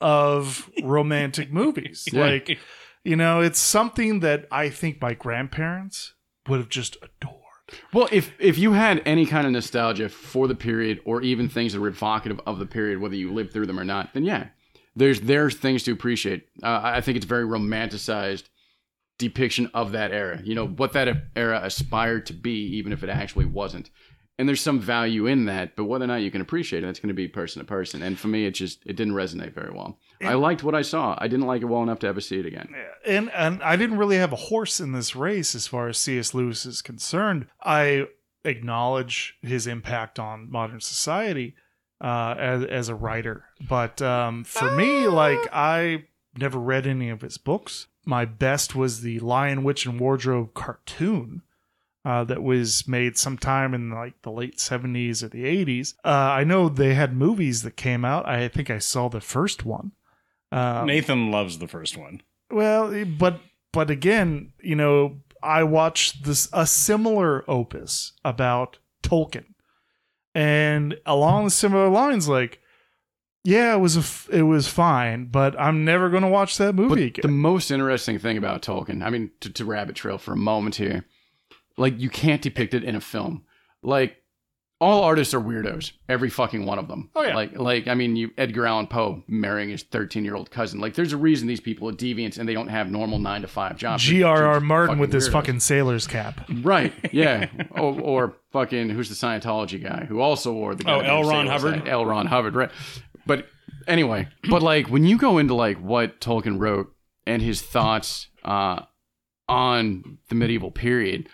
of 0.00 0.68
romantic 0.82 1.52
movies. 1.52 2.08
Yeah. 2.12 2.22
Like, 2.24 2.58
you 3.04 3.14
know, 3.14 3.40
it's 3.40 3.60
something 3.60 4.20
that 4.20 4.46
I 4.50 4.68
think 4.70 5.00
my 5.00 5.14
grandparents 5.14 6.14
would 6.48 6.58
have 6.58 6.68
just 6.68 6.96
adored. 6.96 7.38
Well, 7.92 8.08
if 8.12 8.32
if 8.38 8.58
you 8.58 8.72
had 8.72 9.02
any 9.06 9.26
kind 9.26 9.46
of 9.46 9.52
nostalgia 9.52 10.08
for 10.08 10.46
the 10.48 10.54
period, 10.54 11.00
or 11.04 11.22
even 11.22 11.48
things 11.48 11.72
that 11.72 11.80
were 11.80 11.88
evocative 11.88 12.40
of 12.46 12.58
the 12.58 12.66
period, 12.66 13.00
whether 13.00 13.14
you 13.14 13.32
lived 13.32 13.52
through 13.52 13.66
them 13.66 13.80
or 13.80 13.84
not, 13.84 14.12
then 14.14 14.24
yeah, 14.24 14.48
there's 14.94 15.20
there's 15.20 15.56
things 15.56 15.82
to 15.84 15.92
appreciate. 15.92 16.48
Uh, 16.62 16.80
I 16.82 17.00
think 17.00 17.16
it's 17.16 17.26
very 17.26 17.44
romanticized 17.44 18.44
depiction 19.18 19.70
of 19.72 19.92
that 19.92 20.12
era. 20.12 20.40
You 20.42 20.54
know 20.54 20.66
what 20.66 20.92
that 20.92 21.08
era 21.36 21.60
aspired 21.62 22.26
to 22.26 22.32
be, 22.32 22.76
even 22.76 22.92
if 22.92 23.02
it 23.02 23.10
actually 23.10 23.46
wasn't. 23.46 23.90
And 24.38 24.48
there's 24.48 24.62
some 24.62 24.80
value 24.80 25.26
in 25.26 25.44
that, 25.44 25.76
but 25.76 25.84
whether 25.84 26.04
or 26.04 26.08
not 26.08 26.22
you 26.22 26.30
can 26.30 26.40
appreciate 26.40 26.82
it, 26.82 26.86
that's 26.86 26.98
going 26.98 27.08
to 27.08 27.14
be 27.14 27.28
person 27.28 27.60
to 27.60 27.66
person. 27.66 28.02
And 28.02 28.18
for 28.18 28.28
me, 28.28 28.46
it 28.46 28.52
just 28.52 28.82
it 28.84 28.96
didn't 28.96 29.14
resonate 29.14 29.54
very 29.54 29.70
well. 29.72 29.98
I 30.28 30.34
liked 30.34 30.62
what 30.62 30.74
I 30.74 30.82
saw. 30.82 31.16
I 31.18 31.28
didn't 31.28 31.46
like 31.46 31.62
it 31.62 31.66
well 31.66 31.82
enough 31.82 31.98
to 32.00 32.06
ever 32.06 32.20
see 32.20 32.38
it 32.38 32.46
again. 32.46 32.74
and 33.06 33.30
and 33.32 33.62
I 33.62 33.76
didn't 33.76 33.98
really 33.98 34.16
have 34.16 34.32
a 34.32 34.36
horse 34.36 34.80
in 34.80 34.92
this 34.92 35.14
race 35.16 35.54
as 35.54 35.66
far 35.66 35.88
as 35.88 35.98
C.S. 35.98 36.34
Lewis 36.34 36.64
is 36.66 36.82
concerned. 36.82 37.46
I 37.62 38.06
acknowledge 38.44 39.36
his 39.42 39.66
impact 39.66 40.18
on 40.18 40.50
modern 40.50 40.80
society 40.80 41.54
uh, 42.00 42.34
as 42.38 42.64
as 42.64 42.88
a 42.88 42.94
writer, 42.94 43.44
but 43.68 44.02
um, 44.02 44.44
for 44.44 44.70
me, 44.72 45.06
like 45.06 45.40
I 45.52 46.04
never 46.36 46.58
read 46.58 46.86
any 46.86 47.10
of 47.10 47.20
his 47.22 47.38
books. 47.38 47.86
My 48.04 48.24
best 48.24 48.74
was 48.74 49.02
the 49.02 49.20
Lion, 49.20 49.62
Witch, 49.62 49.86
and 49.86 50.00
Wardrobe 50.00 50.54
cartoon. 50.54 51.42
Uh, 52.04 52.24
that 52.24 52.42
was 52.42 52.88
made 52.88 53.16
sometime 53.16 53.72
in 53.74 53.88
like 53.88 54.20
the 54.22 54.30
late 54.32 54.56
70s 54.56 55.22
or 55.22 55.28
the 55.28 55.44
80s. 55.44 55.94
Uh, 56.04 56.08
I 56.08 56.42
know 56.42 56.68
they 56.68 56.94
had 56.94 57.16
movies 57.16 57.62
that 57.62 57.76
came 57.76 58.04
out. 58.04 58.28
I 58.28 58.48
think 58.48 58.70
I 58.70 58.80
saw 58.80 59.08
the 59.08 59.20
first 59.20 59.64
one. 59.64 59.92
Um, 60.52 60.86
Nathan 60.86 61.30
loves 61.30 61.58
the 61.58 61.68
first 61.68 61.96
one. 61.96 62.22
well, 62.50 63.04
but 63.06 63.40
but 63.72 63.90
again, 63.90 64.52
you 64.62 64.76
know, 64.76 65.16
I 65.42 65.62
watched 65.64 66.24
this 66.24 66.48
a 66.52 66.66
similar 66.66 67.44
opus 67.50 68.12
about 68.24 68.78
Tolkien, 69.02 69.46
and 70.34 70.96
along 71.06 71.44
the 71.44 71.50
similar 71.50 71.88
lines, 71.88 72.28
like, 72.28 72.60
yeah, 73.44 73.74
it 73.74 73.78
was 73.78 73.96
a 73.96 74.00
f- 74.00 74.28
it 74.30 74.42
was 74.42 74.68
fine, 74.68 75.26
but 75.26 75.58
I'm 75.58 75.84
never 75.84 76.10
gonna 76.10 76.28
watch 76.28 76.58
that 76.58 76.74
movie 76.74 76.88
But 76.88 76.98
again. 76.98 77.22
the 77.22 77.28
most 77.28 77.70
interesting 77.70 78.18
thing 78.18 78.36
about 78.36 78.62
Tolkien, 78.62 79.02
I 79.04 79.10
mean, 79.10 79.30
to, 79.40 79.50
to 79.50 79.64
rabbit 79.64 79.96
trail 79.96 80.18
for 80.18 80.32
a 80.32 80.36
moment 80.36 80.76
here, 80.76 81.06
like 81.76 81.98
you 81.98 82.10
can't 82.10 82.42
depict 82.42 82.74
it 82.74 82.84
in 82.84 82.94
a 82.94 83.00
film. 83.00 83.44
Like 83.82 84.21
all 84.82 85.04
artists 85.04 85.32
are 85.32 85.40
weirdos, 85.40 85.92
every 86.08 86.28
fucking 86.28 86.66
one 86.66 86.78
of 86.78 86.88
them. 86.88 87.08
Oh, 87.14 87.22
yeah. 87.22 87.34
Like, 87.36 87.56
like 87.56 87.86
I 87.88 87.94
mean, 87.94 88.16
you 88.16 88.30
Edgar 88.36 88.66
Allan 88.66 88.88
Poe 88.88 89.22
marrying 89.28 89.70
his 89.70 89.82
13 89.84 90.24
year 90.24 90.34
old 90.34 90.50
cousin. 90.50 90.80
Like, 90.80 90.94
there's 90.94 91.12
a 91.12 91.16
reason 91.16 91.46
these 91.46 91.60
people 91.60 91.88
are 91.88 91.92
deviants 91.92 92.36
and 92.38 92.48
they 92.48 92.54
don't 92.54 92.68
have 92.68 92.90
normal 92.90 93.18
nine 93.20 93.42
to 93.42 93.48
five 93.48 93.76
jobs. 93.76 94.02
G.R.R. 94.02 94.60
Martin 94.60 94.98
with 94.98 95.12
his 95.12 95.28
weirdos. 95.28 95.32
fucking 95.32 95.60
sailor's 95.60 96.06
cap. 96.06 96.40
Right. 96.62 96.92
Yeah. 97.12 97.48
or, 97.70 98.00
or 98.00 98.36
fucking 98.52 98.90
who's 98.90 99.08
the 99.08 99.14
Scientology 99.14 99.82
guy 99.82 100.06
who 100.06 100.20
also 100.20 100.52
wore 100.52 100.74
the 100.74 100.90
Oh, 100.90 100.98
L. 101.00 101.22
Ron 101.24 101.46
Hubbard? 101.46 101.74
hat. 101.74 101.88
L. 101.88 102.04
Ron 102.04 102.26
Hubbard. 102.26 102.54
Right. 102.56 102.70
But 103.26 103.46
anyway, 103.86 104.28
but 104.50 104.62
like 104.62 104.88
when 104.88 105.04
you 105.04 105.16
go 105.16 105.38
into 105.38 105.54
like 105.54 105.78
what 105.78 106.20
Tolkien 106.20 106.58
wrote 106.58 106.92
and 107.26 107.40
his 107.40 107.62
thoughts 107.62 108.26
uh, 108.44 108.80
on 109.48 110.18
the 110.28 110.34
medieval 110.34 110.70
period, 110.70 111.28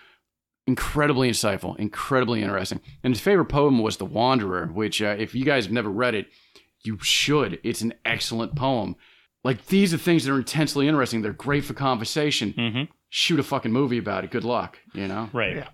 incredibly 0.69 1.29
insightful, 1.29 1.77
incredibly 1.79 2.41
interesting. 2.41 2.79
And 3.03 3.13
his 3.13 3.21
favorite 3.21 3.45
poem 3.49 3.79
was 3.79 3.97
The 3.97 4.05
Wanderer, 4.05 4.67
which 4.67 5.01
uh, 5.01 5.15
if 5.17 5.33
you 5.35 5.43
guys 5.43 5.65
have 5.65 5.73
never 5.73 5.89
read 5.89 6.15
it, 6.15 6.27
you 6.85 6.97
should. 7.01 7.59
It's 7.63 7.81
an 7.81 7.93
excellent 8.05 8.55
poem. 8.55 8.95
Like 9.43 9.65
these 9.65 9.93
are 9.93 9.97
things 9.97 10.23
that 10.25 10.31
are 10.31 10.37
intensely 10.37 10.87
interesting. 10.87 11.21
They're 11.21 11.33
great 11.33 11.65
for 11.65 11.73
conversation. 11.73 12.53
Mm-hmm. 12.57 12.83
Shoot 13.09 13.39
a 13.39 13.43
fucking 13.43 13.71
movie 13.73 13.97
about 13.97 14.23
it. 14.23 14.31
Good 14.31 14.43
luck. 14.43 14.77
You 14.93 15.07
know. 15.07 15.29
Right. 15.33 15.55
Yeah. 15.57 15.69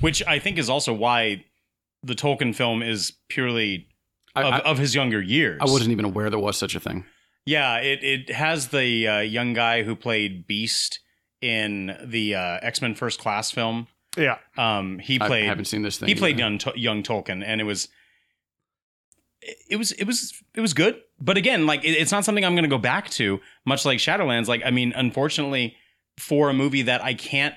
Which 0.00 0.22
I 0.26 0.38
think 0.38 0.58
is 0.58 0.68
also 0.68 0.92
why 0.92 1.44
the 2.02 2.14
Tolkien 2.14 2.54
film 2.54 2.82
is 2.82 3.12
purely 3.28 3.88
I- 4.34 4.42
of, 4.42 4.52
I- 4.54 4.58
of 4.60 4.78
his 4.78 4.94
younger 4.94 5.20
years. 5.22 5.58
I 5.60 5.64
wasn't 5.64 5.90
even 5.92 6.04
aware 6.04 6.28
there 6.30 6.38
was 6.38 6.56
such 6.58 6.74
a 6.74 6.80
thing. 6.80 7.04
Yeah, 7.46 7.78
it 7.78 8.02
it 8.02 8.30
has 8.34 8.68
the 8.68 9.06
uh, 9.08 9.18
young 9.20 9.52
guy 9.54 9.84
who 9.84 9.94
played 9.94 10.46
Beast 10.48 10.98
in 11.40 11.96
the 12.04 12.34
uh, 12.34 12.58
X 12.60 12.82
Men 12.82 12.94
First 12.94 13.20
Class 13.20 13.50
film. 13.52 13.86
Yeah. 14.16 14.38
Um, 14.56 14.98
he 14.98 15.20
I 15.20 15.26
played. 15.26 15.44
haven't 15.46 15.66
seen 15.66 15.82
this 15.82 15.98
thing 15.98 16.08
He 16.08 16.14
played 16.14 16.38
young, 16.38 16.58
young 16.74 17.02
Tolkien, 17.02 17.42
and 17.44 17.60
it 17.60 17.64
was. 17.64 17.88
It 19.70 19.76
was 19.76 19.92
it 19.92 20.04
was 20.04 20.32
it 20.54 20.60
was 20.60 20.72
good, 20.74 21.00
but 21.20 21.36
again, 21.36 21.66
like 21.66 21.84
it- 21.84 21.90
it's 21.90 22.10
not 22.10 22.24
something 22.24 22.44
I'm 22.44 22.54
going 22.54 22.64
to 22.64 22.68
go 22.70 22.78
back 22.78 23.10
to. 23.10 23.40
Much 23.64 23.84
like 23.84 23.98
Shadowlands, 23.98 24.48
like 24.48 24.62
I 24.64 24.70
mean, 24.70 24.92
unfortunately, 24.96 25.76
for 26.18 26.48
a 26.48 26.54
movie 26.54 26.82
that 26.82 27.04
I 27.04 27.14
can't, 27.14 27.54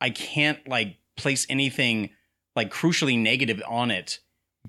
I 0.00 0.10
can't 0.10 0.66
like 0.66 0.96
place 1.16 1.46
anything 1.50 2.10
like 2.54 2.70
crucially 2.72 3.18
negative 3.18 3.60
on 3.68 3.90
it. 3.90 4.20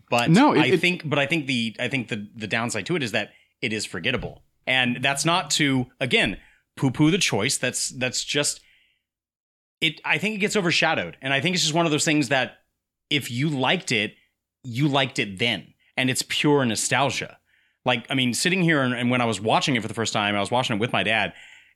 But 0.10 0.30
No, 0.30 0.54
it- 0.54 0.60
I 0.60 0.66
it- 0.68 0.80
think, 0.82 1.08
but 1.08 1.20
I 1.20 1.26
think 1.26 1.46
the 1.48 1.76
I 1.80 1.88
think 1.88 2.10
the 2.10 2.28
the 2.36 2.48
downside 2.48 2.86
to 2.88 2.96
it 2.96 3.04
is 3.04 3.12
that 3.14 3.32
it 3.62 3.72
is 3.72 3.86
forgettable, 3.86 4.44
and 4.66 4.98
that's 5.02 5.24
not 5.24 5.50
to 5.52 5.88
again 6.02 6.38
poo 6.76 6.92
poo 6.92 7.12
the 7.12 7.18
choice. 7.18 7.58
That's 7.58 7.90
that's 7.90 8.26
just 8.26 8.60
it. 9.82 10.02
I 10.06 10.18
think 10.18 10.36
it 10.36 10.40
gets 10.40 10.56
overshadowed, 10.56 11.18
and 11.22 11.34
I 11.34 11.42
think 11.42 11.56
it's 11.56 11.64
just 11.64 11.76
one 11.76 11.86
of 11.86 11.92
those 11.92 12.06
things 12.06 12.30
that 12.30 12.58
if 13.10 13.32
you 13.32 13.50
liked 13.50 13.92
it, 13.92 14.16
you 14.64 14.88
liked 14.88 15.20
it 15.20 15.40
then, 15.40 15.74
and 15.96 16.10
it's 16.10 16.24
pure 16.28 16.66
nostalgia. 16.66 17.38
Like 17.86 18.06
I 18.10 18.16
mean, 18.16 18.34
sitting 18.34 18.64
here 18.64 18.82
and, 18.82 18.94
and 18.94 19.10
when 19.10 19.22
I 19.22 19.26
was 19.26 19.40
watching 19.40 19.76
it 19.76 19.82
for 19.82 19.88
the 19.88 19.94
first 19.94 20.14
time, 20.14 20.36
I 20.36 20.40
was 20.40 20.52
watching 20.52 20.76
it 20.76 20.80
with 20.80 20.92
my 20.92 21.04
dad. 21.04 21.34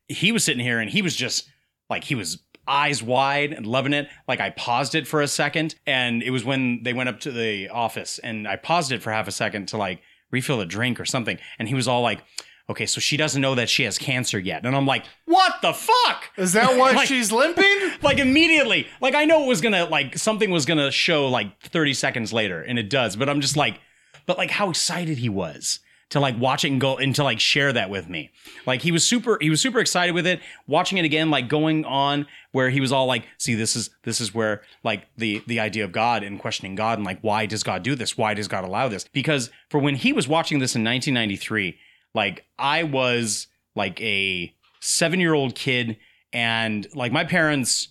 He 0.08 0.32
was 0.32 0.44
sitting 0.44 0.64
here 0.64 0.80
and 0.80 0.90
he 0.90 1.02
was 1.02 1.16
just 1.16 1.50
like 1.90 2.04
he 2.04 2.16
was 2.16 2.44
eyes 2.68 3.02
wide 3.02 3.54
and 3.54 3.66
loving 3.66 3.94
it. 3.94 4.10
Like 4.28 4.40
I 4.40 4.50
paused 4.50 4.94
it 4.94 5.08
for 5.08 5.22
a 5.22 5.28
second, 5.28 5.76
and 5.86 6.22
it 6.22 6.32
was 6.32 6.44
when 6.44 6.84
they 6.84 6.94
went 6.94 7.10
up 7.10 7.22
to 7.22 7.32
the 7.32 7.70
office, 7.70 8.20
and 8.20 8.48
I 8.48 8.58
paused 8.58 8.92
it 8.92 9.02
for 9.02 9.12
half 9.12 9.28
a 9.28 9.32
second 9.32 9.68
to 9.70 9.78
like 9.78 10.02
refill 10.32 10.60
a 10.62 10.66
drink 10.66 11.00
or 11.00 11.06
something, 11.06 11.38
and 11.58 11.68
he 11.68 11.76
was 11.76 11.88
all 11.88 12.02
like. 12.02 12.24
Okay, 12.72 12.86
so 12.86 13.00
she 13.00 13.18
doesn't 13.18 13.42
know 13.42 13.56
that 13.56 13.70
she 13.70 13.84
has 13.84 13.98
cancer 13.98 14.40
yet. 14.40 14.66
And 14.66 14.76
I'm 14.76 14.86
like, 14.86 15.06
what 15.26 15.62
the 15.62 15.74
fuck? 15.74 16.30
Is 16.38 16.54
that 16.54 16.78
why 16.78 16.92
Like- 16.94 17.08
she's 17.08 17.32
limping? 17.32 17.92
like 18.02 18.18
immediately 18.20 18.88
like 19.00 19.14
i 19.16 19.26
know 19.26 19.44
it 19.44 19.48
was 19.48 19.62
gonna 19.62 19.86
like 19.86 20.18
something 20.18 20.50
was 20.50 20.66
gonna 20.66 20.90
show 20.92 21.28
like 21.28 21.60
30 21.62 21.94
seconds 21.94 22.34
later 22.34 22.62
and 22.62 22.80
it 22.80 22.90
does 22.90 23.16
but 23.16 23.30
i'm 23.30 23.42
just 23.42 23.56
like 23.56 23.80
but 24.26 24.38
like 24.38 24.50
how 24.50 24.70
excited 24.70 25.18
he 25.20 25.30
was 25.30 25.80
to 26.10 26.20
like 26.20 26.38
watch 26.40 26.66
it 26.66 26.72
and 26.72 26.82
go 26.82 26.98
and 26.98 27.14
to 27.16 27.24
like 27.24 27.40
share 27.40 27.72
that 27.74 27.90
with 27.90 28.10
me 28.10 28.32
like 28.66 28.82
he 28.82 28.92
was 28.92 29.06
super 29.06 29.38
he 29.40 29.50
was 29.50 29.62
super 29.62 29.80
excited 29.80 30.14
with 30.14 30.26
it 30.26 30.40
watching 30.68 30.98
it 30.98 31.06
again 31.06 31.30
like 31.30 31.48
going 31.48 31.86
on 31.86 32.26
where 32.52 32.70
he 32.70 32.82
was 32.82 32.92
all 32.92 33.06
like 33.06 33.24
see 33.38 33.54
this 33.56 33.76
is 33.76 33.90
this 34.04 34.20
is 34.20 34.34
where 34.34 34.62
like 34.84 35.06
the 35.18 35.44
the 35.48 35.60
idea 35.60 35.84
of 35.84 35.92
god 35.92 36.24
and 36.24 36.40
questioning 36.40 36.76
god 36.76 36.98
and 36.98 37.06
like 37.06 37.20
why 37.22 37.46
does 37.46 37.64
god 37.64 37.84
do 37.84 37.94
this 37.96 38.18
why 38.18 38.34
does 38.34 38.48
god 38.48 38.64
allow 38.64 38.88
this 38.88 39.06
because 39.14 39.52
for 39.70 39.80
when 39.80 39.96
he 39.96 40.12
was 40.12 40.28
watching 40.28 40.60
this 40.60 40.76
in 40.76 40.84
1993 40.84 41.78
like 42.14 42.46
i 42.58 42.84
was 42.84 43.48
like 43.76 44.00
a 44.02 44.54
seven 44.80 45.20
year 45.20 45.34
old 45.34 45.56
kid 45.56 45.98
and 46.34 46.88
like 46.96 47.12
my 47.12 47.24
parents 47.24 47.90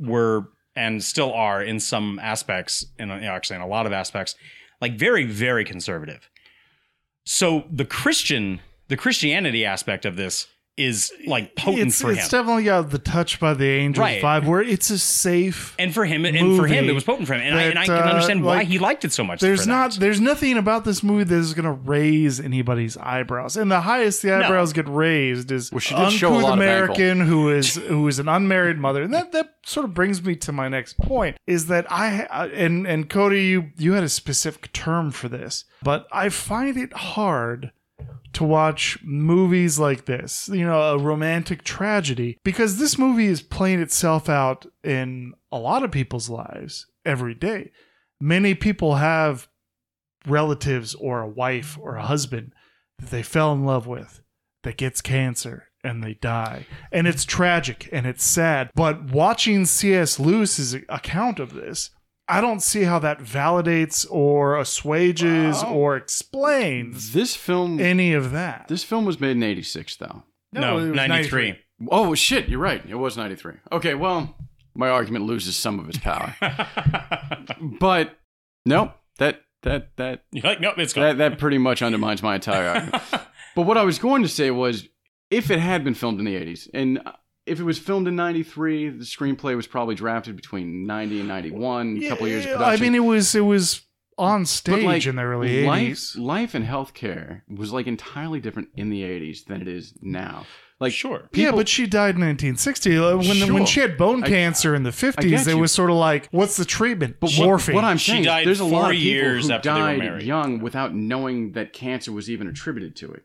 were 0.00 0.48
and 0.74 1.02
still 1.02 1.32
are 1.32 1.62
in 1.62 1.78
some 1.78 2.18
aspects 2.20 2.86
and 2.98 3.12
actually 3.12 3.56
in 3.56 3.62
a 3.62 3.66
lot 3.66 3.86
of 3.86 3.92
aspects 3.92 4.34
like 4.80 4.98
very 4.98 5.24
very 5.24 5.64
conservative. 5.64 6.28
So 7.24 7.64
the 7.70 7.84
christian 7.84 8.60
the 8.88 8.96
christianity 8.96 9.64
aspect 9.64 10.04
of 10.04 10.16
this 10.16 10.48
is 10.78 11.12
like 11.26 11.54
potent 11.54 11.88
It's, 11.88 12.00
for 12.00 12.08
it's 12.10 12.18
him 12.18 12.22
It's 12.22 12.28
definitely 12.30 12.64
got 12.64 12.88
the 12.90 12.98
touch 12.98 13.38
by 13.38 13.52
the 13.52 13.68
angels 13.68 14.00
Right. 14.02 14.22
vibe 14.22 14.46
where 14.46 14.62
it's 14.62 14.88
a 14.88 14.98
safe 14.98 15.74
and 15.78 15.92
for 15.92 16.06
him 16.06 16.24
and 16.24 16.56
for 16.56 16.66
him 16.66 16.88
it 16.88 16.92
was 16.94 17.04
potent 17.04 17.28
for 17.28 17.34
him 17.34 17.42
and, 17.42 17.54
I, 17.54 17.62
and 17.64 17.78
I 17.78 17.86
that, 17.86 17.98
can 17.98 18.08
uh, 18.08 18.10
understand 18.10 18.42
why 18.42 18.64
he 18.64 18.78
liked 18.78 19.04
it 19.04 19.12
so 19.12 19.22
much 19.22 19.40
There's 19.40 19.60
for 19.60 19.66
that. 19.66 19.72
not 19.72 19.92
there's 19.96 20.18
nothing 20.20 20.56
about 20.56 20.86
this 20.86 21.02
movie 21.02 21.24
that 21.24 21.34
is 21.36 21.52
gonna 21.52 21.72
raise 21.74 22.40
anybody's 22.40 22.96
eyebrows. 22.96 23.56
And 23.58 23.70
the 23.70 23.82
highest 23.82 24.22
the 24.22 24.32
eyebrows 24.34 24.72
get 24.72 24.88
raised 24.88 25.52
is 25.52 25.70
Well, 25.70 25.80
she 25.80 25.94
did 25.94 26.10
show 26.12 26.28
a 26.32 26.36
uncouth 26.36 26.42
lot 26.44 26.52
of 26.54 26.58
American 26.58 27.20
who 27.20 27.50
is 27.50 27.74
who 27.74 28.08
is 28.08 28.18
an 28.18 28.28
unmarried 28.28 28.78
mother. 28.78 29.02
And 29.02 29.12
that 29.12 29.32
that 29.32 29.50
sort 29.66 29.84
of 29.84 29.92
brings 29.92 30.24
me 30.24 30.36
to 30.36 30.52
my 30.52 30.68
next 30.68 30.96
point 30.98 31.36
is 31.46 31.66
that 31.66 31.84
I 31.92 32.26
I- 32.30 32.46
and 32.46 32.86
and 32.86 33.10
Cody 33.10 33.42
you 33.44 33.72
you 33.76 33.92
had 33.92 34.04
a 34.04 34.08
specific 34.08 34.72
term 34.72 35.10
for 35.10 35.28
this, 35.28 35.64
but 35.82 36.06
I 36.10 36.30
find 36.30 36.76
it 36.78 36.92
hard 36.94 37.72
to 38.34 38.44
watch 38.44 38.98
movies 39.02 39.78
like 39.78 40.06
this, 40.06 40.48
you 40.52 40.64
know, 40.64 40.80
a 40.94 40.98
romantic 40.98 41.64
tragedy, 41.64 42.38
because 42.44 42.78
this 42.78 42.98
movie 42.98 43.26
is 43.26 43.42
playing 43.42 43.80
itself 43.80 44.28
out 44.28 44.66
in 44.82 45.34
a 45.50 45.58
lot 45.58 45.82
of 45.82 45.90
people's 45.90 46.30
lives 46.30 46.86
every 47.04 47.34
day. 47.34 47.70
Many 48.20 48.54
people 48.54 48.96
have 48.96 49.48
relatives 50.26 50.94
or 50.94 51.20
a 51.20 51.28
wife 51.28 51.78
or 51.80 51.96
a 51.96 52.06
husband 52.06 52.52
that 52.98 53.10
they 53.10 53.22
fell 53.22 53.52
in 53.52 53.64
love 53.64 53.86
with 53.86 54.22
that 54.62 54.76
gets 54.76 55.00
cancer 55.00 55.68
and 55.84 56.02
they 56.02 56.14
die. 56.14 56.66
And 56.92 57.06
it's 57.06 57.24
tragic 57.24 57.88
and 57.92 58.06
it's 58.06 58.24
sad. 58.24 58.70
But 58.74 59.10
watching 59.10 59.64
C.S. 59.66 60.20
Lewis's 60.20 60.74
account 60.88 61.40
of 61.40 61.54
this, 61.54 61.90
I 62.28 62.40
don't 62.40 62.62
see 62.62 62.84
how 62.84 62.98
that 63.00 63.18
validates 63.18 64.06
or 64.10 64.58
assuages 64.58 65.62
Oh. 65.62 65.72
or 65.74 65.96
explains 65.96 67.12
This 67.12 67.34
film, 67.36 67.80
any 67.80 68.12
of 68.14 68.30
that. 68.32 68.68
this 68.68 68.84
film 68.84 69.04
was 69.04 69.20
made 69.20 69.32
in 69.32 69.42
'86, 69.42 69.96
though. 69.96 70.22
No, 70.52 70.78
it 70.78 70.88
was 70.90 70.96
93. 70.96 71.58
Oh 71.90 72.14
shit, 72.14 72.48
you're 72.48 72.60
right. 72.60 72.82
It 72.88 72.94
was 72.94 73.16
'93. 73.16 73.54
Okay, 73.72 73.94
well, 73.94 74.36
my 74.74 74.88
argument 74.88 75.24
loses 75.26 75.56
some 75.56 75.78
of 75.78 75.88
its 75.88 75.98
power, 75.98 76.34
but 77.80 78.18
nope. 78.64 78.92
That 79.18 79.42
that 79.62 79.96
that 79.96 80.24
You're 80.32 80.44
like, 80.44 80.60
nope, 80.60 80.78
it's 80.78 80.92
that 80.94 81.00
gone. 81.00 81.18
that 81.18 81.38
pretty 81.38 81.58
much 81.58 81.82
undermines 81.82 82.22
my 82.22 82.34
entire 82.36 82.68
argument. 82.68 83.02
But 83.54 83.62
what 83.66 83.76
I 83.76 83.84
was 83.84 83.98
going 83.98 84.22
to 84.22 84.30
say 84.30 84.50
was, 84.50 84.88
if 85.30 85.50
it 85.50 85.58
had 85.58 85.84
been 85.84 85.92
filmed 85.92 86.18
in 86.18 86.24
the 86.24 86.34
'80s, 86.36 86.70
and 86.72 87.02
if 87.46 87.58
it 87.60 87.64
was 87.64 87.78
filmed 87.78 88.06
in 88.08 88.16
'93, 88.16 88.90
the 88.90 89.04
screenplay 89.04 89.56
was 89.56 89.66
probably 89.66 89.94
drafted 89.94 90.36
between 90.36 90.86
'90 90.86 91.20
and 91.20 91.28
'91, 91.28 91.98
a 92.02 92.08
couple 92.08 92.26
of 92.26 92.30
years 92.30 92.44
of 92.44 92.50
Yeah, 92.52 92.56
production. 92.58 92.80
I 92.80 92.88
mean, 92.88 92.94
it 92.94 93.04
was 93.04 93.34
it 93.34 93.40
was 93.40 93.82
on 94.18 94.44
stage 94.46 94.84
like, 94.84 95.06
in 95.06 95.16
the 95.16 95.22
early 95.22 95.64
life, 95.66 95.80
eighties. 95.82 96.16
Life 96.16 96.54
and 96.54 96.66
healthcare 96.66 97.42
was 97.48 97.72
like 97.72 97.86
entirely 97.86 98.40
different 98.40 98.68
in 98.76 98.90
the 98.90 99.02
'80s 99.02 99.44
than 99.46 99.60
it 99.62 99.68
is 99.68 99.94
now. 100.02 100.46
Like 100.80 100.92
Sure. 100.92 101.28
yeah, 101.32 101.52
but 101.52 101.68
she 101.68 101.86
died 101.86 102.16
in 102.16 102.22
1960. 102.22 102.98
Uh, 102.98 103.16
When 103.16 103.22
Sure. 103.22 103.52
when 103.54 103.66
she 103.66 103.78
had 103.78 103.96
bone 103.96 104.24
I- 104.24 104.28
cancer 104.28 104.74
in 104.74 104.82
the 104.82 104.90
50s, 104.90 105.30
get 105.30 105.46
it 105.46 105.54
was 105.54 105.70
sort 105.70 105.90
of 105.90 105.96
like, 105.96 106.26
what's 106.32 106.56
the 106.56 106.64
treatment? 106.64 107.18
But 107.20 107.30
what, 107.34 107.44
Morphine. 107.46 107.76
what 107.76 107.84
I'm 107.84 107.98
She 107.98 108.10
saying 108.10 108.20
is 108.22 108.26
died 108.26 108.46
there's 108.48 108.58
a 108.58 108.64
lot 108.64 108.82
four 108.86 108.90
of 108.92 108.96
people 108.98 109.28
who 109.30 109.36
after 109.38 109.48
they 109.48 109.54
were 109.54 109.78
died 109.78 109.98
married. 110.00 110.26
young 110.26 110.58
without 110.58 110.92
knowing 110.92 111.52
that 111.52 111.72
cancer 111.72 112.10
was 112.10 112.28
even 112.28 112.48
attributed 112.48 112.96
to 112.96 113.12
it. 113.12 113.22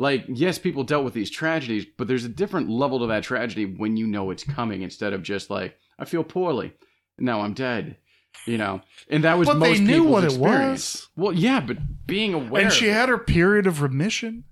Like, 0.00 0.24
yes, 0.28 0.58
people 0.58 0.82
dealt 0.82 1.04
with 1.04 1.12
these 1.12 1.28
tragedies, 1.28 1.84
but 1.98 2.08
there's 2.08 2.24
a 2.24 2.30
different 2.30 2.70
level 2.70 3.00
to 3.00 3.06
that 3.08 3.22
tragedy 3.22 3.66
when 3.66 3.98
you 3.98 4.06
know 4.06 4.30
it's 4.30 4.42
coming 4.42 4.80
instead 4.80 5.12
of 5.12 5.22
just 5.22 5.50
like, 5.50 5.76
I 5.98 6.06
feel 6.06 6.24
poorly. 6.24 6.72
now 7.18 7.42
I'm 7.42 7.52
dead. 7.52 7.98
You 8.46 8.56
know? 8.56 8.80
And 9.10 9.24
that 9.24 9.36
was 9.36 9.46
But 9.46 9.58
they 9.58 9.72
most 9.72 9.80
knew 9.80 10.04
people's 10.04 10.10
what 10.10 10.24
it 10.24 10.26
experience. 10.28 11.08
Well, 11.16 11.34
yeah, 11.34 11.60
but 11.60 12.06
being 12.06 12.32
aware. 12.32 12.62
and 12.62 12.72
she 12.72 12.88
had 12.88 13.10
her 13.10 13.18
period 13.18 13.66
of 13.66 13.82
remission, 13.82 14.44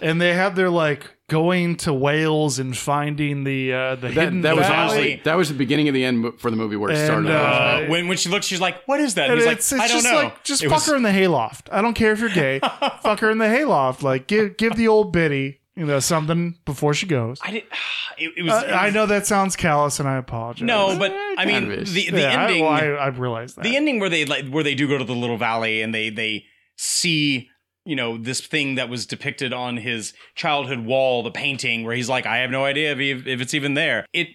and 0.00 0.22
they 0.22 0.32
had 0.32 0.56
their 0.56 0.70
like 0.70 1.17
going 1.28 1.76
to 1.76 1.92
Wales 1.92 2.58
and 2.58 2.76
finding 2.76 3.44
the 3.44 3.72
uh, 3.72 3.94
the 3.96 4.08
that, 4.08 4.12
hidden 4.12 4.40
that 4.42 4.56
was 4.56 4.66
valley. 4.66 4.78
honestly 4.82 5.20
that 5.24 5.36
was 5.36 5.48
the 5.48 5.54
beginning 5.54 5.86
of 5.88 5.94
the 5.94 6.04
end 6.04 6.32
for 6.40 6.50
the 6.50 6.56
movie 6.56 6.76
where 6.76 6.90
it 6.90 6.96
And, 6.96 7.06
started. 7.06 7.30
uh, 7.30 7.34
Uh, 7.38 7.86
when 7.88 8.08
when 8.08 8.16
she 8.16 8.28
looks, 8.30 8.46
she's 8.46 8.60
like, 8.60 8.82
"What 8.86 8.98
is 9.00 9.14
that?" 9.14 9.24
And 9.30 9.32
And 9.34 9.40
he's 9.42 9.52
it's, 9.52 9.72
like, 9.72 9.82
it's 9.82 9.90
"I 9.90 9.94
don't 9.94 10.02
just 10.02 10.12
know." 10.12 10.22
like 10.22 10.44
just 10.44 10.62
It 10.62 10.68
fuck 10.68 10.76
was- 10.78 10.86
her 10.86 10.96
in 10.96 11.02
the 11.02 11.12
hayloft. 11.12 11.68
I 11.70 11.82
don't 11.82 11.94
care 11.94 12.12
if 12.12 12.20
you're 12.20 12.30
gay. 12.30 12.60
fuck 13.02 13.20
her 13.20 13.30
in 13.30 13.38
the 13.38 13.48
hayloft. 13.48 14.02
Like 14.02 14.26
give 14.26 14.56
give 14.56 14.74
the 14.76 14.88
old 14.88 15.12
biddy 15.12 15.60
you 15.76 15.84
know 15.86 16.00
something 16.00 16.56
before 16.64 16.94
she 16.94 17.06
goes. 17.06 17.38
I 17.42 17.50
did. 17.52 17.62
It, 18.20 18.32
it 18.36 18.42
was. 18.42 18.52
Uh, 18.52 18.56
it 18.56 18.66
was- 18.66 18.74
I 18.74 18.90
know 18.90 19.06
that 19.06 19.28
sounds 19.28 19.54
callous, 19.54 20.00
and 20.00 20.08
I 20.08 20.16
apologize. 20.16 20.66
No, 20.66 20.98
but 20.98 21.12
Eh, 21.12 21.34
I 21.38 21.44
mean, 21.44 21.68
the 21.68 21.74
is. 21.82 21.94
the 21.94 22.00
Yeah, 22.10 22.30
I- 22.36 22.46
ending. 22.48 22.64
well, 22.64 22.72
I, 22.72 22.80
I 22.86 23.06
realize 23.10 23.54
that. 23.54 23.62
the 23.62 23.76
ending 23.76 24.00
where 24.00 24.08
they 24.08 24.24
like 24.24 24.48
where 24.48 24.64
they 24.64 24.74
do 24.74 24.88
go 24.88 24.98
to 24.98 25.04
the 25.04 25.14
little 25.14 25.36
valley 25.36 25.82
and 25.82 25.94
they 25.94 26.10
they 26.10 26.44
see 26.76 27.48
you 27.88 27.96
know 27.96 28.18
this 28.18 28.40
thing 28.40 28.74
that 28.74 28.88
was 28.88 29.06
depicted 29.06 29.52
on 29.52 29.78
his 29.78 30.12
childhood 30.34 30.80
wall 30.80 31.22
the 31.22 31.30
painting 31.30 31.84
where 31.84 31.94
he's 31.94 32.08
like 32.08 32.26
i 32.26 32.38
have 32.38 32.50
no 32.50 32.64
idea 32.64 32.92
if, 32.92 32.98
he, 32.98 33.10
if 33.10 33.40
it's 33.40 33.54
even 33.54 33.74
there. 33.74 34.04
It 34.12 34.28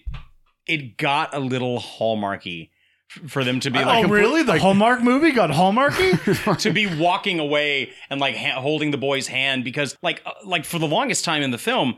it 0.65 0.97
got 0.97 1.35
a 1.35 1.39
little 1.39 1.79
hallmarky 1.79 2.69
for 3.27 3.43
them 3.43 3.59
to 3.59 3.69
be 3.69 3.79
like 3.79 4.05
oh, 4.05 4.09
really? 4.09 4.43
The 4.43 4.57
Hallmark 4.59 5.03
movie 5.03 5.31
got 5.31 5.51
Hallmarky? 5.51 6.57
to 6.61 6.71
be 6.71 6.87
walking 6.97 7.39
away 7.39 7.91
and 8.09 8.19
like 8.19 8.35
ha- 8.35 8.59
holding 8.59 8.91
the 8.91 8.97
boy's 8.97 9.27
hand 9.27 9.63
because 9.63 9.95
like 10.01 10.21
uh, 10.25 10.31
like 10.45 10.65
for 10.65 10.79
the 10.79 10.87
longest 10.87 11.23
time 11.23 11.43
in 11.43 11.51
the 11.51 11.57
film 11.57 11.95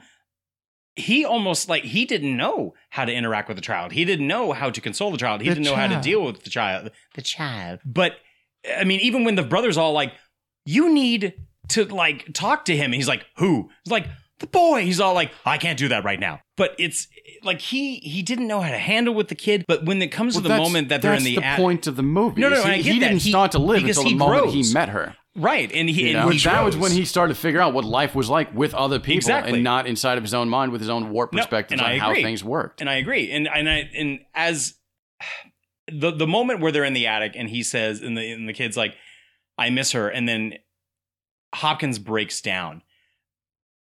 he 0.97 1.25
almost 1.25 1.67
like 1.69 1.83
he 1.83 2.05
didn't 2.05 2.35
know 2.35 2.73
how 2.89 3.03
to 3.03 3.13
interact 3.13 3.49
with 3.49 3.57
the 3.57 3.61
child. 3.61 3.91
He 3.91 4.05
didn't 4.05 4.27
know 4.27 4.53
how 4.53 4.69
to 4.69 4.79
console 4.79 5.11
the 5.11 5.17
child. 5.17 5.41
He 5.41 5.49
The 5.49 5.55
didn't 5.55 5.65
know 5.65 5.75
how 5.75 5.87
to 5.87 5.99
deal 6.01 6.23
with 6.23 6.43
the 6.43 6.49
child 6.49 6.91
the 7.13 7.21
child. 7.21 7.79
But 7.85 8.13
i 8.77 8.83
mean 8.83 8.99
even 8.99 9.23
when 9.23 9.35
the 9.35 9.43
brothers 9.43 9.77
all 9.77 9.93
like 9.93 10.11
you 10.65 10.91
need 10.91 11.33
to 11.69 11.85
like 11.85 12.31
talk 12.33 12.65
to 12.65 12.75
him 12.75 12.91
he's 12.91 13.07
like 13.07 13.25
who 13.37 13.69
he's 13.83 13.91
like 13.91 14.07
the 14.39 14.47
boy 14.47 14.81
he's 14.83 14.99
all 14.99 15.13
like 15.13 15.31
i 15.45 15.57
can't 15.57 15.79
do 15.79 15.87
that 15.87 16.03
right 16.03 16.19
now 16.19 16.39
but 16.57 16.75
it's 16.77 17.07
like 17.43 17.61
he 17.61 17.97
he 17.99 18.21
didn't 18.21 18.47
know 18.47 18.59
how 18.61 18.69
to 18.71 18.77
handle 18.77 19.13
with 19.13 19.27
the 19.29 19.35
kid 19.35 19.63
but 19.67 19.85
when 19.85 20.01
it 20.01 20.07
comes 20.11 20.35
Well, 20.35 20.43
to 20.43 20.49
the 20.49 20.57
moment 20.57 20.89
that 20.89 21.01
they're 21.01 21.11
in 21.13 21.23
that's 21.23 21.25
the, 21.25 21.35
the 21.37 21.45
at- 21.45 21.57
point 21.57 21.87
of 21.87 21.95
the 21.95 22.03
movie. 22.03 22.41
No, 22.41 22.49
no, 22.49 22.61
I 22.63 22.75
he, 22.77 22.93
he 22.93 22.99
didn't 22.99 23.19
He- 23.21 23.29
start 23.29 23.51
to 23.53 23.59
live 23.59 23.83
until 23.83 24.03
he 24.03 24.09
the 24.11 24.15
moment 24.17 24.41
grows. 24.43 24.53
he 24.53 24.73
met 24.73 24.89
her. 24.89 25.15
right 25.35 25.71
and 25.73 25.89
he, 25.89 26.11
You 26.11 26.17
and 26.17 26.33
he 26.33 26.39
that 26.39 26.63
was 26.63 26.75
when 26.77 26.91
he 26.91 27.05
started 27.05 27.33
to 27.35 27.39
figure 27.39 27.61
out 27.61 27.73
what 27.73 27.85
life 27.85 28.13
was 28.15 28.29
like 28.29 28.53
with 28.53 28.73
other 28.73 28.99
people 28.99 29.17
Exactly. 29.17 29.53
and 29.53 29.63
not 29.63 29.87
inside 29.87 30.17
of 30.17 30.23
his 30.23 30.33
own 30.33 30.49
mind 30.49 30.71
with 30.71 30.81
his 30.81 30.89
own 30.89 31.11
warped 31.11 31.33
No, 31.33 31.41
perspectives 31.41 31.79
and 31.81 31.87
on 31.87 31.95
I 31.95 31.99
how 31.99 32.13
things 32.13 32.43
worked. 32.43 32.81
and 32.81 32.89
I 32.89 32.95
agree. 32.95 33.31
And 33.31 33.47
and 33.47 33.69
I 33.69 33.89
and 33.95 34.19
as 34.33 34.75
the 35.91 36.11
the 36.11 36.27
moment 36.27 36.61
where 36.61 36.71
they're 36.71 36.83
in 36.85 36.93
the 36.93 37.07
attic 37.07 37.33
and 37.35 37.49
he 37.49 37.63
says 37.63 38.01
and 38.01 38.17
the 38.17 38.31
and 38.31 38.47
the 38.49 38.53
kid's 38.53 38.75
like, 38.77 38.95
I 39.57 39.69
miss 39.69 39.91
her, 39.93 40.09
and 40.09 40.27
then 40.27 40.53
Hopkins 41.55 41.99
breaks 41.99 42.41
down. 42.41 42.83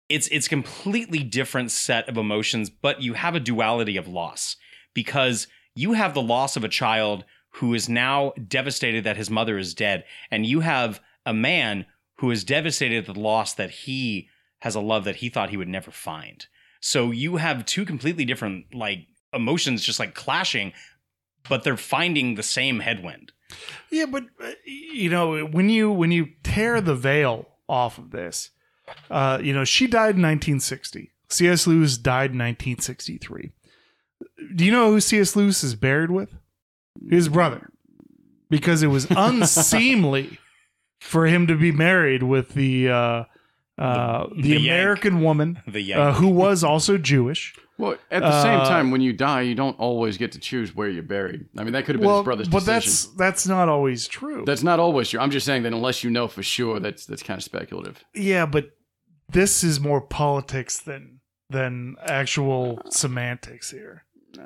It's 0.09 0.28
it's 0.28 0.47
completely 0.47 1.24
different 1.24 1.72
set 1.72 2.09
of 2.09 2.18
emotions, 2.18 2.70
but 2.70 3.01
you 3.01 3.14
have 3.14 3.36
a 3.36 3.39
duality 3.39 3.97
of 3.97 4.07
loss 4.07 4.57
because 4.93 5.47
you 5.74 5.93
have 5.93 6.14
the 6.14 6.22
loss 6.22 6.55
of 6.55 6.64
a 6.64 6.70
child 6.70 7.24
who 7.55 7.74
is 7.74 7.88
now 7.88 8.34
devastated 8.47 9.03
that 9.05 9.18
his 9.18 9.30
mother 9.30 9.57
is 9.57 9.74
dead, 9.74 10.03
and 10.30 10.45
you 10.45 10.59
have 10.59 10.99
a 11.26 11.34
man 11.34 11.86
who 12.18 12.32
is 12.32 12.43
devastated 12.43 13.07
at 13.07 13.14
the 13.14 13.20
loss 13.20 13.53
that 13.53 13.72
he 13.72 14.28
has 14.59 14.76
a 14.76 14.82
love 14.82 15.05
that 15.05 15.18
he 15.18 15.30
thought 15.30 15.49
he 15.49 15.57
would 15.57 15.68
never 15.68 15.91
find. 15.91 16.47
So 16.82 17.11
you 17.11 17.38
have 17.38 17.66
two 17.66 17.86
completely 17.86 18.26
different 18.26 18.74
like 18.74 19.07
emotions 19.32 19.84
just 19.84 19.99
like 19.99 20.14
clashing, 20.14 20.74
but 21.47 21.64
they're 21.64 21.78
finding 21.78 22.36
the 22.36 22.43
same 22.43 22.82
headwind. 22.82 23.32
Yeah, 23.89 24.05
but 24.05 24.24
uh, 24.43 24.51
you 24.66 25.09
know 25.09 25.45
when 25.45 25.70
you 25.70 25.91
when 25.91 26.11
you 26.11 26.30
tear 26.43 26.82
the 26.82 26.95
veil 26.95 27.47
off 27.68 27.97
of 27.97 28.11
this, 28.11 28.51
uh, 29.09 29.39
you 29.41 29.53
know 29.53 29.64
she 29.64 29.88
died 29.88 30.16
in 30.16 30.22
1960. 30.22 31.11
C.S. 31.30 31.66
Lewis 31.66 31.97
died 31.97 32.32
in 32.32 32.38
1963. 32.38 33.51
Do 34.55 34.66
you 34.66 34.72
know 34.72 34.91
who 34.91 34.99
C.S. 34.99 35.36
Lewis 35.36 35.64
is 35.64 35.76
buried 35.76 36.11
with? 36.11 36.36
His 37.09 37.28
brother, 37.28 37.72
because 38.49 38.84
it 38.84 38.88
was 38.88 39.07
unseemly 39.09 40.38
for 40.99 41.26
him 41.26 41.47
to 41.47 41.55
be 41.55 41.72
married 41.72 42.24
with 42.24 42.49
the 42.49 42.89
uh, 42.89 43.24
uh, 43.78 44.28
the, 44.36 44.41
the 44.41 44.49
Yank. 44.49 44.64
American 44.66 45.22
woman 45.22 45.61
The 45.68 45.93
uh, 45.93 46.14
who 46.14 46.30
was 46.30 46.64
also 46.64 46.97
Jewish. 46.97 47.55
Well, 47.78 47.95
at 48.11 48.21
the 48.21 48.41
same 48.43 48.59
Uh, 48.59 48.69
time, 48.69 48.91
when 48.91 49.01
you 49.01 49.13
die, 49.13 49.41
you 49.41 49.55
don't 49.55 49.78
always 49.80 50.17
get 50.17 50.32
to 50.34 50.39
choose 50.39 50.76
where 50.76 50.89
you're 50.89 51.01
buried. 51.03 51.45
I 51.57 51.63
mean, 51.63 51.74
that 51.74 51.86
could 51.86 51.95
have 51.95 52.01
been 52.01 52.07
Well, 52.07 52.19
his 52.19 52.26
brother's 52.26 52.47
but 52.49 52.59
decision. 52.59 52.74
that's 52.76 53.05
that's 53.17 53.47
not 53.47 53.67
always 53.67 54.07
true. 54.07 54.43
That's 54.45 54.63
not 54.63 54.80
always 54.80 55.09
true. 55.09 55.19
I'm 55.19 55.32
just 55.32 55.45
saying 55.45 55.63
that 55.63 55.74
unless 55.74 56.03
you 56.03 56.09
know 56.11 56.28
for 56.28 56.43
sure, 56.43 56.80
that's 56.80 57.05
that's 57.05 57.24
kind 57.24 57.38
of 57.39 57.43
speculative. 57.43 58.03
Yeah, 58.13 58.45
but 58.45 58.71
this 59.30 59.63
is 59.63 59.80
more 59.80 60.01
politics 60.01 60.80
than 60.80 61.19
than 61.49 61.95
actual 62.05 62.80
semantics 62.89 63.71
here. 63.71 64.03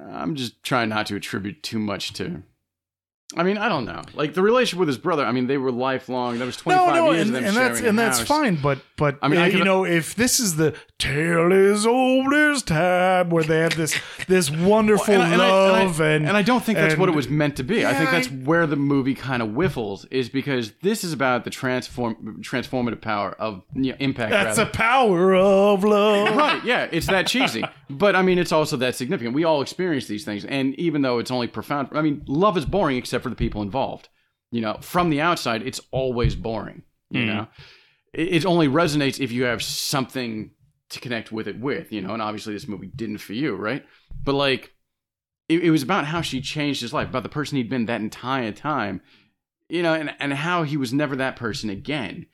I'm 0.09 0.35
just 0.35 0.63
trying 0.63 0.89
not 0.89 1.05
to 1.07 1.15
attribute 1.15 1.63
too 1.63 1.79
much 1.79 2.13
to. 2.13 2.43
I 3.35 3.43
mean, 3.43 3.57
I 3.57 3.67
don't 3.67 3.83
know. 3.85 4.03
Like 4.13 4.33
the 4.35 4.41
relationship 4.41 4.79
with 4.79 4.87
his 4.87 4.97
brother. 4.97 5.25
I 5.25 5.33
mean, 5.33 5.47
they 5.47 5.57
were 5.57 5.71
lifelong. 5.71 6.39
That 6.39 6.45
was 6.45 6.55
25 6.55 6.87
No, 6.87 6.93
no, 6.95 7.11
years 7.11 7.27
and, 7.27 7.35
and 7.37 7.55
that's 7.57 7.81
and 7.81 7.99
that's 7.99 8.21
fine. 8.21 8.55
But 8.55 8.79
but 8.95 9.19
I 9.21 9.27
mean, 9.27 9.39
uh, 9.39 9.43
I 9.43 9.47
you 9.47 9.65
know, 9.65 9.83
if 9.85 10.15
this 10.15 10.39
is 10.39 10.55
the 10.55 10.73
tale 10.99 11.53
as 11.53 11.85
old 11.85 12.33
as 12.33 12.63
time, 12.63 13.29
where 13.29 13.43
they 13.43 13.59
have 13.59 13.75
this 13.77 13.99
this 14.27 14.49
wonderful 14.49 15.13
and 15.13 15.23
I, 15.23 15.33
and 15.33 15.41
I- 15.41 15.45
and 15.45 15.51
I- 15.77 15.83
love 15.83 16.01
and 16.01 16.27
and 16.27 16.35
I 16.37 16.41
don't 16.41 16.63
think 16.63 16.77
that's 16.77 16.97
what 16.97 17.07
it 17.09 17.15
was 17.15 17.29
meant 17.29 17.55
to 17.57 17.63
be. 17.63 17.85
I 17.85 17.93
think 17.93 18.09
that's 18.11 18.27
I- 18.27 18.31
where 18.31 18.65
the 18.65 18.75
movie 18.75 19.13
kind 19.13 19.41
of 19.43 19.49
whiffles 19.49 20.05
is 20.05 20.27
because 20.29 20.71
this 20.81 21.03
is 21.03 21.13
about 21.13 21.43
the 21.43 21.49
transform 21.51 22.41
transformative 22.41 23.01
power 23.01 23.31
of 23.39 23.61
you 23.75 23.91
know, 23.91 23.97
impact. 23.99 24.31
That's 24.31 24.57
rather. 24.57 24.69
the 24.71 24.75
power 24.77 25.35
of 25.35 25.83
love. 25.83 26.35
right 26.35 26.63
yeah 26.65 26.87
it's 26.91 27.07
that 27.07 27.27
cheesy 27.27 27.63
but 27.89 28.15
i 28.15 28.21
mean 28.21 28.37
it's 28.39 28.51
also 28.51 28.75
that 28.77 28.95
significant 28.95 29.35
we 29.35 29.43
all 29.43 29.61
experience 29.61 30.07
these 30.07 30.25
things 30.25 30.45
and 30.45 30.73
even 30.75 31.01
though 31.01 31.19
it's 31.19 31.31
only 31.31 31.47
profound 31.47 31.89
i 31.93 32.01
mean 32.01 32.23
love 32.27 32.57
is 32.57 32.65
boring 32.65 32.97
except 32.97 33.23
for 33.23 33.29
the 33.29 33.35
people 33.35 33.61
involved 33.61 34.09
you 34.51 34.61
know 34.61 34.77
from 34.81 35.09
the 35.09 35.21
outside 35.21 35.61
it's 35.61 35.79
always 35.91 36.35
boring 36.35 36.81
you 37.11 37.21
Mhm. 37.21 37.25
know 37.27 37.47
it, 38.13 38.27
it 38.33 38.45
only 38.45 38.67
resonates 38.67 39.19
if 39.19 39.31
you 39.31 39.43
have 39.43 39.61
something 39.63 40.51
to 40.89 40.99
connect 40.99 41.31
with 41.31 41.47
it 41.47 41.59
with 41.59 41.91
you 41.91 42.01
know 42.01 42.09
and 42.09 42.19
mm-hmm. 42.19 42.27
obviously 42.27 42.53
this 42.53 42.67
movie 42.67 42.91
didn't 42.95 43.17
for 43.19 43.33
you 43.33 43.55
right? 43.55 43.85
But 44.23 44.33
like 44.35 44.73
it, 45.49 45.63
it 45.63 45.71
was 45.71 45.83
about 45.83 46.05
how 46.05 46.21
she 46.21 46.41
changed 46.41 46.81
his 46.81 46.93
life 46.93 47.09
about 47.09 47.23
the 47.23 47.29
person 47.29 47.57
he'd 47.57 47.69
been 47.69 47.85
that 47.85 48.01
entire 48.01 48.51
time 48.51 49.01
you 49.69 49.83
know 49.83 49.93
and, 49.93 50.13
and 50.19 50.33
how 50.33 50.63
he 50.63 50.77
was 50.77 50.93
never 50.93 51.15
that 51.15 51.35
person 51.35 51.69
again. 51.69 52.25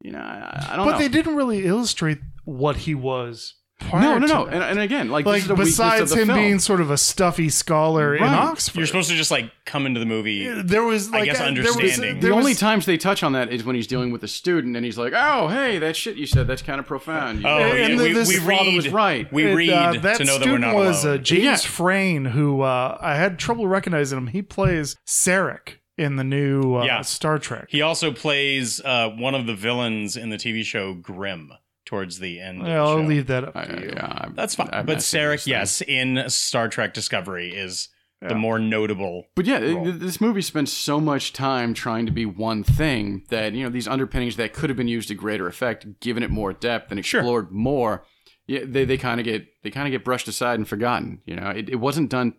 You 0.00 0.12
know 0.12 0.18
i, 0.18 0.68
I 0.70 0.76
don't 0.76 0.86
But 0.86 0.92
know. 0.92 0.98
they 0.98 1.08
didn't 1.08 1.36
really 1.36 1.64
illustrate 1.64 2.18
what 2.44 2.76
he 2.76 2.94
was 2.94 3.54
no, 3.92 4.18
no, 4.18 4.20
to 4.20 4.26
no. 4.26 4.44
that? 4.46 4.54
And, 4.54 4.62
and 4.64 4.78
again, 4.80 5.10
like, 5.10 5.26
like 5.26 5.42
is 5.42 5.48
besides 5.48 6.12
him 6.12 6.26
film. 6.28 6.38
being 6.38 6.58
sort 6.58 6.80
of 6.80 6.90
a 6.90 6.96
stuffy 6.96 7.48
scholar 7.48 8.14
in 8.16 8.22
Oxford, 8.22 8.78
You're 8.78 8.86
supposed 8.86 9.10
to 9.10 9.16
just 9.16 9.30
like 9.30 9.50
come 9.64 9.86
into 9.86 10.00
the 10.00 10.06
movie. 10.06 10.48
there 10.62 10.82
was 10.82 11.10
like 11.10 11.22
I 11.22 11.24
guess 11.26 11.40
uh, 11.40 11.44
there 11.52 11.62
was- 11.62 11.76
understanding. 11.76 12.20
there 12.20 12.30
the 12.30 12.36
only 12.36 12.54
times 12.54 12.86
they 12.86 12.96
touch 12.96 13.22
on 13.22 13.32
that 13.32 13.52
is 13.52 13.64
when 13.64 13.76
he's 13.76 13.86
dealing 13.86 14.10
with 14.12 14.22
a 14.24 14.28
student 14.28 14.76
and 14.76 14.84
he's 14.84 14.96
like, 14.98 15.12
"Oh, 15.14 15.48
hey, 15.48 15.78
that 15.78 15.94
shit 15.94 16.16
you 16.16 16.26
said, 16.26 16.46
that's 16.46 16.62
kind 16.62 16.80
of 16.80 16.86
profound." 16.86 17.40
You 17.42 17.46
Oh, 17.48 17.58
know, 17.58 17.66
yeah, 17.74 17.86
and 17.86 17.96
we, 17.98 18.12
this 18.12 18.28
we 18.28 18.36
father 18.36 18.50
read. 18.70 18.76
was 18.76 18.88
right. 18.88 19.32
We 19.32 19.46
And, 19.46 19.56
read 19.56 19.70
uh, 19.70 19.92
that 20.00 20.16
to 20.18 20.24
know 20.24 20.32
that 20.38 20.46
we're 20.46 20.56
student 20.56 20.60
not 20.62 20.74
was 20.74 21.04
alone. 21.04 21.18
Uh, 21.18 21.22
James 21.22 21.42
Yeah. 21.44 21.56
Frain, 21.56 22.24
who 22.24 22.62
uh, 22.62 22.98
I 23.00 23.14
had 23.16 23.38
trouble 23.38 23.68
recognizing 23.68 24.16
him. 24.18 24.26
He 24.28 24.42
plays 24.42 24.96
Sarek 25.06 25.78
in 25.98 26.16
the 26.16 26.24
new 26.24 26.76
uh, 26.76 26.84
Yeah. 26.84 27.02
Star 27.02 27.38
Trek. 27.38 27.66
he 27.70 27.82
also 27.82 28.12
plays 28.12 28.80
uh, 28.84 29.10
one 29.10 29.34
of 29.34 29.46
the 29.46 29.54
villains 29.54 30.16
in 30.16 30.30
the 30.30 30.36
TV 30.36 30.62
show 30.64 30.92
Grimm 30.94 31.52
towards 31.86 32.18
the 32.18 32.40
end. 32.40 32.60
of 32.60 32.66
Yeah, 32.68 32.74
the 32.74 32.80
I'll 32.80 32.96
show. 32.98 33.02
leave 33.06 33.26
that 33.28 33.44
up 33.44 33.56
I- 33.56 33.64
you. 33.66 33.90
yeah, 33.94 34.06
I- 34.06 34.28
That's 34.34 34.54
fine. 34.54 34.68
I 34.72 34.82
but 34.82 34.96
messed 34.96 35.14
Sarek, 35.14 35.46
yes, 35.46 35.80
in 35.80 36.28
Star 36.28 36.68
Trek 36.68 36.92
Discovery 36.92 37.54
is 37.54 37.88
Yeah. 38.20 38.28
the 38.28 38.34
more 38.34 38.58
notable. 38.58 39.28
But 39.34 39.46
yeah, 39.46 39.58
role. 39.60 39.92
this 39.92 40.20
movie 40.20 40.42
spends 40.42 40.72
so 40.72 41.00
much 41.00 41.32
time 41.32 41.72
trying 41.74 42.04
to 42.06 42.12
be 42.12 42.26
one 42.26 42.62
thing 42.64 43.24
that 43.30 43.52
you 43.54 43.62
know 43.64 43.70
these 43.70 43.86
underpinnings 43.88 44.36
that 44.36 44.52
could 44.52 44.68
have 44.70 44.76
been 44.76 44.88
used 44.88 45.08
to 45.08 45.14
greater 45.14 45.46
effect, 45.46 46.00
given 46.00 46.22
it 46.22 46.30
more 46.30 46.52
depth 46.52 46.90
and 46.90 47.04
Sure. 47.04 47.20
explored 47.20 47.50
more. 47.52 48.04
Yeah, 48.46 48.60
they 48.64 48.84
they 48.84 48.96
kind 48.98 49.20
of 49.20 49.24
get 49.24 49.46
they 49.62 49.70
kind 49.70 49.86
of 49.86 49.90
get 49.92 50.04
brushed 50.04 50.28
aside 50.28 50.58
and 50.58 50.66
forgotten. 50.68 51.20
You 51.26 51.36
know, 51.36 51.50
it, 51.50 51.68
it 51.68 51.76
wasn't 51.76 52.10
done 52.10 52.34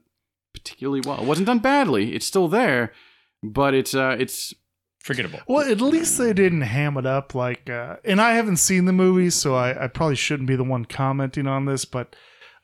particularly 0.53 1.01
well. 1.05 1.19
It 1.21 1.25
wasn't 1.25 1.47
done 1.47 1.59
badly. 1.59 2.13
It's 2.15 2.25
still 2.25 2.47
there, 2.47 2.91
but 3.43 3.73
it's 3.73 3.93
uh 3.93 4.15
it's 4.19 4.53
Forgettable. 4.99 5.39
Well, 5.47 5.69
at 5.69 5.79
least 5.79 6.17
they 6.17 6.33
didn't 6.33 6.61
ham 6.61 6.97
it 6.97 7.05
up 7.05 7.33
like. 7.33 7.69
Uh, 7.69 7.97
and 8.03 8.19
I 8.19 8.33
haven't 8.33 8.57
seen 8.57 8.85
the 8.85 8.93
movie, 8.93 9.29
so 9.29 9.55
I, 9.55 9.85
I 9.85 9.87
probably 9.87 10.15
shouldn't 10.15 10.47
be 10.47 10.55
the 10.55 10.63
one 10.63 10.85
commenting 10.85 11.47
on 11.47 11.65
this. 11.65 11.85
But 11.85 12.15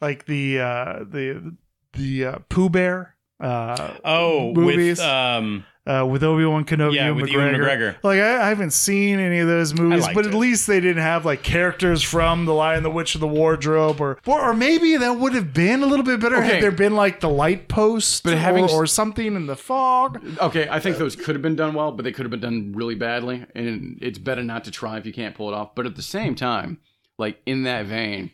like 0.02 0.26
the 0.26 0.60
uh, 0.60 1.00
the 1.10 1.56
the 1.94 2.26
uh, 2.26 2.38
Pooh 2.50 2.70
Bear. 2.70 3.16
Uh, 3.40 3.96
Oh, 4.06 4.54
movies 4.54 5.00
with 5.00 5.08
um, 5.08 5.66
uh, 5.86 6.06
with 6.10 6.24
Obi 6.24 6.46
Wan 6.46 6.64
Kenobi 6.64 6.96
Yeah, 6.96 7.08
and 7.08 7.16
with 7.18 7.30
McGregor. 7.30 7.58
McGregor. 7.60 7.96
Like 8.04 8.20
I, 8.20 8.46
I 8.46 8.50
haven't 8.50 8.72
seen 8.72 9.20
any 9.20 9.40
of 9.40 9.48
those 9.48 9.74
movies, 9.74 10.04
liked 10.04 10.16
but 10.16 10.26
at 10.26 10.34
it. 10.34 10.38
least 10.38 10.66
they 10.68 10.80
didn't 10.80 11.02
have 11.04 11.26
like 11.26 11.44
characters 11.44 12.02
from 12.02 12.46
The 12.46 12.54
Lion, 12.54 12.84
the 12.84 12.90
Witch, 12.90 13.16
and 13.16 13.22
the 13.22 13.28
Wardrobe, 13.28 14.00
or 14.00 14.18
or, 14.26 14.42
or 14.42 14.54
maybe 14.54 14.96
that 14.98 15.20
would 15.20 15.34
have 15.34 15.54
been 15.54 15.84
a 15.84 15.86
little 15.86 16.06
bit 16.06 16.20
better 16.22 16.38
Okay. 16.38 16.54
had 16.56 16.64
there 16.64 16.72
been 16.72 16.96
like 16.96 17.20
the 17.20 17.30
light 17.30 17.68
post, 17.68 18.24
But 18.24 18.38
having 18.38 18.64
or, 18.64 18.68
s- 18.68 18.74
or 18.74 18.86
something 18.88 19.36
in 19.36 19.46
the 19.48 19.56
fog. 19.58 20.22
okay. 20.40 20.68
I 20.70 20.80
think 20.80 20.98
those 20.98 21.16
could 21.16 21.36
have 21.36 21.42
been 21.42 21.56
done 21.56 21.74
well, 21.74 21.92
but 21.92 22.04
they 22.04 22.12
could 22.12 22.24
have 22.26 22.32
been 22.32 22.40
done 22.40 22.72
really 22.76 22.96
badly, 22.96 23.46
and 23.54 23.98
it's 24.02 24.18
better 24.20 24.44
not 24.44 24.64
to 24.64 24.72
try 24.72 24.98
if 24.98 25.06
you 25.06 25.14
can't 25.14 25.36
pull 25.36 25.50
it 25.50 25.54
off. 25.54 25.76
But 25.76 25.86
at 25.86 25.96
the 25.96 26.02
same 26.02 26.36
time, 26.36 26.80
like 27.18 27.42
in 27.46 27.64
that 27.64 27.86
vein. 27.88 28.32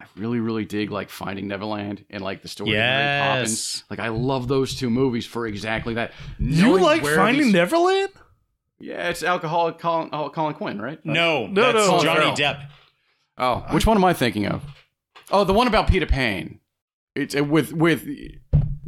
I 0.00 0.04
really, 0.16 0.40
really 0.40 0.64
dig 0.64 0.90
like 0.90 1.08
Finding 1.08 1.48
Neverland 1.48 2.04
and 2.10 2.22
like 2.22 2.42
the 2.42 2.48
story 2.48 2.70
of 2.72 2.76
Mary 2.76 3.22
Poppins. 3.22 3.50
Yes. 3.50 3.84
Like 3.88 3.98
I 3.98 4.08
love 4.08 4.46
those 4.48 4.74
two 4.74 4.90
movies 4.90 5.24
for 5.26 5.46
exactly 5.46 5.94
that. 5.94 6.12
You 6.38 6.78
like 6.78 7.02
Finding 7.02 7.44
these- 7.44 7.52
Neverland? 7.54 8.10
Yeah, 8.78 9.08
it's 9.08 9.22
alcoholic 9.22 9.78
Colin, 9.78 10.10
oh, 10.12 10.28
Colin 10.28 10.52
Quinn, 10.52 10.80
right? 10.82 10.98
no, 11.02 11.46
No, 11.46 11.72
that's 11.72 11.88
no, 11.88 12.02
Johnny. 12.02 12.36
Depp. 12.36 12.68
Oh, 13.38 13.64
which 13.70 13.86
one 13.86 13.96
am 13.96 14.04
I 14.04 14.12
thinking 14.12 14.46
of? 14.46 14.62
Oh, 15.30 15.44
the 15.44 15.54
one 15.54 15.66
about 15.66 15.88
Peter 15.88 16.04
Pan. 16.06 16.60
It's 17.14 17.34
uh, 17.34 17.42
with 17.42 17.72
with. 17.72 18.06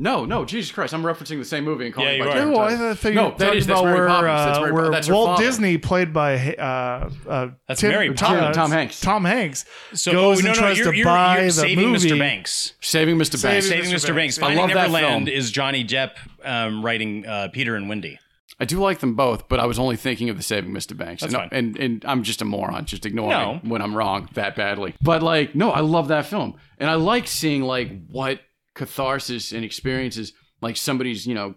No, 0.01 0.24
no, 0.24 0.44
Jesus 0.44 0.70
Christ! 0.70 0.94
I'm 0.94 1.03
referencing 1.03 1.38
the 1.38 1.44
same 1.44 1.64
movie 1.64 1.84
and 1.86 1.92
calling 1.94 2.09
Yeah, 2.11 2.14
it 2.14 2.18
you 2.18 2.24
by 2.24 2.30
are. 2.30 2.34
different 2.34 2.55
No, 2.55 2.61
I 2.62 2.68
titles. 2.70 2.80
thought 2.88 2.99
figured 2.99 3.24
No, 3.24 3.34
that 3.38 3.57
is 3.57 3.66
that's 3.66 3.80
about 3.80 3.84
Mary 3.86 3.99
where, 3.99 4.09
Poppins. 4.09 4.26
That's 4.46 4.57
uh, 4.57 4.61
Mary- 4.61 4.72
where 4.72 4.90
that's 4.90 5.07
her 5.09 5.14
Walt 5.14 5.26
father. 5.30 5.42
Disney, 5.42 5.78
played 5.78 6.12
by 6.12 6.55
uh, 6.55 7.11
uh, 7.28 7.49
That's 7.66 7.80
Tim, 7.80 7.90
Mary 7.90 8.14
Tom, 8.14 8.36
Poppins. 8.38 8.57
Tom 8.57 8.70
Hanks. 8.70 9.01
Tom 9.01 9.24
Hanks 9.24 9.64
So 9.94 10.12
goes 10.12 10.38
oh, 10.38 10.42
no, 10.42 10.49
and 10.51 10.57
no, 10.57 10.62
tries 10.62 10.78
you're, 10.78 10.92
to 10.92 10.96
you're, 10.96 11.05
buy 11.05 11.36
you're 11.38 11.46
the 11.46 11.53
saving 11.53 11.90
movie. 11.90 12.11
Mr. 12.11 12.18
Banks. 12.18 12.74
Saving 12.80 13.16
Mr. 13.16 13.42
Banks. 13.42 13.68
Saving 13.68 13.90
Mr. 13.90 14.14
Banks. 14.14 14.38
I 14.38 14.42
Finding 14.42 14.59
love 14.61 14.68
that 14.70 14.90
Neverland 14.90 15.26
film. 15.26 15.36
is 15.36 15.51
Johnny 15.51 15.84
Depp 15.84 16.12
um, 16.44 16.84
writing 16.84 17.26
uh, 17.26 17.49
Peter 17.53 17.74
and 17.74 17.88
Wendy. 17.88 18.20
I 18.61 18.64
do 18.64 18.78
like 18.80 18.99
them 19.01 19.14
both, 19.14 19.49
but 19.49 19.61
I 19.61 19.66
was 19.66 19.78
only 19.78 19.96
thinking 19.96 20.30
of 20.30 20.36
the 20.36 20.42
Saving 20.42 20.72
Mr. 20.72 20.96
Banks. 20.96 21.22
That's 21.22 21.32
and, 21.34 21.42
fine. 21.51 21.59
and 21.59 21.76
and 21.76 22.05
I'm 22.05 22.22
just 22.24 22.40
a 22.42 22.44
moron, 22.44 22.84
just 22.86 23.05
ignoring 23.07 23.30
No. 23.30 23.55
it 23.62 23.64
when 23.68 23.82
I'm 23.82 23.96
wrong 23.96 24.28
that 24.34 24.55
badly. 24.57 24.94
But 25.01 25.22
like, 25.22 25.55
no, 25.55 25.70
I 25.70 25.80
love 25.80 26.09
that 26.09 26.26
film, 26.26 26.55
and 26.78 26.88
I 26.90 26.94
like 26.94 27.26
seeing 27.28 27.62
like 27.62 27.90
what 28.09 28.40
catharsis 28.79 29.53
and 29.53 29.64
experiences 29.64 30.33
like 30.62 30.76
somebody's 30.76 31.26
you 31.26 31.35
know 31.35 31.55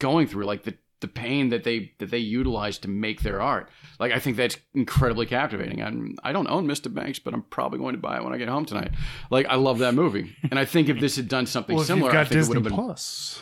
going 0.00 0.26
through, 0.26 0.44
like 0.44 0.64
the 0.64 0.74
the 1.00 1.08
pain 1.08 1.50
that 1.50 1.64
they 1.64 1.92
that 1.98 2.10
they 2.10 2.18
utilize 2.18 2.78
to 2.78 2.88
make 2.88 3.22
their 3.22 3.40
art. 3.40 3.70
Like 3.98 4.12
I 4.12 4.18
think 4.18 4.36
that's 4.36 4.58
incredibly 4.74 5.26
captivating. 5.26 5.82
I'm, 5.82 6.16
I 6.22 6.32
don't 6.32 6.48
own 6.48 6.66
Mr. 6.66 6.92
Banks, 6.92 7.18
but 7.18 7.34
I'm 7.34 7.42
probably 7.42 7.78
going 7.78 7.94
to 7.94 8.00
buy 8.00 8.16
it 8.16 8.24
when 8.24 8.32
I 8.32 8.38
get 8.38 8.48
home 8.48 8.64
tonight. 8.64 8.92
Like 9.30 9.46
I 9.46 9.56
love 9.56 9.78
that 9.78 9.94
movie, 9.94 10.34
and 10.50 10.58
I 10.58 10.64
think 10.64 10.88
if 10.88 10.98
this 11.00 11.16
had 11.16 11.28
done 11.28 11.46
something 11.46 11.76
Well, 11.76 11.84
similar, 11.84 12.10
I 12.10 12.24
think 12.24 12.30
Disney 12.32 12.42
it 12.42 12.48
would 12.48 12.56
have 12.56 12.64
been. 12.64 12.84
Plus, 12.84 13.40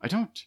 I 0.00 0.08
don't. 0.08 0.44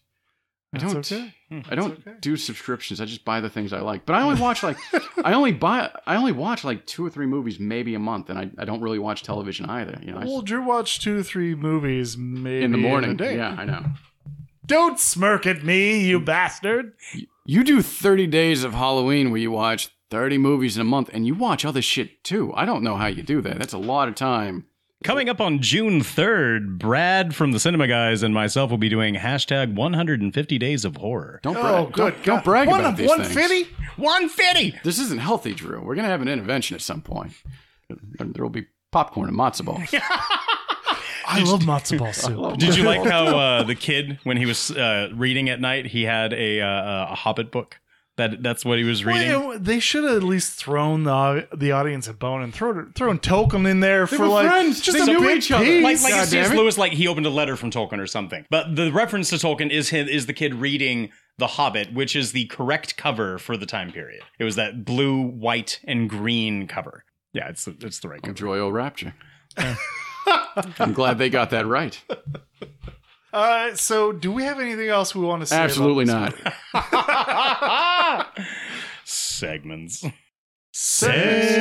Hmm. 0.71 0.77
I 0.77 0.79
don't. 0.79 0.97
okay. 0.97 1.33
I 1.71 1.75
don't 1.75 2.21
do 2.21 2.37
subscriptions. 2.37 3.01
I 3.01 3.05
just 3.05 3.25
buy 3.25 3.39
the 3.41 3.49
things 3.49 3.73
I 3.73 3.79
like. 3.79 4.05
But 4.05 4.13
I 4.13 4.21
only 4.21 4.39
watch 4.39 4.61
like 4.61 4.77
I 5.23 5.33
only 5.33 5.51
buy 5.51 5.89
I 6.05 6.15
only 6.15 6.31
watch 6.31 6.63
like 6.63 6.85
two 6.85 7.03
or 7.03 7.09
three 7.09 7.25
movies 7.25 7.59
maybe 7.59 7.95
a 7.95 7.99
month, 7.99 8.29
and 8.29 8.37
I, 8.37 8.51
I 8.59 8.65
don't 8.65 8.81
really 8.81 8.99
watch 8.99 9.23
television 9.23 9.65
either. 9.67 9.99
You 10.03 10.11
know, 10.11 10.19
I 10.19 10.25
well, 10.25 10.41
Drew 10.41 10.63
watched 10.63 11.01
two, 11.01 11.17
or 11.17 11.23
three 11.23 11.55
movies 11.55 12.17
maybe 12.17 12.63
in 12.63 12.71
the 12.71 12.77
morning. 12.77 13.11
a 13.11 13.15
day. 13.15 13.35
yeah, 13.37 13.55
I 13.57 13.65
know. 13.65 13.83
Don't 14.65 14.99
smirk 14.99 15.47
at 15.47 15.63
me, 15.63 16.01
you 16.05 16.19
bastard. 16.19 16.93
You 17.45 17.63
do 17.63 17.81
thirty 17.81 18.27
days 18.27 18.63
of 18.63 18.73
Halloween 18.73 19.31
where 19.31 19.41
you 19.41 19.49
watch 19.49 19.89
thirty 20.11 20.37
movies 20.37 20.75
in 20.77 20.81
a 20.81 20.85
month, 20.85 21.09
and 21.11 21.25
you 21.25 21.33
watch 21.33 21.65
other 21.65 21.81
shit 21.81 22.23
too. 22.23 22.53
I 22.53 22.65
don't 22.65 22.83
know 22.83 22.95
how 22.95 23.07
you 23.07 23.23
do 23.23 23.41
that. 23.41 23.57
That's 23.57 23.73
a 23.73 23.79
lot 23.79 24.07
of 24.07 24.13
time. 24.13 24.67
Coming 25.01 25.29
up 25.29 25.39
on 25.39 25.61
June 25.61 26.01
3rd, 26.01 26.77
Brad 26.77 27.33
from 27.33 27.53
the 27.53 27.59
Cinema 27.59 27.87
Guys 27.87 28.21
and 28.21 28.33
myself 28.33 28.69
will 28.69 28.77
be 28.77 28.89
doing 28.89 29.15
hashtag 29.15 29.73
150 29.73 30.57
Days 30.57 30.83
of 30.83 30.97
Horror. 30.97 31.39
Don't 31.41 31.55
Oh, 31.55 31.85
good 31.85 32.15
Don't, 32.15 32.23
don't 32.25 32.43
brag 32.43 32.67
One 32.67 32.81
about 32.81 32.91
of 32.91 32.97
these 32.97 33.07
one 33.07 33.21
things. 33.23 33.33
fifty. 33.33 33.63
150! 33.95 34.79
This 34.83 34.99
isn't 34.99 35.19
healthy, 35.19 35.53
Drew. 35.53 35.81
We're 35.81 35.95
gonna 35.95 36.09
have 36.09 36.21
an 36.21 36.27
intervention 36.27 36.75
at 36.75 36.81
some 36.81 37.01
point. 37.01 37.31
There 37.89 38.43
will 38.43 38.49
be 38.49 38.65
popcorn 38.91 39.29
and 39.29 39.37
matzo 39.37 39.63
balls. 39.63 39.83
I 41.25 41.43
love 41.43 41.61
matzo 41.63 41.97
ball 41.97 42.11
soup. 42.11 42.57
Did 42.57 42.75
you 42.75 42.83
like 42.83 43.03
how 43.09 43.25
uh, 43.37 43.63
the 43.63 43.75
kid, 43.75 44.19
when 44.23 44.35
he 44.35 44.45
was 44.45 44.69
uh, 44.71 45.09
reading 45.13 45.49
at 45.49 45.61
night, 45.61 45.85
he 45.87 46.03
had 46.03 46.33
a, 46.33 46.59
uh, 46.61 47.11
a 47.11 47.15
Hobbit 47.15 47.51
book? 47.51 47.79
That 48.19 48.43
That's 48.43 48.63
what 48.65 48.77
he 48.77 48.83
was 48.83 49.03
reading? 49.05 49.29
Well, 49.29 49.57
they 49.57 49.79
should 49.79 50.03
have 50.03 50.17
at 50.17 50.23
least 50.23 50.53
thrown 50.53 51.05
the 51.05 51.47
the 51.55 51.71
audience 51.71 52.07
a 52.09 52.13
bone 52.13 52.43
and 52.43 52.53
thrown 52.53 52.91
thrown 52.93 53.17
Tolkien 53.17 53.65
in 53.65 53.79
there 53.79 54.05
for 54.07 54.19
were 54.19 54.27
like 54.27 54.47
friends. 54.47 54.81
just 54.81 54.97
They 54.97 55.03
a 55.03 55.17
knew 55.17 55.29
each 55.29 55.51
other. 55.51 55.63
piece. 55.63 55.83
like 55.83 56.01
like 56.01 56.13
God 56.13 56.27
C.S. 56.27 56.51
Lewis, 56.53 56.77
like 56.77 56.91
he 56.91 57.07
opened 57.07 57.25
a 57.25 57.29
letter 57.29 57.55
from 57.55 57.71
Tolkien 57.71 57.99
or 57.99 58.07
something. 58.07 58.45
But 58.49 58.75
the 58.75 58.91
reference 58.91 59.29
to 59.29 59.35
Tolkien 59.37 59.71
is 59.71 59.89
his, 59.89 60.09
is 60.09 60.25
the 60.25 60.33
kid 60.33 60.53
reading 60.55 61.11
The 61.37 61.47
Hobbit, 61.47 61.93
which 61.93 62.13
is 62.15 62.33
the 62.33 62.45
correct 62.47 62.97
cover 62.97 63.37
for 63.39 63.55
the 63.55 63.65
time 63.65 63.91
period. 63.93 64.21
It 64.37 64.43
was 64.43 64.55
that 64.57 64.83
blue, 64.83 65.21
white, 65.21 65.79
and 65.85 66.09
green 66.09 66.67
cover. 66.67 67.05
Yeah, 67.31 67.47
it's 67.47 67.63
the, 67.65 67.75
it's 67.81 67.99
the 67.99 68.09
right 68.09 68.21
cover. 68.21 68.31
Enjoy 68.31 68.59
old 68.59 68.73
rapture. 68.73 69.13
I'm 70.77 70.91
glad 70.93 71.17
they 71.17 71.29
got 71.29 71.51
that 71.51 71.65
right. 71.65 71.99
Uh, 73.31 73.75
so, 73.75 74.11
do 74.11 74.31
we 74.31 74.43
have 74.43 74.59
anything 74.59 74.89
else 74.89 75.13
we 75.13 75.23
want 75.23 75.41
to 75.41 75.45
say? 75.45 75.55
about 75.55 75.65
Absolutely 75.65 76.05
this 76.05 76.13
not. 76.13 76.33
movie? 78.17 78.49
Segments. 79.03 80.05
Segments. 80.71 81.53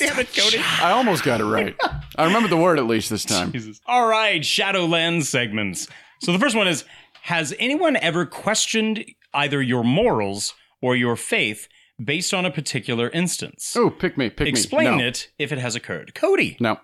Damn 0.00 0.18
it, 0.18 0.34
Cody. 0.34 0.58
I 0.58 0.90
almost 0.92 1.22
got 1.24 1.40
it 1.40 1.44
right. 1.44 1.76
I 2.16 2.24
remember 2.24 2.48
the 2.48 2.56
word 2.56 2.78
at 2.78 2.86
least 2.86 3.10
this 3.10 3.24
time. 3.24 3.52
Jesus. 3.52 3.80
All 3.86 4.06
right, 4.06 4.42
Shadowlands 4.42 5.24
segments. 5.24 5.88
So 6.20 6.32
the 6.32 6.38
first 6.38 6.56
one 6.56 6.68
is 6.68 6.84
Has 7.22 7.54
anyone 7.58 7.96
ever 7.96 8.26
questioned 8.26 9.04
either 9.32 9.62
your 9.62 9.84
morals 9.84 10.54
or 10.80 10.96
your 10.96 11.16
faith 11.16 11.68
based 12.02 12.34
on 12.34 12.44
a 12.44 12.50
particular 12.50 13.08
instance? 13.10 13.74
Oh, 13.76 13.90
pick 13.90 14.18
me, 14.18 14.30
pick 14.30 14.48
Explain 14.48 14.92
me. 14.92 14.98
No. 15.02 15.06
it 15.08 15.30
if 15.38 15.52
it 15.52 15.58
has 15.58 15.76
occurred. 15.76 16.14
Cody. 16.14 16.56
No. 16.60 16.78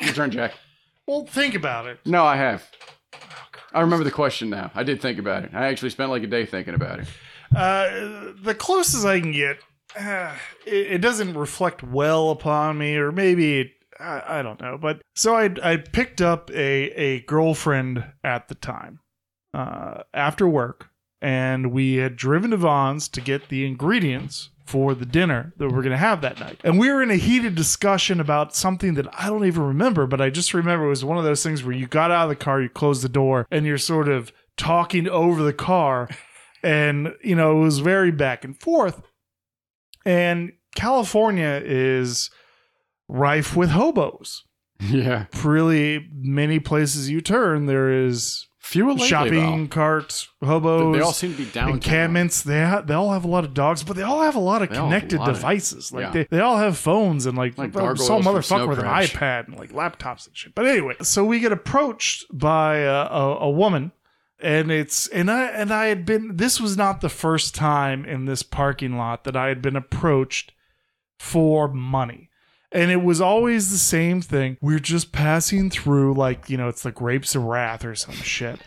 Your 0.00 0.14
turn, 0.14 0.30
Jack. 0.30 0.52
Well, 1.06 1.26
think 1.26 1.54
about 1.54 1.86
it. 1.86 1.98
No, 2.06 2.24
I 2.24 2.36
have. 2.36 2.66
I 3.72 3.80
remember 3.80 4.04
the 4.04 4.10
question 4.10 4.50
now. 4.50 4.70
I 4.74 4.82
did 4.82 5.00
think 5.00 5.18
about 5.18 5.44
it. 5.44 5.50
I 5.52 5.66
actually 5.66 5.90
spent 5.90 6.10
like 6.10 6.22
a 6.22 6.26
day 6.26 6.46
thinking 6.46 6.74
about 6.74 7.00
it. 7.00 7.08
Uh, 7.54 8.32
the 8.42 8.54
closest 8.54 9.06
I 9.06 9.20
can 9.20 9.32
get, 9.32 9.58
uh, 9.98 10.34
it, 10.66 10.92
it 10.92 10.98
doesn't 10.98 11.34
reflect 11.34 11.82
well 11.82 12.30
upon 12.30 12.78
me, 12.78 12.96
or 12.96 13.10
maybe 13.12 13.72
I, 13.98 14.40
I 14.40 14.42
don't 14.42 14.60
know. 14.60 14.78
But 14.78 15.02
so 15.14 15.34
I 15.34 15.50
I 15.62 15.76
picked 15.76 16.20
up 16.20 16.50
a 16.50 16.90
a 16.90 17.20
girlfriend 17.20 18.04
at 18.22 18.48
the 18.48 18.54
time, 18.54 19.00
uh, 19.54 20.02
after 20.12 20.46
work, 20.46 20.90
and 21.20 21.72
we 21.72 21.96
had 21.96 22.16
driven 22.16 22.50
to 22.50 22.56
Vons 22.56 23.08
to 23.08 23.20
get 23.20 23.48
the 23.48 23.66
ingredients 23.66 24.50
for 24.68 24.94
the 24.94 25.06
dinner 25.06 25.54
that 25.56 25.68
we're 25.70 25.80
going 25.82 25.90
to 25.92 25.96
have 25.96 26.20
that 26.20 26.38
night. 26.38 26.60
And 26.62 26.78
we 26.78 26.92
were 26.92 27.02
in 27.02 27.10
a 27.10 27.16
heated 27.16 27.54
discussion 27.54 28.20
about 28.20 28.54
something 28.54 28.92
that 28.94 29.06
I 29.18 29.28
don't 29.28 29.46
even 29.46 29.62
remember, 29.62 30.06
but 30.06 30.20
I 30.20 30.28
just 30.28 30.52
remember 30.52 30.84
it 30.84 30.90
was 30.90 31.04
one 31.06 31.16
of 31.16 31.24
those 31.24 31.42
things 31.42 31.64
where 31.64 31.74
you 31.74 31.86
got 31.86 32.10
out 32.10 32.24
of 32.24 32.28
the 32.28 32.36
car, 32.36 32.60
you 32.60 32.68
closed 32.68 33.02
the 33.02 33.08
door, 33.08 33.46
and 33.50 33.64
you're 33.64 33.78
sort 33.78 34.08
of 34.08 34.30
talking 34.58 35.08
over 35.08 35.42
the 35.42 35.52
car. 35.52 36.08
And, 36.60 37.14
you 37.22 37.36
know, 37.36 37.56
it 37.60 37.62
was 37.62 37.78
very 37.78 38.10
back 38.10 38.42
and 38.44 38.60
forth. 38.60 39.00
and 40.04 40.50
California 40.74 41.62
is 41.64 42.30
rife 43.08 43.54
with 43.56 43.70
hobos. 43.70 44.44
Yeah. 44.82 45.26
Really, 45.44 46.08
many 46.12 46.58
places 46.58 47.08
you 47.10 47.20
turn, 47.20 47.66
there 47.66 47.92
is 47.92 48.47
Fewer 48.68 48.92
lately, 48.92 49.08
shopping 49.08 49.62
though. 49.64 49.68
carts, 49.68 50.28
hobos. 50.44 50.94
They 50.94 51.00
all 51.02 51.12
seem 51.12 51.32
to 51.32 51.38
be 51.38 51.44
downtown. 51.46 51.74
encampments. 51.74 52.42
They 52.42 52.62
ha- 52.62 52.82
they 52.82 52.94
all 52.94 53.12
have 53.12 53.24
a 53.24 53.28
lot 53.28 53.44
of 53.44 53.54
dogs, 53.54 53.82
but 53.82 53.96
they 53.96 54.02
all 54.02 54.20
have 54.22 54.34
a 54.36 54.40
lot 54.40 54.62
of 54.62 54.68
They 54.68 54.76
all 54.76 54.90
have 54.90 54.92
a 54.92 55.00
connected 55.00 55.18
lot 55.20 55.30
of- 55.30 55.36
devices. 55.36 55.90
Like 55.92 56.02
yeah. 56.02 56.10
they, 56.10 56.24
they 56.30 56.40
all 56.40 56.58
have 56.58 56.76
phones 56.76 57.24
and 57.26 57.36
like, 57.38 57.56
Like 57.56 57.72
some 57.72 57.82
gargoyles 57.82 58.06
from 58.08 58.22
motherfucker 58.22 58.44
Snow 58.44 58.66
with 58.68 58.78
an 58.78 58.84
Crash. 58.84 59.12
iPad 59.14 59.46
and 59.48 59.56
like 59.58 59.70
laptops 59.72 60.26
and 60.26 60.36
shit. 60.36 60.54
But 60.54 60.66
anyway, 60.66 60.96
so 61.02 61.24
we 61.24 61.40
get 61.40 61.50
approached 61.52 62.26
by 62.32 62.76
a, 62.78 62.92
a, 63.06 63.36
a 63.40 63.50
woman. 63.50 63.92
And 64.40 64.70
it's 64.70 65.08
and 65.08 65.30
I 65.30 65.46
and 65.46 65.72
I 65.72 65.86
had 65.86 66.04
been 66.06 66.36
this 66.36 66.60
was 66.60 66.76
not 66.76 67.00
the 67.00 67.08
first 67.08 67.54
time 67.56 68.04
in 68.04 68.26
this 68.26 68.44
parking 68.44 68.96
lot 68.96 69.24
that 69.24 69.34
I 69.34 69.48
had 69.48 69.60
been 69.60 69.74
approached 69.74 70.52
for 71.18 71.66
money. 71.68 72.27
And 72.70 72.90
it 72.90 73.02
was 73.02 73.20
always 73.20 73.70
the 73.70 73.78
same 73.78 74.20
thing. 74.20 74.58
We're 74.60 74.78
just 74.78 75.10
passing 75.10 75.70
through, 75.70 76.14
like, 76.14 76.50
you 76.50 76.58
know, 76.58 76.68
it's 76.68 76.82
the 76.82 76.92
grapes 76.92 77.34
of 77.34 77.44
wrath 77.44 77.82
or 77.84 77.94
some 77.94 78.14
shit. 78.14 78.60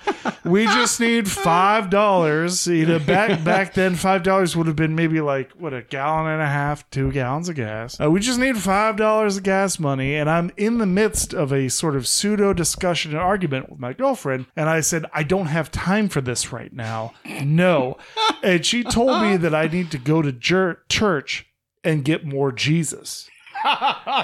we 0.43 0.66
just 0.66 0.99
need 0.99 1.30
five 1.30 1.89
dollars. 1.91 2.66
You 2.66 2.86
know, 2.88 2.99
back 2.99 3.43
back 3.43 3.74
then, 3.76 3.95
five 3.95 4.24
dollars 4.24 4.56
would 4.56 4.66
have 4.68 4.76
been 4.76 4.95
maybe 4.95 5.22
like 5.22 5.52
what 5.52 5.74
a 5.74 5.84
gallon 5.84 6.32
and 6.32 6.41
a 6.41 6.47
half, 6.47 6.89
two 6.89 7.12
gallons 7.12 7.47
of 7.47 7.56
gas. 7.56 7.99
Uh, 8.02 8.10
we 8.10 8.20
just 8.20 8.39
need 8.39 8.58
five 8.58 8.95
dollars 8.97 9.38
of 9.38 9.43
gas 9.43 9.78
money, 9.80 10.16
and 10.16 10.30
I'm 10.30 10.52
in 10.58 10.80
the 10.80 10.86
midst 10.88 11.34
of 11.34 11.54
a 11.54 11.70
sort 11.70 11.95
of 11.95 12.08
pseudo 12.08 12.54
discussion 12.54 13.12
and 13.12 13.20
argument 13.20 13.70
with 13.70 13.80
my 13.80 13.93
girlfriend, 13.93 14.47
and 14.56 14.68
I 14.68 14.82
said, 14.82 15.06
I 15.14 15.24
don't 15.24 15.47
have 15.47 15.70
time 15.72 16.10
for 16.10 16.22
this 16.22 16.52
right 16.52 16.74
now. 16.74 17.14
No, 17.43 17.97
and 18.41 18.66
she 18.66 18.84
told 18.84 19.22
me 19.22 19.38
that 19.38 19.54
I 19.54 19.68
need 19.68 19.91
to 19.91 19.97
go 19.97 20.22
to 20.22 20.32
jur- 20.32 20.80
church 20.89 21.47
and 21.84 22.06
get 22.06 22.26
more 22.26 22.52
Jesus 22.52 23.30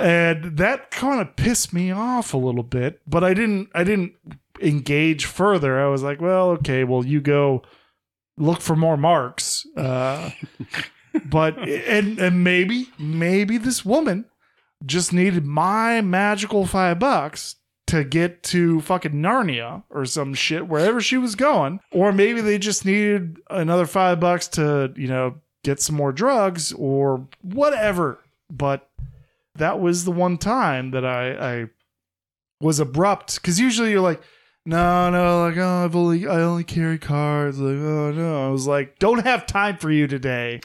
and 0.01 0.57
that 0.57 0.91
kind 0.91 1.21
of 1.21 1.35
pissed 1.35 1.73
me 1.73 1.91
off 1.91 2.33
a 2.33 2.37
little 2.37 2.63
bit 2.63 3.01
but 3.07 3.23
i 3.23 3.33
didn't 3.33 3.69
i 3.73 3.83
didn't 3.83 4.13
engage 4.61 5.25
further. 5.25 5.79
I 5.79 5.87
was 5.87 6.03
like 6.03 6.21
well 6.21 6.49
okay 6.51 6.83
well 6.83 7.05
you 7.05 7.21
go 7.21 7.63
look 8.37 8.61
for 8.61 8.75
more 8.75 8.97
marks. 8.97 9.65
Uh 9.75 10.31
but 11.25 11.57
and 11.59 12.19
and 12.19 12.43
maybe 12.43 12.87
maybe 12.99 13.57
this 13.57 13.83
woman 13.85 14.25
just 14.85 15.11
needed 15.11 15.45
my 15.45 16.01
magical 16.01 16.65
five 16.65 16.99
bucks 16.99 17.55
to 17.87 18.03
get 18.03 18.43
to 18.43 18.81
fucking 18.81 19.13
Narnia 19.13 19.83
or 19.89 20.05
some 20.05 20.33
shit 20.33 20.67
wherever 20.67 21.01
she 21.01 21.17
was 21.17 21.35
going. 21.35 21.79
Or 21.91 22.11
maybe 22.11 22.41
they 22.41 22.57
just 22.57 22.85
needed 22.85 23.37
another 23.49 23.85
5 23.85 24.19
bucks 24.19 24.47
to 24.49 24.93
you 24.95 25.07
know 25.07 25.35
get 25.63 25.81
some 25.81 25.95
more 25.95 26.11
drugs 26.11 26.73
or 26.73 27.27
whatever. 27.41 28.19
But 28.49 28.89
that 29.57 29.79
was 29.79 30.05
the 30.05 30.11
one 30.11 30.37
time 30.37 30.91
that 30.91 31.05
I, 31.05 31.31
I 31.31 31.65
was 32.61 32.79
abrupt 32.79 33.35
because 33.35 33.59
usually 33.59 33.91
you're 33.91 34.01
like, 34.01 34.21
no, 34.65 35.09
no, 35.09 35.45
like 35.45 35.57
oh, 35.57 35.85
I've 35.85 35.95
only 35.95 36.27
I 36.27 36.41
only 36.41 36.63
carry 36.63 36.97
cards. 36.97 37.59
Like 37.59 37.77
oh 37.77 38.11
no, 38.11 38.47
I 38.47 38.49
was 38.49 38.67
like, 38.67 38.99
don't 38.99 39.25
have 39.25 39.45
time 39.45 39.77
for 39.77 39.89
you 39.89 40.07
today. 40.07 40.59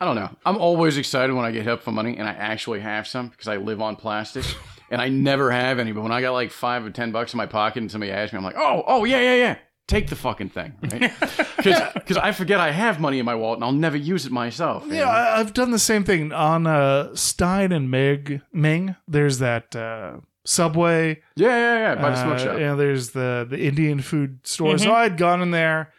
I 0.00 0.04
don't 0.04 0.16
know. 0.16 0.30
I'm 0.44 0.56
always 0.56 0.96
excited 0.98 1.32
when 1.32 1.44
I 1.44 1.52
get 1.52 1.64
help 1.64 1.82
for 1.82 1.92
money 1.92 2.16
and 2.16 2.28
I 2.28 2.32
actually 2.32 2.80
have 2.80 3.06
some 3.06 3.28
because 3.28 3.46
I 3.46 3.58
live 3.58 3.80
on 3.80 3.94
plastic 3.94 4.44
and 4.90 5.00
I 5.00 5.08
never 5.08 5.50
have 5.50 5.78
any. 5.78 5.92
But 5.92 6.02
when 6.02 6.12
I 6.12 6.20
got 6.20 6.32
like 6.32 6.50
five 6.50 6.84
or 6.84 6.90
ten 6.90 7.12
bucks 7.12 7.34
in 7.34 7.38
my 7.38 7.46
pocket 7.46 7.82
and 7.82 7.90
somebody 7.90 8.10
asks 8.10 8.32
me, 8.32 8.38
I'm 8.38 8.44
like, 8.44 8.56
oh, 8.56 8.82
oh 8.86 9.04
yeah, 9.04 9.20
yeah, 9.20 9.34
yeah. 9.34 9.58
Take 9.88 10.08
the 10.08 10.16
fucking 10.16 10.50
thing, 10.50 10.74
right? 10.82 11.12
Because 11.56 12.16
I 12.16 12.32
forget 12.32 12.58
I 12.60 12.70
have 12.72 12.98
money 12.98 13.18
in 13.20 13.24
my 13.24 13.34
wallet 13.36 13.58
and 13.58 13.64
I'll 13.64 13.72
never 13.72 13.96
use 13.96 14.26
it 14.26 14.32
myself. 14.32 14.84
you 14.86 14.94
Yeah, 14.94 15.00
know? 15.04 15.10
I, 15.10 15.38
I've 15.40 15.52
done 15.52 15.70
the 15.70 15.78
same 15.78 16.02
thing 16.02 16.32
on 16.32 16.66
uh, 16.66 17.14
Stine 17.14 17.70
and 17.72 17.88
Meg 17.90 18.40
Ming. 18.52 18.96
There's 19.06 19.38
that 19.38 19.76
uh, 19.76 20.16
Subway. 20.44 21.22
yeah, 21.36 21.48
yeah, 21.56 21.78
yeah. 21.78 21.94
By 22.02 22.10
the 22.10 22.16
smoke 22.22 22.34
Uh, 22.34 22.38
shop. 22.38 22.56
And 22.58 22.80
there's 22.80 23.10
the 23.10 23.46
the 23.48 23.60
Indian 23.60 24.00
food 24.00 24.40
store. 24.44 24.76
So 24.78 24.92
I'd 24.92 25.16
gone 25.16 25.40
in 25.40 25.52
there 25.52 25.92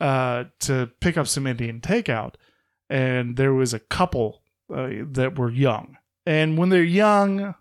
uh, 0.00 0.44
to 0.60 0.90
pick 1.00 1.18
up 1.18 1.26
some 1.26 1.46
Indian 1.46 1.80
takeout, 1.80 2.34
and 2.88 3.36
there 3.36 3.52
was 3.52 3.74
a 3.74 3.78
couple 3.80 4.40
uh, 4.74 4.88
that 5.12 5.38
were 5.38 5.50
young. 5.50 5.98
And 6.24 6.56
when 6.56 6.68
they're 6.70 6.82
young, 6.82 7.54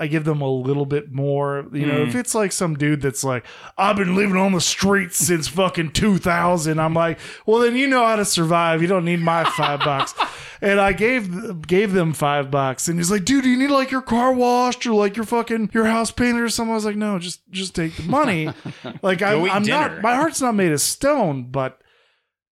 I 0.00 0.06
give 0.06 0.24
them 0.24 0.40
a 0.40 0.50
little 0.50 0.86
bit 0.86 1.12
more. 1.12 1.66
You 1.72 1.86
know, 1.86 2.02
if 2.02 2.12
hmm. 2.12 2.18
it's 2.18 2.34
like 2.34 2.52
some 2.52 2.76
dude 2.76 3.02
that's 3.02 3.24
like, 3.24 3.44
I've 3.76 3.96
been 3.96 4.14
living 4.14 4.36
on 4.36 4.52
the 4.52 4.60
streets 4.60 5.16
since 5.16 5.48
fucking 5.48 5.92
2000, 5.92 6.78
I'm 6.78 6.94
like, 6.94 7.18
well, 7.46 7.58
then 7.58 7.74
you 7.74 7.88
know 7.88 8.06
how 8.06 8.16
to 8.16 8.24
survive. 8.24 8.80
You 8.80 8.86
don't 8.88 9.04
need 9.04 9.20
my 9.20 9.44
five 9.44 9.80
bucks. 9.80 10.14
And 10.60 10.80
I 10.80 10.92
gave 10.92 11.68
gave 11.68 11.92
them 11.92 12.12
five 12.12 12.50
bucks, 12.50 12.88
and 12.88 12.98
he's 12.98 13.12
like, 13.12 13.24
"Dude, 13.24 13.44
do 13.44 13.48
you 13.48 13.56
need 13.56 13.70
like 13.70 13.92
your 13.92 14.02
car 14.02 14.32
washed 14.32 14.84
or 14.86 14.92
like 14.92 15.14
your 15.14 15.24
fucking 15.24 15.70
your 15.72 15.84
house 15.84 16.10
painted 16.10 16.42
or 16.42 16.48
something?" 16.48 16.72
I 16.72 16.74
was 16.74 16.84
like, 16.84 16.96
"No, 16.96 17.16
just 17.20 17.48
just 17.50 17.76
take 17.76 17.96
the 17.96 18.02
money." 18.02 18.50
like 19.02 19.22
I'm, 19.22 19.48
I'm 19.48 19.62
dinner. 19.62 19.88
not. 19.88 20.02
My 20.02 20.16
heart's 20.16 20.40
not 20.40 20.56
made 20.56 20.72
of 20.72 20.80
stone, 20.80 21.52
but 21.52 21.80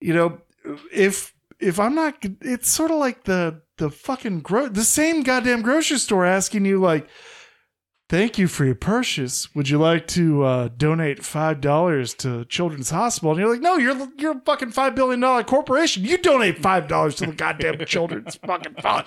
you 0.00 0.14
know, 0.14 0.40
if 0.92 1.34
if 1.58 1.80
I'm 1.80 1.96
not, 1.96 2.14
it's 2.42 2.68
sort 2.68 2.92
of 2.92 2.98
like 2.98 3.24
the 3.24 3.62
the 3.78 3.90
fucking 3.90 4.40
gro- 4.40 4.68
the 4.68 4.84
same 4.84 5.22
goddamn 5.22 5.62
grocery 5.62 5.98
store 5.98 6.24
asking 6.24 6.64
you 6.64 6.80
like, 6.80 7.08
"Thank 8.08 8.38
you 8.38 8.48
for 8.48 8.64
your 8.64 8.74
purchase. 8.74 9.54
Would 9.54 9.68
you 9.68 9.78
like 9.78 10.06
to 10.08 10.44
uh, 10.44 10.68
donate 10.68 11.24
five 11.24 11.60
dollars 11.60 12.14
to 12.14 12.44
Children's 12.46 12.90
Hospital?" 12.90 13.32
And 13.32 13.40
you're 13.40 13.50
like, 13.50 13.60
"No, 13.60 13.76
you're 13.76 14.08
you're 14.18 14.38
a 14.38 14.42
fucking 14.44 14.70
five 14.70 14.94
billion 14.94 15.20
dollar 15.20 15.44
corporation. 15.44 16.04
You 16.04 16.18
donate 16.18 16.58
five 16.58 16.88
dollars 16.88 17.16
to 17.16 17.26
the 17.26 17.32
goddamn 17.32 17.78
Children's 17.86 18.36
fucking 18.36 18.76
fund." 18.82 19.06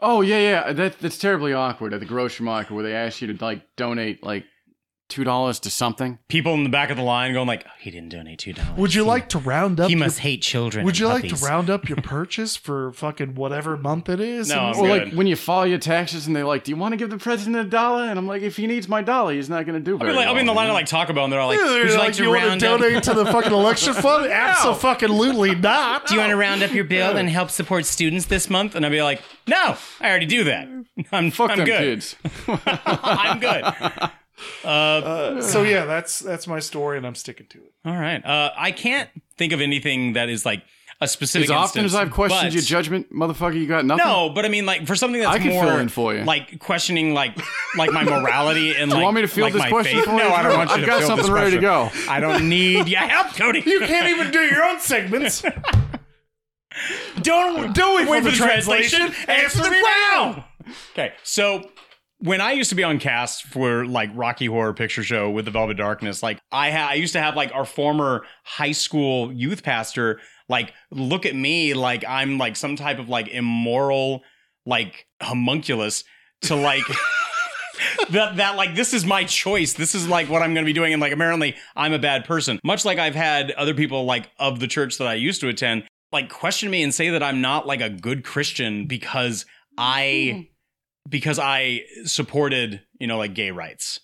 Oh 0.00 0.20
yeah, 0.20 0.38
yeah. 0.38 0.72
That 0.72 0.98
that's 0.98 1.18
terribly 1.18 1.52
awkward 1.52 1.94
at 1.94 2.00
the 2.00 2.06
grocery 2.06 2.44
market 2.44 2.72
where 2.74 2.84
they 2.84 2.94
ask 2.94 3.20
you 3.20 3.32
to 3.32 3.44
like 3.44 3.62
donate 3.76 4.22
like 4.22 4.44
two 5.12 5.24
dollars 5.24 5.60
to 5.60 5.70
something. 5.70 6.18
People 6.28 6.54
in 6.54 6.64
the 6.64 6.70
back 6.70 6.90
of 6.90 6.96
the 6.96 7.02
line 7.02 7.32
going 7.34 7.46
like, 7.46 7.64
oh, 7.66 7.70
he 7.78 7.90
didn't 7.90 8.08
donate 8.08 8.38
two 8.38 8.52
dollars. 8.54 8.76
Would 8.78 8.94
you 8.94 9.04
like 9.04 9.28
to 9.30 9.38
round 9.38 9.78
up? 9.78 9.88
He 9.88 9.92
your- 9.94 10.00
must 10.00 10.18
hate 10.20 10.42
children. 10.42 10.84
Would 10.84 10.94
and 10.94 11.00
you 11.00 11.08
like 11.08 11.28
to 11.28 11.36
round 11.36 11.68
up 11.70 11.88
your 11.88 11.96
purchase 12.02 12.56
for 12.56 12.92
fucking 12.92 13.34
whatever 13.34 13.76
month 13.76 14.08
it 14.08 14.20
is? 14.20 14.48
No, 14.48 14.54
And- 14.56 14.74
I'm 14.74 14.80
Or 14.80 14.86
good. 14.86 15.04
like 15.08 15.14
when 15.14 15.26
you 15.26 15.36
file 15.36 15.66
your 15.66 15.78
taxes 15.78 16.26
and 16.26 16.34
they're 16.34 16.44
like, 16.46 16.64
"Do 16.64 16.70
you 16.72 16.76
want 16.76 16.92
to 16.92 16.96
give 16.96 17.10
the 17.10 17.18
president 17.18 17.56
a 17.56 17.68
dollar?" 17.68 18.04
And 18.04 18.18
I'm 18.18 18.26
like, 18.26 18.42
"If 18.42 18.56
he 18.56 18.66
needs 18.66 18.88
my 18.88 19.02
dollar, 19.02 19.32
he's 19.34 19.48
not 19.50 19.66
going 19.66 19.78
to 19.78 19.84
do 19.84 19.92
I'll 19.92 19.98
very 19.98 20.12
be, 20.12 20.16
like, 20.16 20.26
I'll 20.28 20.34
be 20.34 20.40
in 20.40 20.46
the 20.46 20.52
line 20.54 20.68
of 20.68 20.74
like 20.74 20.86
Taco 20.86 21.12
Bell, 21.12 21.24
and 21.24 21.32
they're 21.32 21.40
all 21.40 21.48
like, 21.48 21.58
Yeah, 21.58 21.64
"Would 21.64 21.72
they're 21.74 21.86
you 21.88 21.92
like, 21.92 21.98
like, 21.98 22.14
to 22.14 22.22
you 22.24 22.28
want 22.30 22.42
round 22.44 22.60
to 22.60 22.72
up? 22.72 22.80
donate 22.80 23.02
to 23.04 23.14
the 23.14 23.26
fucking 23.26 23.52
election 23.52 23.92
fund? 24.06 24.26
Absolutely 24.26 25.54
not. 25.54 26.06
Do 26.06 26.14
you 26.14 26.20
want 26.20 26.30
to 26.30 26.36
round 26.36 26.62
up 26.62 26.72
your 26.72 26.84
bill 26.84 27.16
and 27.16 27.28
help 27.28 27.50
support 27.50 27.84
students 27.84 28.26
this 28.26 28.48
month?" 28.48 28.74
And 28.74 28.86
I'd 28.86 28.90
be 28.92 29.02
like, 29.02 29.20
"No, 29.46 29.76
I 30.00 30.08
already 30.08 30.26
do 30.26 30.44
that. 30.44 30.68
I'm 31.12 31.30
Fuck 31.30 31.50
I'm 31.50 31.58
them 31.58 31.66
good. 31.66 31.78
kids. 31.78 32.16
I'm 32.66 33.38
good." 33.38 33.64
Uh, 34.64 35.40
So 35.42 35.62
yeah, 35.62 35.84
that's 35.84 36.18
that's 36.20 36.46
my 36.46 36.58
story, 36.60 36.96
and 36.98 37.06
I'm 37.06 37.14
sticking 37.14 37.46
to 37.48 37.58
it. 37.58 37.72
all 37.84 37.96
right. 37.96 38.24
Uh, 38.24 38.50
I 38.56 38.72
can't 38.72 39.08
think 39.36 39.52
of 39.52 39.60
anything 39.60 40.12
that 40.14 40.28
is 40.28 40.44
like 40.46 40.62
a 41.00 41.08
specific. 41.08 41.46
As 41.46 41.50
often 41.50 41.82
instance, 41.84 41.92
as 42.00 42.06
I've 42.06 42.12
questioned 42.12 42.46
but- 42.48 42.54
your 42.54 42.62
judgment, 42.62 43.12
motherfucker, 43.12 43.54
you 43.58 43.66
got 43.66 43.84
nothing. 43.84 44.04
No, 44.06 44.30
but 44.30 44.44
I 44.44 44.48
mean, 44.48 44.66
like 44.66 44.86
for 44.86 44.94
something 44.94 45.20
that's 45.20 45.34
I 45.34 45.38
can 45.40 45.48
more 45.48 45.64
fill 45.66 45.78
in 45.78 45.88
for 45.88 46.14
you. 46.14 46.22
like 46.24 46.58
questioning, 46.60 47.12
like 47.12 47.36
like 47.76 47.90
my 47.92 48.04
morality 48.04 48.74
and 48.76 48.88
Do 48.90 48.94
like 48.96 49.00
you 49.00 49.04
want 49.04 49.16
me 49.16 49.22
to 49.22 49.28
field 49.28 49.46
like 49.46 49.52
this 49.54 49.62
my 49.62 49.68
question 49.68 49.96
faith. 49.98 50.04
for 50.04 50.12
you? 50.12 50.18
No, 50.18 50.30
I 50.30 50.42
don't 50.42 50.56
want 50.58 50.70
you 50.70 50.74
I've 50.76 50.80
to 50.82 50.86
got 50.86 50.98
field 51.00 51.18
this 51.18 51.26
something 51.26 51.32
ready 51.34 51.56
to 51.56 51.60
go. 51.60 51.90
I 52.08 52.20
don't 52.20 52.48
need 52.48 52.86
your 52.88 53.00
help, 53.00 53.34
Cody. 53.36 53.62
You 53.66 53.80
can't 53.80 54.08
even 54.08 54.30
do 54.30 54.40
your 54.40 54.62
own 54.64 54.78
segments. 54.80 55.42
Don't 57.20 57.74
do 57.74 57.98
it 57.98 58.08
wait 58.08 58.22
for 58.22 58.30
for 58.30 58.30
the 58.30 58.30
the 58.30 58.36
translation. 58.36 58.98
translation. 59.12 59.30
Answer 59.30 59.62
the 59.62 59.70
now. 59.70 60.44
Okay, 60.92 61.12
so 61.22 61.68
when 62.22 62.40
I 62.40 62.52
used 62.52 62.70
to 62.70 62.76
be 62.76 62.84
on 62.84 63.00
cast 63.00 63.42
for 63.42 63.84
like 63.84 64.08
Rocky 64.14 64.46
Horror 64.46 64.72
Picture 64.74 65.02
Show 65.02 65.28
with 65.28 65.44
the 65.44 65.50
Velvet 65.50 65.76
Darkness, 65.76 66.22
like 66.22 66.38
I 66.52 66.70
ha- 66.70 66.88
I 66.90 66.94
used 66.94 67.14
to 67.14 67.20
have 67.20 67.34
like 67.34 67.52
our 67.52 67.64
former 67.64 68.24
high 68.44 68.72
school 68.72 69.32
youth 69.32 69.64
pastor 69.64 70.20
like 70.48 70.72
look 70.90 71.26
at 71.26 71.34
me 71.34 71.74
like 71.74 72.04
I'm 72.06 72.38
like 72.38 72.54
some 72.54 72.76
type 72.76 73.00
of 73.00 73.08
like 73.08 73.28
immoral 73.28 74.22
like 74.64 75.06
homunculus 75.20 76.04
to 76.42 76.54
like 76.54 76.84
that 78.10 78.36
that 78.36 78.54
like 78.56 78.76
this 78.76 78.94
is 78.94 79.04
my 79.04 79.24
choice. 79.24 79.72
This 79.72 79.94
is 79.94 80.06
like 80.06 80.28
what 80.28 80.42
I'm 80.42 80.54
going 80.54 80.64
to 80.64 80.68
be 80.68 80.72
doing, 80.72 80.92
and 80.92 81.02
like 81.02 81.12
apparently 81.12 81.56
I'm 81.74 81.92
a 81.92 81.98
bad 81.98 82.24
person. 82.24 82.60
Much 82.62 82.84
like 82.84 82.98
I've 82.98 83.16
had 83.16 83.50
other 83.52 83.74
people 83.74 84.04
like 84.04 84.30
of 84.38 84.60
the 84.60 84.68
church 84.68 84.98
that 84.98 85.08
I 85.08 85.14
used 85.14 85.40
to 85.40 85.48
attend 85.48 85.84
like 86.12 86.28
question 86.28 86.70
me 86.70 86.84
and 86.84 86.94
say 86.94 87.10
that 87.10 87.22
I'm 87.22 87.40
not 87.40 87.66
like 87.66 87.80
a 87.80 87.90
good 87.90 88.22
Christian 88.22 88.86
because 88.86 89.44
I 89.76 90.32
hmm. 90.36 90.51
Because 91.08 91.38
I 91.38 91.82
supported 92.04 92.82
you 92.98 93.06
know 93.06 93.18
like 93.18 93.34
gay 93.34 93.50
rights, 93.50 94.00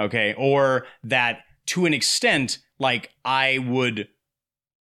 okay, 0.00 0.34
or 0.36 0.86
that 1.04 1.40
to 1.66 1.86
an 1.86 1.94
extent 1.94 2.58
like 2.78 3.10
I 3.24 3.58
would, 3.58 4.08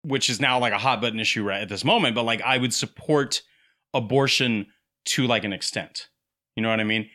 which 0.02 0.28
is 0.28 0.40
now 0.40 0.58
like 0.58 0.72
a 0.72 0.78
hot 0.78 1.00
button 1.00 1.20
issue 1.20 1.42
right 1.42 1.62
at 1.62 1.68
this 1.68 1.84
moment, 1.84 2.14
but 2.14 2.24
like 2.24 2.42
I 2.42 2.58
would 2.58 2.74
support 2.74 3.42
abortion 3.94 4.66
to 5.06 5.26
like 5.26 5.44
an 5.44 5.52
extent. 5.52 6.08
You 6.54 6.62
know 6.62 6.70
what 6.70 6.80
I 6.80 6.84
mean? 6.84 7.08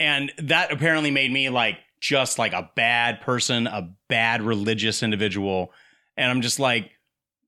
And 0.00 0.32
that 0.38 0.72
apparently 0.72 1.10
made 1.10 1.32
me 1.32 1.48
like 1.48 1.78
just 2.00 2.38
like 2.38 2.52
a 2.52 2.70
bad 2.76 3.20
person, 3.20 3.66
a 3.66 3.90
bad 4.08 4.42
religious 4.42 5.02
individual. 5.02 5.72
And 6.16 6.30
I'm 6.30 6.40
just 6.40 6.60
like, 6.60 6.90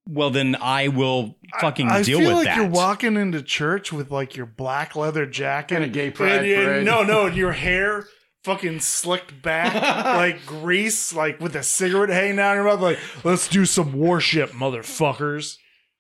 well 0.09 0.31
then 0.31 0.57
I 0.61 0.89
will 0.89 1.37
fucking 1.61 1.89
I 1.89 2.03
deal 2.03 2.19
feel 2.19 2.29
with 2.29 2.37
like 2.39 2.45
that. 2.47 2.57
you're 2.57 2.67
walking 2.69 3.17
into 3.17 3.43
church 3.43 3.93
with 3.93 4.11
like 4.11 4.37
your 4.37 4.47
black 4.47 4.97
leather 4.97 5.27
jacket 5.27 5.77
And 5.77 5.85
a 5.85 5.89
gay 5.89 6.11
pride 6.11 6.43
and- 6.45 6.47
and- 6.53 6.65
parade. 6.67 6.85
No, 6.87 7.03
no, 7.03 7.27
your 7.27 7.53
hair 7.53 8.07
fucking 8.45 8.81
slicked 8.81 9.43
back 9.43 9.75
like 10.05 10.47
grease, 10.47 11.13
like 11.13 11.41
with 11.41 11.55
a 11.55 11.63
cigarette 11.63 12.09
hanging 12.11 12.39
out 12.39 12.55
your 12.55 12.65
mouth. 12.65 12.81
Like, 12.81 12.99
let's 13.25 13.47
do 13.49 13.67
some 13.67 13.93
worship, 13.93 14.51
motherfuckers. 14.53 15.57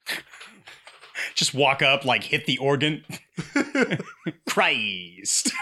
Just 1.34 1.52
walk 1.54 1.82
up, 1.82 2.04
like 2.06 2.24
hit 2.24 2.46
the 2.46 2.56
organ. 2.58 3.04
Christ. 4.48 5.52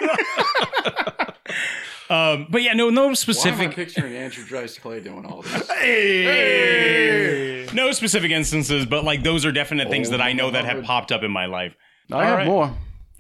Um, 2.11 2.47
but 2.51 2.63
yeah, 2.63 2.73
no, 2.75 2.91
no 2.91 3.13
specific. 3.15 3.59
Why 3.59 3.65
am 3.65 3.71
I 3.71 3.73
specific. 3.73 3.95
picturing 3.95 4.17
Andrew 4.17 4.45
Dice 4.47 4.79
Clay 4.79 5.01
doing 5.01 5.25
all 5.27 5.43
this? 5.43 5.71
Hey. 5.79 7.67
No 7.75 7.93
specific 7.93 8.31
instances, 8.31 8.87
but 8.87 9.05
like 9.05 9.23
those 9.23 9.45
are 9.45 9.53
definite 9.53 9.89
things 9.91 10.09
Oh, 10.09 10.13
that 10.13 10.21
I 10.21 10.33
know 10.33 10.51
that 10.51 10.65
have 10.65 10.85
popped 10.85 11.13
up 11.13 11.23
in 11.23 11.31
my 11.31 11.47
life. 11.47 11.77
I 12.11 12.15
All 12.15 12.21
have 12.23 12.39
right. 12.39 12.47
more. 12.47 12.75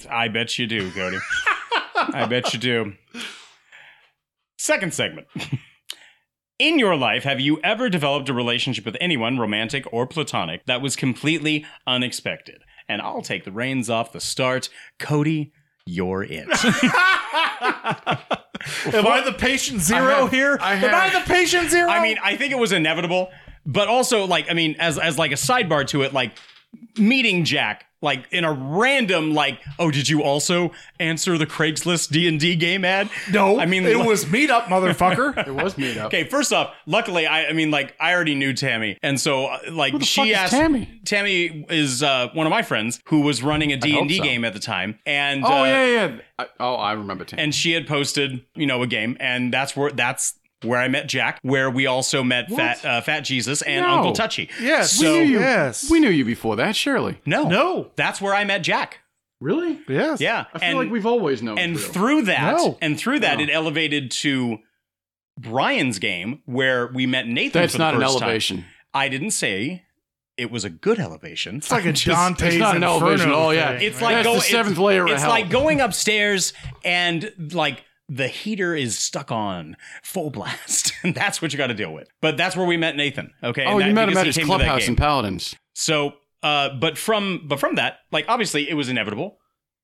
I 0.08 0.28
bet 0.28 0.58
you 0.58 0.66
do, 0.66 0.90
Cody. 0.92 1.18
I 1.96 2.26
bet 2.26 2.52
you 2.54 2.58
do. 2.58 2.94
Second 4.56 4.94
segment. 4.94 5.26
In 6.58 6.78
your 6.78 6.96
life, 6.96 7.22
have 7.24 7.40
you 7.40 7.60
ever 7.62 7.88
developed 7.88 8.28
a 8.28 8.34
relationship 8.34 8.84
with 8.84 8.96
anyone, 9.00 9.38
romantic 9.38 9.84
or 9.92 10.06
platonic, 10.06 10.64
that 10.66 10.80
was 10.80 10.96
completely 10.96 11.64
unexpected? 11.86 12.62
And 12.88 13.02
I'll 13.02 13.22
take 13.22 13.44
the 13.44 13.52
reins 13.52 13.90
off 13.90 14.12
the 14.12 14.20
start. 14.20 14.68
Cody, 14.98 15.52
you're 15.86 16.24
it. 16.28 16.48
Am 18.92 19.06
I 19.06 19.20
the 19.22 19.32
patient 19.32 19.80
zero 19.80 20.22
have- 20.22 20.30
here? 20.30 20.58
I 20.60 20.74
Am 20.74 20.94
I 20.94 21.08
have- 21.08 21.26
the 21.26 21.32
patient 21.32 21.70
zero? 21.70 21.88
I 21.88 22.02
mean, 22.02 22.18
I 22.22 22.36
think 22.36 22.52
it 22.52 22.58
was 22.58 22.72
inevitable, 22.72 23.30
but 23.66 23.88
also 23.88 24.24
like, 24.26 24.50
I 24.50 24.54
mean, 24.54 24.76
as 24.78 24.98
as 24.98 25.18
like 25.18 25.32
a 25.32 25.36
sidebar 25.36 25.86
to 25.88 26.02
it, 26.02 26.12
like 26.12 26.32
meeting 26.96 27.44
Jack, 27.44 27.86
like 28.00 28.26
in 28.30 28.44
a 28.44 28.52
random, 28.52 29.34
like, 29.34 29.60
oh, 29.78 29.90
did 29.90 30.08
you 30.08 30.22
also 30.22 30.70
answer 31.00 31.36
the 31.36 31.46
Craigslist 31.46 32.10
D 32.10 32.28
and 32.28 32.38
D 32.38 32.54
game 32.56 32.84
ad? 32.84 33.10
no. 33.32 33.58
I 33.58 33.66
mean, 33.66 33.84
it 33.84 33.96
like- 33.96 34.06
was 34.06 34.24
meetup, 34.26 34.64
motherfucker. 34.64 35.36
It 35.48 35.54
was 35.54 35.76
meet 35.78 35.96
up. 35.96 36.06
Okay, 36.08 36.24
first 36.24 36.52
off, 36.52 36.74
luckily, 36.86 37.26
I, 37.26 37.46
I 37.46 37.52
mean, 37.52 37.70
like, 37.70 37.94
I 38.00 38.12
already 38.14 38.34
knew 38.34 38.52
Tammy, 38.52 38.98
and 39.02 39.20
so 39.20 39.46
uh, 39.46 39.58
like 39.70 39.92
Who 39.92 39.98
the 40.00 40.04
she 40.04 40.20
fuck 40.20 40.28
is 40.28 40.36
asked. 40.36 40.52
Tammy? 40.52 41.00
Tammy 41.04 41.66
is 41.70 42.02
uh, 42.02 42.28
one 42.34 42.46
of 42.46 42.50
my 42.50 42.62
friends 42.62 43.00
who 43.06 43.20
was 43.22 43.42
running 43.42 43.72
a 43.72 43.76
D 43.76 43.98
and 43.98 44.08
D 44.08 44.18
so. 44.18 44.22
game 44.24 44.44
at 44.44 44.52
the 44.52 44.60
time, 44.60 44.98
and 45.06 45.44
Oh 45.44 45.62
uh, 45.62 45.64
yeah, 45.64 45.86
yeah. 45.86 46.16
I, 46.38 46.46
oh, 46.60 46.74
I 46.74 46.92
remember. 46.92 47.24
tammy 47.24 47.42
and 47.42 47.54
she 47.54 47.72
had 47.72 47.86
posted, 47.86 48.44
you 48.54 48.66
know, 48.66 48.82
a 48.82 48.86
game, 48.86 49.16
and 49.20 49.52
that's 49.52 49.76
where 49.76 49.90
that's 49.90 50.34
where 50.62 50.78
I 50.80 50.88
met 50.88 51.06
Jack, 51.08 51.38
where 51.42 51.70
we 51.70 51.86
also 51.86 52.22
met 52.24 52.50
Fat 52.50 52.84
uh, 52.84 53.00
Fat 53.00 53.20
Jesus 53.20 53.62
and 53.62 53.84
No. 53.86 53.94
Uncle 53.94 54.12
Touchy. 54.12 54.48
Yes. 54.60 54.92
so 54.92 55.12
we 55.12 55.18
knew 55.20 55.24
you. 55.32 55.38
yes. 55.40 55.90
we 55.90 56.00
knew 56.00 56.10
you 56.10 56.24
before 56.24 56.56
that. 56.56 56.74
Surely. 56.76 57.20
no, 57.26 57.48
No. 57.48 57.90
that's 57.96 58.20
where 58.20 58.34
I 58.34 58.44
met 58.44 58.62
Jack. 58.62 58.98
Really? 59.40 59.78
Yes. 59.88 60.20
Yeah, 60.20 60.46
I 60.52 60.58
feel 60.58 60.68
and 60.70 60.78
like 60.78 60.90
we've 60.90 61.06
always 61.06 61.42
known. 61.42 61.58
and 61.58 61.74
Drew. 61.76 61.82
through 61.84 62.22
that, 62.22 62.56
No. 62.56 62.76
and 62.82 62.98
through 62.98 63.20
that, 63.20 63.38
Oh. 63.38 63.42
it 63.42 63.50
elevated 63.52 64.10
to 64.10 64.58
Brian's 65.38 65.98
game 65.98 66.42
where 66.46 66.88
we 66.88 67.06
met 67.06 67.26
Nathan. 67.28 67.60
that's 67.62 67.72
for 67.74 67.78
the 67.78 67.84
not 67.84 67.94
an 67.94 68.00
first 68.00 68.14
time. 68.18 68.22
elevation. 68.24 68.64
I 68.92 69.08
didn't 69.08 69.30
say 69.30 69.84
it 70.36 70.50
was 70.50 70.64
a 70.64 70.70
good 70.70 70.98
elevation. 70.98 71.56
It's 71.56 71.70
like 71.70 71.84
a 71.84 71.88
I'm 72.16 72.34
Dante's 72.34 72.54
It's 72.54 72.58
not 72.58 72.76
an 72.76 72.82
Inferno 72.82 73.06
elevation. 73.06 73.30
Oh, 73.32 73.50
yeah. 73.50 73.78
thing, 73.78 73.86
It's 73.86 73.96
right? 73.96 74.02
like 74.02 74.14
That's 74.16 74.26
go, 74.26 74.34
the 74.34 74.40
seventh 74.40 74.78
layer 74.78 75.04
of 75.04 75.10
It's 75.12 75.20
hell. 75.22 75.30
like 75.30 75.50
going 75.50 75.80
upstairs 75.80 76.52
and 76.84 77.32
like 77.52 77.84
the 78.08 78.28
heater 78.28 78.74
is 78.74 78.98
stuck 78.98 79.30
on 79.30 79.76
full 80.02 80.30
blast. 80.30 80.92
and 81.02 81.14
that's 81.14 81.42
what 81.42 81.52
you 81.52 81.58
got 81.58 81.66
to 81.68 81.74
deal 81.74 81.92
with. 81.92 82.08
But 82.20 82.36
that's 82.36 82.56
where 82.56 82.66
we 82.66 82.76
met 82.76 82.96
Nathan. 82.96 83.32
Okay. 83.42 83.64
Oh, 83.64 83.72
and 83.72 83.80
you 83.80 83.86
that- 83.86 83.94
met 83.94 84.08
him 84.08 84.16
at 84.18 84.26
his 84.26 84.36
that 84.36 84.44
clubhouse 84.44 84.88
in 84.88 84.96
Paladins. 84.96 85.54
So, 85.74 86.14
uh, 86.42 86.70
but 86.80 86.96
from 86.98 87.42
but 87.46 87.60
from 87.60 87.76
that, 87.76 87.98
like 88.10 88.24
obviously 88.28 88.68
it 88.68 88.74
was 88.74 88.88
inevitable. 88.88 89.38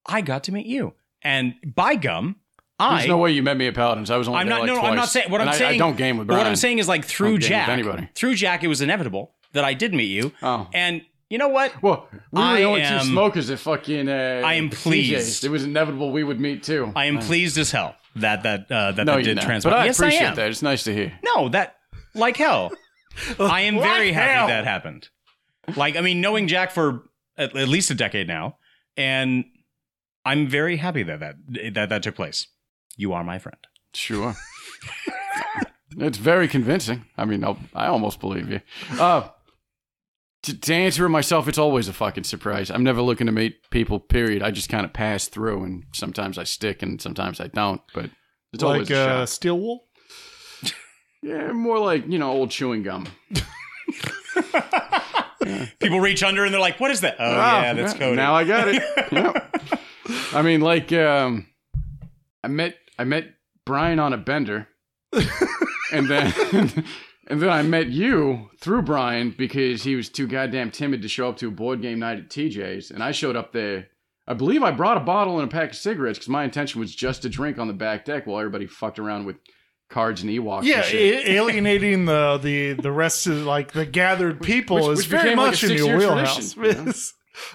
I 0.07 0.21
got 0.21 0.45
to 0.45 0.53
meet 0.53 0.67
you, 0.67 0.95
and 1.23 1.55
by 1.65 1.95
gum, 1.95 2.37
I 2.79 2.97
There's 2.99 3.09
no 3.09 3.19
way 3.19 3.31
you 3.31 3.43
met 3.43 3.57
me 3.57 3.67
at 3.69 3.75
Paladins. 3.75 4.11
I 4.11 4.17
was 4.17 4.27
only 4.29 4.41
I'm 4.41 4.49
not. 4.49 4.61
like 4.61 4.67
no, 4.69 4.75
twice. 4.79 4.91
I'm 4.91 4.97
not 4.97 5.09
saying. 5.09 5.31
What 5.31 5.41
And 5.41 5.51
I'm 5.51 5.55
I, 5.55 5.59
saying. 5.59 5.75
I 5.75 5.79
don't 5.79 5.97
game 5.97 6.19
with 6.19 6.27
Brian. 6.27 6.41
what 6.41 6.47
I'm 6.47 6.57
saying 6.57 6.79
is 6.79 6.89
like 6.89 7.05
through 7.05 7.39
don't 7.39 7.49
game 7.49 7.59
with 7.59 7.67
Jack. 7.67 7.69
anybody. 7.69 8.09
Through 8.15 8.35
Jack, 8.35 8.65
it 8.65 8.69
was 8.69 8.81
inevitable 8.81 9.35
that 9.53 9.65
I 9.65 9.75
did 9.75 9.95
meet 9.95 10.07
you. 10.11 10.33
Oh. 10.43 10.69
And 10.75 11.03
you 11.31 11.39
know 11.39 11.49
what? 11.49 11.81
Well, 11.83 12.09
we 12.33 12.41
were 12.41 12.45
I 12.45 12.57
the 12.59 12.65
only 12.65 12.83
am- 12.83 13.01
two 13.01 13.07
smokers 13.07 13.51
at 13.51 13.59
fucking. 13.61 14.09
Uh, 14.09 14.43
I 14.45 14.55
am 14.55 14.71
pleased. 14.71 15.45
It 15.45 15.51
was 15.51 15.65
inevitable 15.65 16.11
we 16.13 16.25
would 16.25 16.41
meet 16.41 16.63
too. 16.65 16.93
I 16.97 17.07
am 17.07 17.19
pleased 17.19 17.57
as 17.59 17.71
hell 17.71 17.95
that 18.17 18.43
that 18.43 18.71
uh, 18.71 18.93
that 18.93 19.05
no, 19.05 19.17
that 19.17 19.23
did 19.25 19.37
not. 19.37 19.45
transpire. 19.45 19.73
But 19.73 19.81
I 19.81 19.85
yes, 19.87 19.99
appreciate 19.99 20.23
I 20.23 20.31
am. 20.31 20.37
that. 20.37 20.51
It's 20.51 20.63
nice 20.63 20.85
to 20.85 20.95
hear. 20.95 21.13
No, 21.25 21.49
that 21.51 21.77
like 22.15 22.37
hell. 22.37 22.73
I 23.39 23.63
am 23.63 23.77
Like 23.77 23.85
very 23.85 24.13
happy 24.13 24.33
hell. 24.35 24.47
that 24.49 24.65
happened. 24.65 25.09
Like 25.77 25.97
I 25.97 26.01
mean, 26.01 26.21
knowing 26.21 26.49
Jack 26.49 26.71
for 26.73 27.03
at, 27.37 27.57
at 27.57 27.69
least 27.69 27.91
a 27.91 27.95
decade 27.95 28.27
now, 28.29 28.59
and 28.97 29.45
I'm 30.25 30.47
very 30.49 30.77
happy 30.77 31.03
that 31.05 31.21
that 31.21 31.37
that 31.75 31.89
that 31.89 32.03
took 32.03 32.15
place. 32.17 32.47
You 32.97 33.13
are 33.13 33.25
my 33.25 33.39
friend. 33.39 33.59
Sure. 33.93 34.35
it's 35.99 36.19
very 36.19 36.49
convincing. 36.49 37.05
I 37.17 37.25
mean, 37.25 37.45
I'll, 37.45 37.59
I 37.75 37.87
almost 37.87 38.21
believe 38.21 38.49
you. 38.51 38.61
Uh, 38.99 39.29
to, 40.45 40.59
to 40.59 40.75
answer 40.75 41.07
it 41.07 41.11
myself, 41.11 41.49
it's 41.49 41.59
always 41.59 41.89
a 41.89 41.93
fucking 41.93 42.25
surprise. 42.25 42.71
I'm 42.71 42.85
never 42.85 43.01
looking 43.03 43.27
to 43.27 43.33
meet 43.33 43.71
people, 43.71 43.99
period. 43.99 44.43
I 44.43 44.51
just 44.51 44.69
kind 44.69 44.85
of 44.85 44.93
pass 44.93 45.27
through, 45.27 45.65
and 45.65 45.85
sometimes 45.95 46.39
I 46.39 46.45
stick 46.45 46.83
and 46.83 47.01
sometimes 47.01 47.41
I 47.41 47.49
don't. 47.49 47.81
But 47.95 48.11
it's 48.53 48.63
always 48.63 48.91
like 48.91 48.99
a 48.99 49.01
uh, 49.01 49.19
shock. 49.21 49.29
steel 49.29 49.59
wool. 49.59 49.85
Yeah, 51.23 51.53
more 51.53 51.79
like, 51.79 52.07
you 52.07 52.19
know, 52.19 52.31
old 52.31 52.51
chewing 52.51 52.83
gum. 52.83 53.07
People 55.81 56.01
reach 56.01 56.23
under 56.23 56.45
and 56.45 56.53
they're 56.53 56.61
like, 56.61 56.81
"What 56.81 56.91
is 56.91 57.01
that?" 57.03 57.17
Oh 57.19 57.25
Ah, 57.25 57.63
yeah, 57.63 57.73
that's 57.75 57.93
yeah, 57.95 57.99
Cody. 57.99 58.17
Now 58.17 58.35
I 58.35 58.45
got 58.45 58.69
it. 58.69 58.83
Yep. 59.13 59.61
I 60.35 60.43
mean, 60.43 60.61
like, 60.61 60.93
um, 60.93 61.47
I 62.43 62.49
met 62.49 62.77
I 62.99 63.05
met 63.05 63.27
Brian 63.65 63.99
on 63.99 64.13
a 64.13 64.19
bender, 64.19 64.69
and 65.93 66.09
then 66.09 66.33
and 67.29 67.41
then 67.41 67.49
I 67.51 67.63
met 67.63 67.89
you 67.89 68.51
through 68.61 68.83
Brian 68.83 69.35
because 69.37 69.83
he 69.83 69.97
was 69.97 70.09
too 70.09 70.27
goddamn 70.27 70.71
timid 70.71 71.03
to 71.03 71.09
show 71.09 71.29
up 71.29 71.37
to 71.39 71.49
a 71.49 71.51
board 71.51 71.83
game 71.83 71.99
night 72.01 72.19
at 72.19 72.29
TJ's, 72.31 72.91
and 72.91 73.03
I 73.03 73.13
showed 73.13 73.37
up 73.37 73.53
there. 73.53 73.89
I 74.27 74.33
believe 74.35 74.63
I 74.63 74.71
brought 74.71 74.97
a 74.97 75.01
bottle 75.01 75.39
and 75.39 75.49
a 75.49 75.55
pack 75.55 75.71
of 75.71 75.77
cigarettes 75.77 76.19
because 76.19 76.31
my 76.31 76.45
intention 76.45 76.81
was 76.81 76.95
just 76.95 77.23
to 77.23 77.29
drink 77.29 77.59
on 77.59 77.67
the 77.69 77.75
back 77.75 78.05
deck 78.07 78.27
while 78.27 78.39
everybody 78.39 78.67
fucked 78.67 78.99
around 78.99 79.27
with 79.27 79.37
cards 79.91 80.23
and 80.23 80.31
Ewoks. 80.31 80.65
Yeah, 80.65 80.77
and 80.79 80.85
shit. 80.87 81.27
a- 81.27 81.33
alienating 81.33 82.07
the 82.07 82.39
the 82.43 82.73
the 82.73 82.91
rest 82.91 83.27
of 83.27 83.45
like 83.45 83.73
the 83.73 83.85
gathered 83.85 84.41
people 84.41 84.77
which- 84.77 84.85
is 84.93 84.97
which 84.99 85.07
very 85.09 85.23
became 85.25 85.39
like 85.39 85.47
a 85.49 85.51
much 85.51 85.65
in 85.65 85.77
your 85.77 85.99
wheelhouse. 85.99 86.55
tradition, 86.55 86.79
you 86.81 86.85
know? 86.87 86.93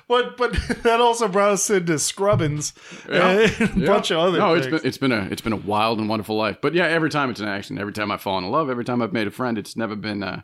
but 0.08 0.38
but 0.38 0.54
that 0.84 1.00
also 1.02 1.28
brought 1.28 1.52
us 1.52 1.70
into 1.70 1.98
Scrubbins 2.00 2.74
Yeah. 3.10 3.30
and 3.32 3.40
a 3.78 3.80
Yeah. 3.80 3.86
bunch 3.88 4.12
of 4.12 4.18
other 4.20 4.38
no, 4.40 4.54
things. 4.54 4.66
it's 4.68 4.82
been 4.82 4.88
it's 4.88 4.98
been 4.98 5.12
a 5.12 5.28
it's 5.32 5.42
been 5.42 5.54
a 5.54 5.58
wild 5.58 6.00
and 6.00 6.10
wonderful 6.10 6.36
life. 6.38 6.58
But 6.62 6.74
yeah, 6.74 6.86
every 6.88 7.10
time 7.10 7.30
it's 7.30 7.40
an 7.40 7.48
action, 7.48 7.78
Every 7.80 7.94
time 7.94 8.12
I've 8.12 8.22
fallen 8.22 8.44
in 8.44 8.52
love. 8.52 8.70
Every 8.70 8.86
time 8.86 9.02
I've 9.02 9.14
made 9.14 9.28
a 9.28 9.32
friend. 9.32 9.58
It's 9.58 9.76
never 9.76 9.96
been. 9.96 10.24
Uh, 10.24 10.42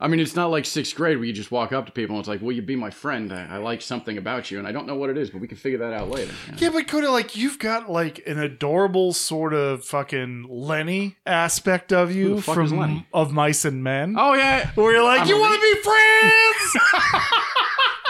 I 0.00 0.08
mean, 0.08 0.18
it's 0.18 0.34
not 0.34 0.50
like 0.50 0.66
sixth 0.66 0.94
grade 0.96 1.16
where 1.18 1.24
you 1.24 1.32
just 1.32 1.52
walk 1.52 1.72
up 1.72 1.86
to 1.86 1.92
people 1.92 2.16
and 2.16 2.20
it's 2.20 2.28
like, 2.28 2.42
"Will 2.42 2.52
you 2.52 2.62
be 2.62 2.74
my 2.76 2.90
friend? 2.90 3.32
I, 3.32 3.46
I 3.52 3.56
like 3.58 3.80
something 3.80 4.18
about 4.18 4.50
you, 4.50 4.58
and 4.58 4.66
I 4.66 4.72
don't 4.72 4.86
know 4.86 4.96
what 4.96 5.08
it 5.08 5.16
is, 5.16 5.30
but 5.30 5.40
we 5.40 5.46
can 5.46 5.56
figure 5.56 5.78
that 5.78 5.92
out 5.92 6.10
later." 6.10 6.32
you 6.46 6.52
know? 6.52 6.58
yeah, 6.60 6.70
but 6.70 6.88
Coda, 6.88 7.10
like 7.10 7.36
you've 7.36 7.60
got 7.60 7.88
like 7.90 8.20
an 8.26 8.38
adorable 8.40 9.12
sort 9.12 9.54
of 9.54 9.84
fucking 9.84 10.46
Lenny 10.50 11.16
aspect 11.24 11.92
of 11.92 12.12
you 12.12 12.36
the 12.36 12.42
fuck 12.42 12.58
is 12.58 12.70
from 12.70 13.06
of 13.14 13.32
Mice 13.32 13.64
and 13.64 13.84
Men. 13.84 14.16
Oh 14.18 14.34
yeah, 14.34 14.70
Where 14.74 14.92
you're 14.92 15.04
like, 15.04 15.22
I'm 15.22 15.28
you 15.28 15.38
want 15.38 15.54
to 15.54 15.60
be 15.60 15.80
friends? 15.82 16.76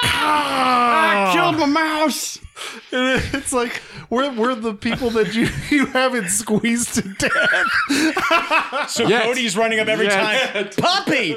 Ah! 0.04 1.30
I 1.30 1.32
killed 1.34 1.58
my 1.58 1.66
mouse. 1.66 2.38
And 2.92 3.20
it's 3.34 3.52
like 3.52 3.82
we're 4.10 4.32
we're 4.34 4.54
the 4.54 4.74
people 4.74 5.10
that 5.10 5.34
you 5.34 5.48
you 5.76 5.86
haven't 5.86 6.28
squeezed 6.28 6.94
to 6.94 7.02
death. 7.02 8.88
so 8.90 9.06
Yes. 9.06 9.24
Cody's 9.24 9.56
running 9.56 9.80
up 9.80 9.88
every 9.88 10.06
Yes. 10.06 10.74
time. 10.76 10.84
Puppy. 10.84 11.36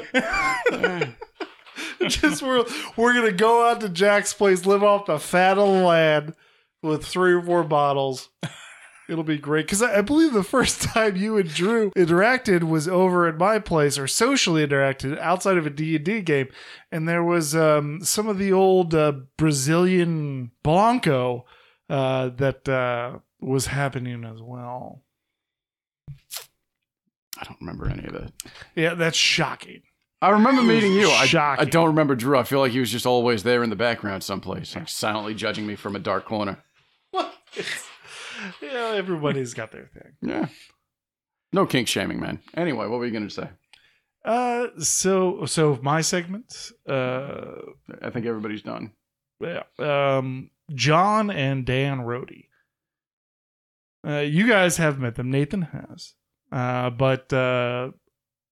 Just 2.06 2.42
we're 2.42 2.64
we're 2.96 3.14
gonna 3.14 3.32
go 3.32 3.68
out 3.68 3.80
to 3.80 3.88
Jack's 3.88 4.32
place, 4.32 4.64
live 4.66 4.82
off 4.84 5.06
the 5.06 5.18
fat 5.18 5.58
of 5.58 5.66
the 5.66 5.82
land 5.84 6.34
with 6.82 7.04
three 7.04 7.32
or 7.32 7.42
four 7.42 7.64
bottles. 7.64 8.28
It'll 9.08 9.24
be 9.24 9.38
great 9.38 9.66
because 9.66 9.80
I, 9.80 9.98
I 9.98 10.00
believe 10.02 10.34
the 10.34 10.42
first 10.42 10.82
time 10.82 11.16
you 11.16 11.38
and 11.38 11.48
Drew 11.48 11.90
interacted 11.92 12.64
was 12.64 12.86
over 12.86 13.26
at 13.26 13.38
my 13.38 13.58
place 13.58 13.98
or 13.98 14.06
socially 14.06 14.66
interacted 14.66 15.18
outside 15.18 15.56
of 15.56 15.66
a 15.66 15.70
D 15.70 15.96
and 15.96 16.04
D 16.04 16.20
game, 16.20 16.48
and 16.92 17.08
there 17.08 17.24
was 17.24 17.56
um, 17.56 18.02
some 18.02 18.28
of 18.28 18.38
the 18.38 18.52
old 18.52 18.94
uh, 18.94 19.12
Brazilian 19.38 20.50
Blanco 20.62 21.46
uh, 21.88 22.28
that 22.36 22.68
uh, 22.68 23.18
was 23.40 23.66
happening 23.66 24.24
as 24.24 24.42
well. 24.42 25.02
I 27.40 27.44
don't 27.44 27.60
remember 27.60 27.88
any 27.88 28.04
of 28.04 28.12
that. 28.12 28.32
Yeah, 28.74 28.94
that's 28.94 29.16
shocking. 29.16 29.82
I 30.20 30.30
remember 30.30 30.62
meeting 30.62 30.92
you. 30.92 31.08
I, 31.10 31.56
I 31.60 31.64
don't 31.64 31.86
remember 31.86 32.16
Drew. 32.16 32.36
I 32.36 32.42
feel 32.42 32.58
like 32.58 32.72
he 32.72 32.80
was 32.80 32.90
just 32.90 33.06
always 33.06 33.44
there 33.44 33.62
in 33.62 33.70
the 33.70 33.76
background 33.76 34.24
someplace, 34.24 34.74
like 34.74 34.88
silently 34.88 35.32
judging 35.34 35.66
me 35.66 35.76
from 35.76 35.94
a 35.94 36.00
dark 36.00 36.24
corner. 36.24 36.58
Yeah, 38.62 38.92
everybody's 38.96 39.54
got 39.54 39.72
their 39.72 39.86
thing. 39.92 40.12
Yeah. 40.22 40.46
No 41.52 41.66
kink 41.66 41.88
shaming, 41.88 42.20
man. 42.20 42.40
Anyway, 42.54 42.86
what 42.86 42.98
were 42.98 43.06
you 43.06 43.12
going 43.12 43.28
to 43.28 43.34
say? 43.34 43.48
Uh, 44.24 44.66
so 44.78 45.46
so 45.46 45.78
my 45.82 46.00
segment. 46.02 46.70
Uh, 46.88 47.52
I 48.02 48.10
think 48.10 48.26
everybody's 48.26 48.62
done. 48.62 48.92
yeah. 49.40 49.62
Um, 49.78 50.50
John 50.74 51.30
and 51.30 51.64
Dan 51.64 52.00
Rhodey. 52.00 52.46
Uh, 54.06 54.18
you 54.20 54.46
guys 54.46 54.76
have 54.76 54.98
met 54.98 55.14
them. 55.14 55.30
Nathan 55.30 55.62
has. 55.62 56.14
Uh, 56.52 56.90
but 56.90 57.32
uh, 57.32 57.90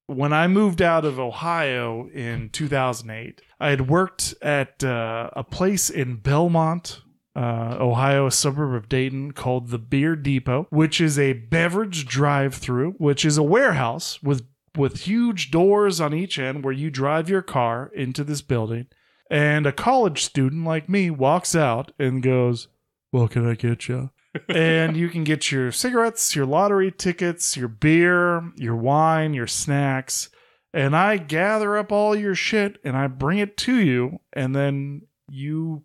when 0.06 0.32
I 0.32 0.46
moved 0.48 0.80
out 0.80 1.04
of 1.04 1.18
Ohio 1.18 2.08
in 2.08 2.48
2008, 2.50 3.42
I 3.60 3.68
had 3.70 3.88
worked 3.88 4.34
at 4.40 4.82
uh, 4.82 5.30
a 5.34 5.44
place 5.44 5.90
in 5.90 6.16
Belmont, 6.16 7.00
uh, 7.36 7.76
Ohio, 7.78 8.26
a 8.26 8.32
suburb 8.32 8.74
of 8.74 8.88
Dayton, 8.88 9.32
called 9.32 9.68
the 9.68 9.78
Beer 9.78 10.16
Depot, 10.16 10.66
which 10.70 11.00
is 11.00 11.18
a 11.18 11.34
beverage 11.34 12.06
drive-through, 12.06 12.92
which 12.92 13.24
is 13.24 13.36
a 13.36 13.42
warehouse 13.42 14.22
with 14.22 14.46
with 14.74 15.02
huge 15.02 15.50
doors 15.50 16.00
on 16.00 16.12
each 16.12 16.38
end 16.38 16.62
where 16.62 16.72
you 16.72 16.90
drive 16.90 17.30
your 17.30 17.42
car 17.42 17.90
into 17.94 18.24
this 18.24 18.42
building, 18.42 18.86
and 19.30 19.66
a 19.66 19.72
college 19.72 20.22
student 20.22 20.64
like 20.64 20.88
me 20.88 21.10
walks 21.10 21.54
out 21.54 21.92
and 21.98 22.22
goes, 22.22 22.68
"Well, 23.12 23.28
can 23.28 23.46
I 23.46 23.54
get 23.54 23.86
you?" 23.86 24.10
and 24.48 24.96
you 24.96 25.08
can 25.08 25.24
get 25.24 25.50
your 25.50 25.72
cigarettes, 25.72 26.34
your 26.34 26.46
lottery 26.46 26.90
tickets, 26.90 27.56
your 27.56 27.68
beer, 27.68 28.52
your 28.56 28.76
wine, 28.76 29.34
your 29.34 29.46
snacks. 29.46 30.28
And 30.72 30.94
I 30.94 31.16
gather 31.16 31.76
up 31.76 31.90
all 31.90 32.14
your 32.14 32.34
shit 32.34 32.78
and 32.84 32.96
I 32.96 33.06
bring 33.06 33.38
it 33.38 33.56
to 33.58 33.76
you, 33.76 34.20
and 34.32 34.54
then 34.54 35.02
you 35.28 35.84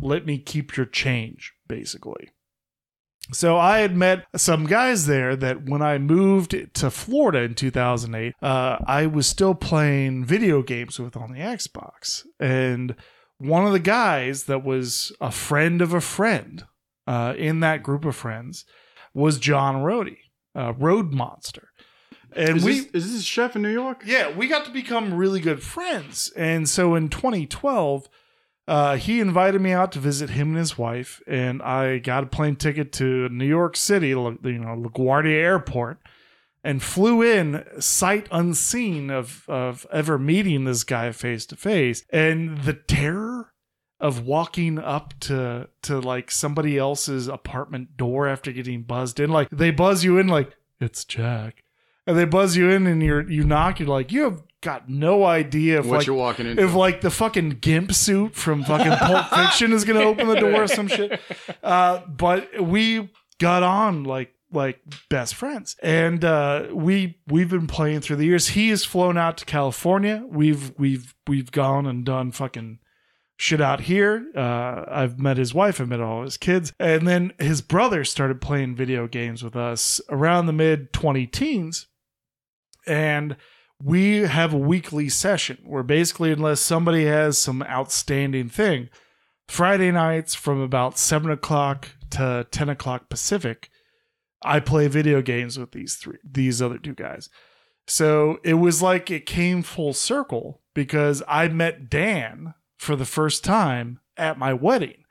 let 0.00 0.26
me 0.26 0.38
keep 0.38 0.76
your 0.76 0.86
change, 0.86 1.52
basically. 1.68 2.30
So 3.32 3.56
I 3.56 3.78
had 3.78 3.96
met 3.96 4.26
some 4.36 4.66
guys 4.66 5.06
there 5.06 5.36
that 5.36 5.68
when 5.68 5.82
I 5.82 5.98
moved 5.98 6.74
to 6.74 6.90
Florida 6.90 7.40
in 7.40 7.54
2008, 7.54 8.34
uh, 8.42 8.78
I 8.84 9.06
was 9.06 9.26
still 9.26 9.54
playing 9.54 10.24
video 10.24 10.62
games 10.62 10.98
with 10.98 11.16
on 11.16 11.32
the 11.32 11.38
Xbox. 11.38 12.24
And 12.40 12.96
one 13.38 13.66
of 13.66 13.72
the 13.72 13.78
guys 13.78 14.44
that 14.44 14.64
was 14.64 15.12
a 15.20 15.30
friend 15.30 15.80
of 15.80 15.94
a 15.94 16.00
friend 16.00 16.64
uh, 17.06 17.34
in 17.36 17.60
that 17.60 17.82
group 17.82 18.04
of 18.04 18.16
friends 18.16 18.64
was 19.14 19.38
John 19.38 19.76
Rhodey, 19.76 20.18
uh, 20.56 20.72
Road 20.76 21.12
Monster. 21.12 21.68
And 22.34 22.58
is 22.58 22.64
we 22.64 22.80
this, 22.80 23.04
is 23.04 23.12
this 23.12 23.24
chef 23.24 23.56
in 23.56 23.62
New 23.62 23.72
York? 23.72 24.02
yeah, 24.04 24.36
we 24.36 24.46
got 24.46 24.64
to 24.64 24.70
become 24.70 25.14
really 25.14 25.40
good 25.40 25.62
friends. 25.62 26.32
And 26.36 26.68
so 26.68 26.94
in 26.94 27.08
2012, 27.08 28.08
uh, 28.70 28.96
he 28.96 29.18
invited 29.18 29.60
me 29.60 29.72
out 29.72 29.90
to 29.90 29.98
visit 29.98 30.30
him 30.30 30.50
and 30.50 30.56
his 30.58 30.78
wife, 30.78 31.20
and 31.26 31.60
I 31.60 31.98
got 31.98 32.22
a 32.22 32.26
plane 32.28 32.54
ticket 32.54 32.92
to 32.92 33.28
New 33.28 33.44
York 33.44 33.76
City, 33.76 34.10
you 34.10 34.14
know, 34.14 34.36
LaGuardia 34.40 35.34
Airport, 35.34 35.98
and 36.62 36.80
flew 36.80 37.20
in 37.20 37.64
sight 37.80 38.28
unseen 38.30 39.10
of 39.10 39.44
of 39.48 39.88
ever 39.92 40.20
meeting 40.20 40.66
this 40.66 40.84
guy 40.84 41.10
face 41.10 41.46
to 41.46 41.56
face, 41.56 42.04
and 42.10 42.58
the 42.58 42.74
terror 42.74 43.52
of 43.98 44.24
walking 44.24 44.78
up 44.78 45.14
to 45.20 45.68
to 45.82 45.98
like 45.98 46.30
somebody 46.30 46.78
else's 46.78 47.26
apartment 47.26 47.96
door 47.96 48.28
after 48.28 48.52
getting 48.52 48.82
buzzed 48.82 49.18
in, 49.18 49.30
like 49.30 49.50
they 49.50 49.72
buzz 49.72 50.04
you 50.04 50.16
in, 50.16 50.28
like 50.28 50.56
it's 50.80 51.04
Jack. 51.04 51.64
And 52.06 52.16
they 52.16 52.24
buzz 52.24 52.56
you 52.56 52.70
in 52.70 52.86
and 52.86 53.02
you're 53.02 53.28
you 53.28 53.42
knock 53.42 53.80
you're 53.80 53.88
like 53.88 54.12
you 54.12 54.22
have 54.22 54.44
got 54.62 54.88
no 54.88 55.24
idea 55.24 55.80
if 55.80 55.86
What 55.86 55.98
like 55.98 56.06
you're 56.06 56.16
walking 56.16 56.46
into. 56.46 56.62
if 56.62 56.74
like 56.74 57.00
the 57.00 57.10
fucking 57.10 57.58
gimp 57.60 57.92
suit 57.92 58.34
from 58.34 58.64
fucking 58.64 58.92
Pulp 58.92 59.26
Fiction 59.34 59.72
is 59.72 59.84
gonna 59.84 60.00
open 60.00 60.28
the 60.28 60.38
door 60.38 60.62
or 60.64 60.66
some 60.68 60.88
shit. 60.88 61.20
Uh, 61.62 62.00
but 62.06 62.62
we 62.62 63.10
got 63.38 63.62
on 63.62 64.04
like 64.04 64.32
like 64.52 64.80
best 65.08 65.34
friends, 65.36 65.76
and 65.82 66.24
uh, 66.24 66.66
we 66.72 67.18
we've 67.28 67.50
been 67.50 67.68
playing 67.68 68.00
through 68.00 68.16
the 68.16 68.24
years. 68.26 68.48
He 68.48 68.70
has 68.70 68.84
flown 68.84 69.16
out 69.16 69.36
to 69.38 69.44
California. 69.44 70.24
We've 70.28 70.72
we've 70.78 71.14
we've 71.26 71.52
gone 71.52 71.86
and 71.86 72.04
done 72.04 72.32
fucking 72.32 72.80
shit 73.40 73.60
out 73.60 73.80
here. 73.80 74.26
Uh, 74.36 74.84
I've 74.86 75.18
met 75.18 75.38
his 75.38 75.54
wife, 75.54 75.80
I've 75.80 75.88
met 75.88 76.00
all 76.00 76.24
his 76.24 76.36
kids. 76.36 76.74
And 76.78 77.08
then 77.08 77.32
his 77.38 77.62
brother 77.62 78.04
started 78.04 78.42
playing 78.42 78.76
video 78.76 79.06
games 79.08 79.42
with 79.42 79.56
us 79.56 79.98
around 80.10 80.44
the 80.44 80.52
mid 80.52 80.92
20 80.92 81.26
teens. 81.26 81.86
And 82.86 83.36
we 83.82 84.18
have 84.18 84.52
a 84.52 84.58
weekly 84.58 85.08
session 85.08 85.58
where 85.64 85.82
basically, 85.82 86.32
unless 86.32 86.60
somebody 86.60 87.06
has 87.06 87.38
some 87.38 87.62
outstanding 87.62 88.48
thing, 88.48 88.88
Friday 89.48 89.90
nights 89.90 90.34
from 90.34 90.60
about 90.60 90.98
7 90.98 91.30
o'clock 91.30 91.88
to 92.10 92.46
10 92.50 92.68
o'clock 92.68 93.08
Pacific, 93.08 93.70
I 94.42 94.60
play 94.60 94.88
video 94.88 95.22
games 95.22 95.58
with 95.58 95.72
these 95.72 95.96
three, 95.96 96.18
these 96.24 96.62
other 96.62 96.78
two 96.78 96.94
guys. 96.94 97.28
So 97.86 98.38
it 98.44 98.54
was 98.54 98.82
like 98.82 99.10
it 99.10 99.26
came 99.26 99.62
full 99.62 99.92
circle 99.92 100.60
because 100.74 101.22
I 101.26 101.48
met 101.48 101.90
Dan 101.90 102.54
for 102.78 102.96
the 102.96 103.04
first 103.04 103.44
time 103.44 104.00
at 104.16 104.38
my 104.38 104.52
wedding. 104.52 105.04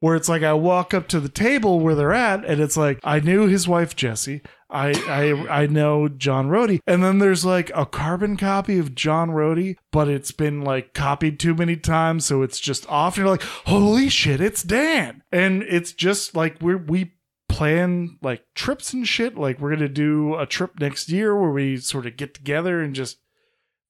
Where 0.00 0.16
it's 0.16 0.28
like 0.28 0.42
I 0.42 0.52
walk 0.52 0.92
up 0.92 1.08
to 1.08 1.20
the 1.20 1.30
table 1.30 1.80
where 1.80 1.94
they're 1.94 2.12
at, 2.12 2.44
and 2.44 2.60
it's 2.60 2.76
like 2.76 3.00
I 3.04 3.20
knew 3.20 3.46
his 3.46 3.66
wife 3.66 3.96
Jessie, 3.96 4.42
I 4.74 4.92
I 5.08 5.62
I 5.62 5.66
know 5.66 6.08
John 6.08 6.48
Rhodey, 6.48 6.80
and 6.86 7.02
then 7.02 7.20
there's 7.20 7.44
like 7.44 7.70
a 7.74 7.86
carbon 7.86 8.36
copy 8.36 8.78
of 8.78 8.94
John 8.94 9.30
Rhodey, 9.30 9.76
but 9.92 10.08
it's 10.08 10.32
been 10.32 10.62
like 10.62 10.92
copied 10.94 11.38
too 11.38 11.54
many 11.54 11.76
times, 11.76 12.26
so 12.26 12.42
it's 12.42 12.58
just 12.58 12.88
off. 12.90 13.16
And 13.16 13.24
you're 13.24 13.30
like, 13.30 13.42
holy 13.42 14.08
shit, 14.08 14.40
it's 14.40 14.62
Dan, 14.62 15.22
and 15.30 15.62
it's 15.62 15.92
just 15.92 16.34
like 16.34 16.60
we're 16.60 16.76
we 16.76 17.12
plan 17.48 18.18
like 18.20 18.42
trips 18.54 18.92
and 18.92 19.06
shit. 19.06 19.38
Like 19.38 19.60
we're 19.60 19.74
gonna 19.74 19.88
do 19.88 20.34
a 20.34 20.44
trip 20.44 20.80
next 20.80 21.08
year 21.08 21.38
where 21.38 21.52
we 21.52 21.76
sort 21.76 22.06
of 22.06 22.16
get 22.16 22.34
together 22.34 22.80
and 22.82 22.94
just 22.94 23.18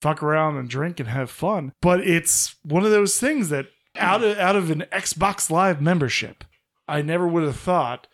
fuck 0.01 0.21
around 0.21 0.57
and 0.57 0.69
drink 0.69 0.99
and 0.99 1.09
have 1.09 1.31
fun. 1.31 1.73
But 1.81 2.01
it's 2.01 2.55
one 2.61 2.85
of 2.85 2.91
those 2.91 3.19
things 3.19 3.49
that 3.49 3.67
out 3.97 4.23
of 4.23 4.37
out 4.37 4.55
of 4.55 4.69
an 4.69 4.85
Xbox 4.91 5.49
Live 5.49 5.81
membership, 5.81 6.43
I 6.87 7.01
never 7.01 7.27
would 7.27 7.43
have 7.43 7.57
thought 7.57 8.07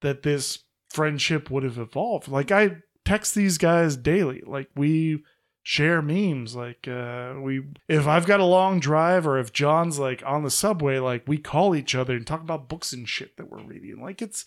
that 0.00 0.22
this 0.22 0.60
friendship 0.94 1.50
would 1.50 1.62
have 1.64 1.78
evolved. 1.78 2.28
Like 2.28 2.50
I 2.50 2.78
text 3.04 3.34
these 3.34 3.58
guys 3.58 3.96
daily. 3.96 4.42
Like 4.46 4.70
we 4.74 5.22
share 5.62 6.00
memes. 6.00 6.54
Like 6.54 6.86
uh 6.88 7.34
we 7.40 7.62
if 7.88 8.06
I've 8.06 8.26
got 8.26 8.40
a 8.40 8.44
long 8.44 8.80
drive 8.80 9.26
or 9.26 9.38
if 9.38 9.52
John's 9.52 9.98
like 9.98 10.22
on 10.24 10.44
the 10.44 10.50
subway, 10.50 10.98
like 10.98 11.24
we 11.26 11.38
call 11.38 11.74
each 11.74 11.94
other 11.94 12.14
and 12.14 12.26
talk 12.26 12.40
about 12.40 12.68
books 12.68 12.92
and 12.92 13.08
shit 13.08 13.36
that 13.36 13.50
we're 13.50 13.62
reading. 13.62 14.00
Like 14.00 14.22
it's 14.22 14.44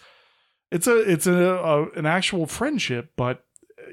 it's 0.71 0.87
a 0.87 0.97
it's 0.99 1.27
a, 1.27 1.33
a 1.33 1.89
an 1.91 2.05
actual 2.05 2.45
friendship, 2.45 3.11
but 3.15 3.43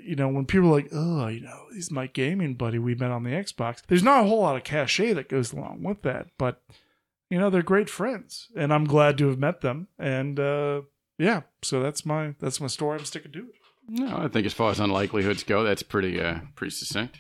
you 0.02 0.16
know, 0.16 0.28
when 0.28 0.44
people 0.44 0.68
are 0.68 0.72
like, 0.72 0.88
oh, 0.92 1.28
you 1.28 1.40
know, 1.40 1.66
he's 1.72 1.90
my 1.90 2.06
gaming 2.06 2.54
buddy 2.54 2.78
we 2.78 2.94
met 2.94 3.10
on 3.10 3.22
the 3.22 3.30
Xbox, 3.30 3.82
there's 3.86 4.02
not 4.02 4.24
a 4.24 4.28
whole 4.28 4.40
lot 4.40 4.56
of 4.56 4.64
cachet 4.64 5.12
that 5.14 5.28
goes 5.28 5.52
along 5.52 5.82
with 5.82 6.02
that. 6.02 6.28
But, 6.38 6.62
you 7.30 7.38
know, 7.38 7.50
they're 7.50 7.62
great 7.62 7.90
friends. 7.90 8.48
And 8.56 8.72
I'm 8.72 8.84
glad 8.84 9.18
to 9.18 9.28
have 9.28 9.38
met 9.38 9.60
them. 9.60 9.88
And 9.98 10.38
uh 10.38 10.82
yeah, 11.18 11.42
so 11.62 11.80
that's 11.82 12.04
my 12.04 12.34
that's 12.38 12.60
my 12.60 12.66
story. 12.66 12.98
I'm 12.98 13.04
sticking 13.04 13.32
to 13.32 13.38
it. 13.40 13.54
No, 13.86 14.16
I 14.16 14.28
think 14.28 14.46
as 14.46 14.52
far 14.54 14.70
as 14.70 14.78
unlikelihoods 14.78 15.46
go, 15.46 15.62
that's 15.62 15.82
pretty 15.82 16.20
uh 16.20 16.40
pretty 16.56 16.70
succinct. 16.70 17.18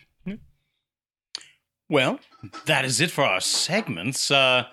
Well, 1.88 2.18
that 2.66 2.84
is 2.84 3.00
it 3.00 3.10
for 3.10 3.24
our 3.24 3.40
segments. 3.40 4.30
Uh, 4.30 4.64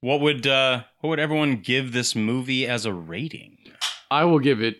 what 0.00 0.20
would 0.20 0.46
uh, 0.46 0.84
what 1.00 1.10
would 1.10 1.18
everyone 1.18 1.56
give 1.56 1.92
this 1.92 2.14
movie 2.14 2.66
as 2.66 2.84
a 2.84 2.92
rating? 2.92 3.56
I 4.10 4.24
will 4.24 4.38
give 4.38 4.60
it 4.60 4.76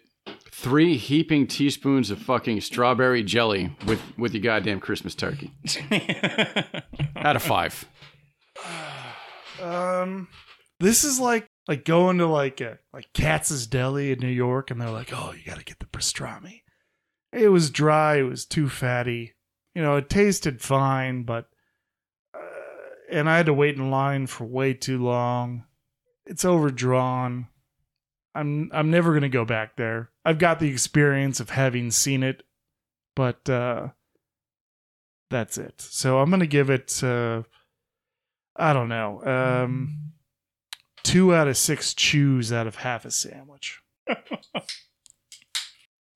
three 0.52 0.96
heaping 0.96 1.46
teaspoons 1.46 2.10
of 2.10 2.18
fucking 2.18 2.60
strawberry 2.60 3.22
jelly 3.22 3.74
with 3.86 4.00
with 4.18 4.34
your 4.34 4.42
goddamn 4.42 4.80
Christmas 4.80 5.14
turkey. 5.14 5.52
Out 7.16 7.36
of 7.36 7.42
five. 7.42 7.86
Um 9.62 10.28
this 10.80 11.04
is 11.04 11.18
like 11.18 11.46
like 11.70 11.84
going 11.84 12.18
to 12.18 12.26
like 12.26 12.60
a, 12.60 12.80
like 12.92 13.12
Katz's 13.12 13.68
Deli 13.68 14.10
in 14.10 14.18
New 14.18 14.26
York 14.26 14.72
and 14.72 14.80
they're 14.80 14.90
like, 14.90 15.12
"Oh, 15.14 15.32
you 15.32 15.44
got 15.46 15.58
to 15.58 15.64
get 15.64 15.78
the 15.78 15.86
pastrami." 15.86 16.62
It 17.32 17.50
was 17.50 17.70
dry, 17.70 18.16
it 18.16 18.22
was 18.22 18.44
too 18.44 18.68
fatty. 18.68 19.34
You 19.76 19.82
know, 19.82 19.94
it 19.94 20.10
tasted 20.10 20.60
fine, 20.60 21.22
but 21.22 21.46
uh, 22.34 22.40
and 23.12 23.30
I 23.30 23.36
had 23.36 23.46
to 23.46 23.54
wait 23.54 23.76
in 23.76 23.88
line 23.88 24.26
for 24.26 24.46
way 24.46 24.74
too 24.74 25.00
long. 25.00 25.64
It's 26.26 26.44
overdrawn. 26.44 27.46
I'm 28.34 28.68
I'm 28.72 28.90
never 28.90 29.12
to 29.22 29.28
go 29.28 29.44
back 29.44 29.76
there. 29.76 30.10
I've 30.24 30.38
got 30.40 30.58
the 30.58 30.70
experience 30.70 31.38
of 31.38 31.50
having 31.50 31.92
seen 31.92 32.24
it, 32.24 32.42
but 33.14 33.48
uh 33.48 33.90
that's 35.30 35.56
it. 35.56 35.80
So 35.80 36.18
I'm 36.18 36.30
to 36.40 36.48
give 36.48 36.68
it 36.68 37.00
uh 37.04 37.44
I 38.56 38.72
don't 38.72 38.88
know. 38.88 39.24
Um 39.24 40.14
two 41.02 41.34
out 41.34 41.48
of 41.48 41.56
six 41.56 41.94
chews 41.94 42.52
out 42.52 42.66
of 42.66 42.76
half 42.76 43.04
a 43.04 43.10
sandwich. 43.10 43.80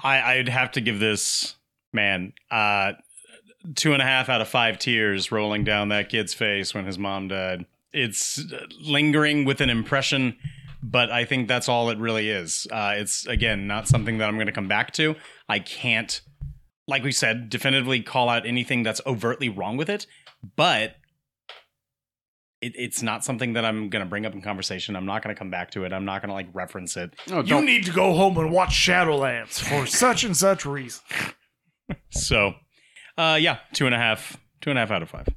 I 0.03 0.20
I'd 0.22 0.49
have 0.49 0.72
to 0.72 0.80
give 0.80 0.99
this 0.99 1.57
man 1.93 2.32
uh 2.51 2.93
two 3.74 3.93
and 3.93 4.03
a 4.03 4.05
half 4.05 4.28
out 4.28 4.41
of 4.41 4.49
five 4.49 4.78
tears 4.78 5.32
rolling 5.32 5.64
down 5.64 5.89
that 5.89 6.09
kid's 6.09 6.35
face 6.35 6.74
when 6.74 6.85
his 6.85 6.99
mom 6.99 7.28
died. 7.28 7.66
It's 7.93 8.43
lingering 8.80 9.45
with 9.45 9.61
an 9.61 9.70
impression, 9.70 10.37
but 10.82 11.11
I 11.11 11.24
think 11.24 11.49
that's 11.49 11.68
all 11.68 11.89
it 11.91 11.99
really 11.99 12.28
is. 12.28 12.66
Uh, 12.70 12.95
it's 12.97 13.26
again 13.26 13.66
not 13.66 13.89
something 13.89 14.18
that 14.18 14.28
I'm 14.28 14.35
going 14.35 14.47
to 14.47 14.53
come 14.53 14.68
back 14.68 14.93
to. 14.95 15.14
I 15.49 15.61
can't 15.61 16.20
like 16.87 17.03
we 17.03 17.12
said, 17.12 17.49
definitively 17.49 18.03
call 18.03 18.28
out 18.28 18.47
anything 18.47 18.82
that's 18.82 19.01
overtly 19.07 19.49
wrong 19.49 19.76
with 19.76 19.89
it, 19.89 20.07
but 20.57 20.97
it, 22.64 22.72
it's 22.76 23.02
not 23.02 23.24
something 23.24 23.52
that 23.54 23.64
I'm 23.64 23.88
going 23.90 24.04
to 24.04 24.08
bring 24.08 24.26
up 24.26 24.32
in 24.32 24.42
conversation. 24.42 24.96
I'm 24.96 25.06
not 25.06 25.22
going 25.22 25.34
to 25.34 25.38
come 25.38 25.50
back 25.50 25.70
to 25.72 25.84
it. 25.84 25.92
I'm 25.92 26.04
not 26.04 26.22
going 26.22 26.28
to 26.28 26.34
like 26.34 26.48
reference 26.52 26.96
it. 26.96 27.14
you 27.26 27.60
need 27.62 27.84
to 27.86 27.92
go 27.92 28.14
home 28.14 28.36
and 28.38 28.50
watch 28.50 28.70
Shadowlands 28.70 29.60
for 29.60 29.86
such 30.02 30.24
and 30.24 30.36
such 30.36 30.64
reason. 30.64 31.02
So, 32.10 32.54
uh, 33.18 33.38
yeah, 33.40 33.58
two 33.72 33.86
and 33.86 33.94
a 33.94 33.98
half, 33.98 34.38
two 34.60 34.70
and 34.70 34.78
a 34.78 34.82
half 34.82 34.90
out 34.90 35.02
of 35.02 35.10
five. 35.10 35.28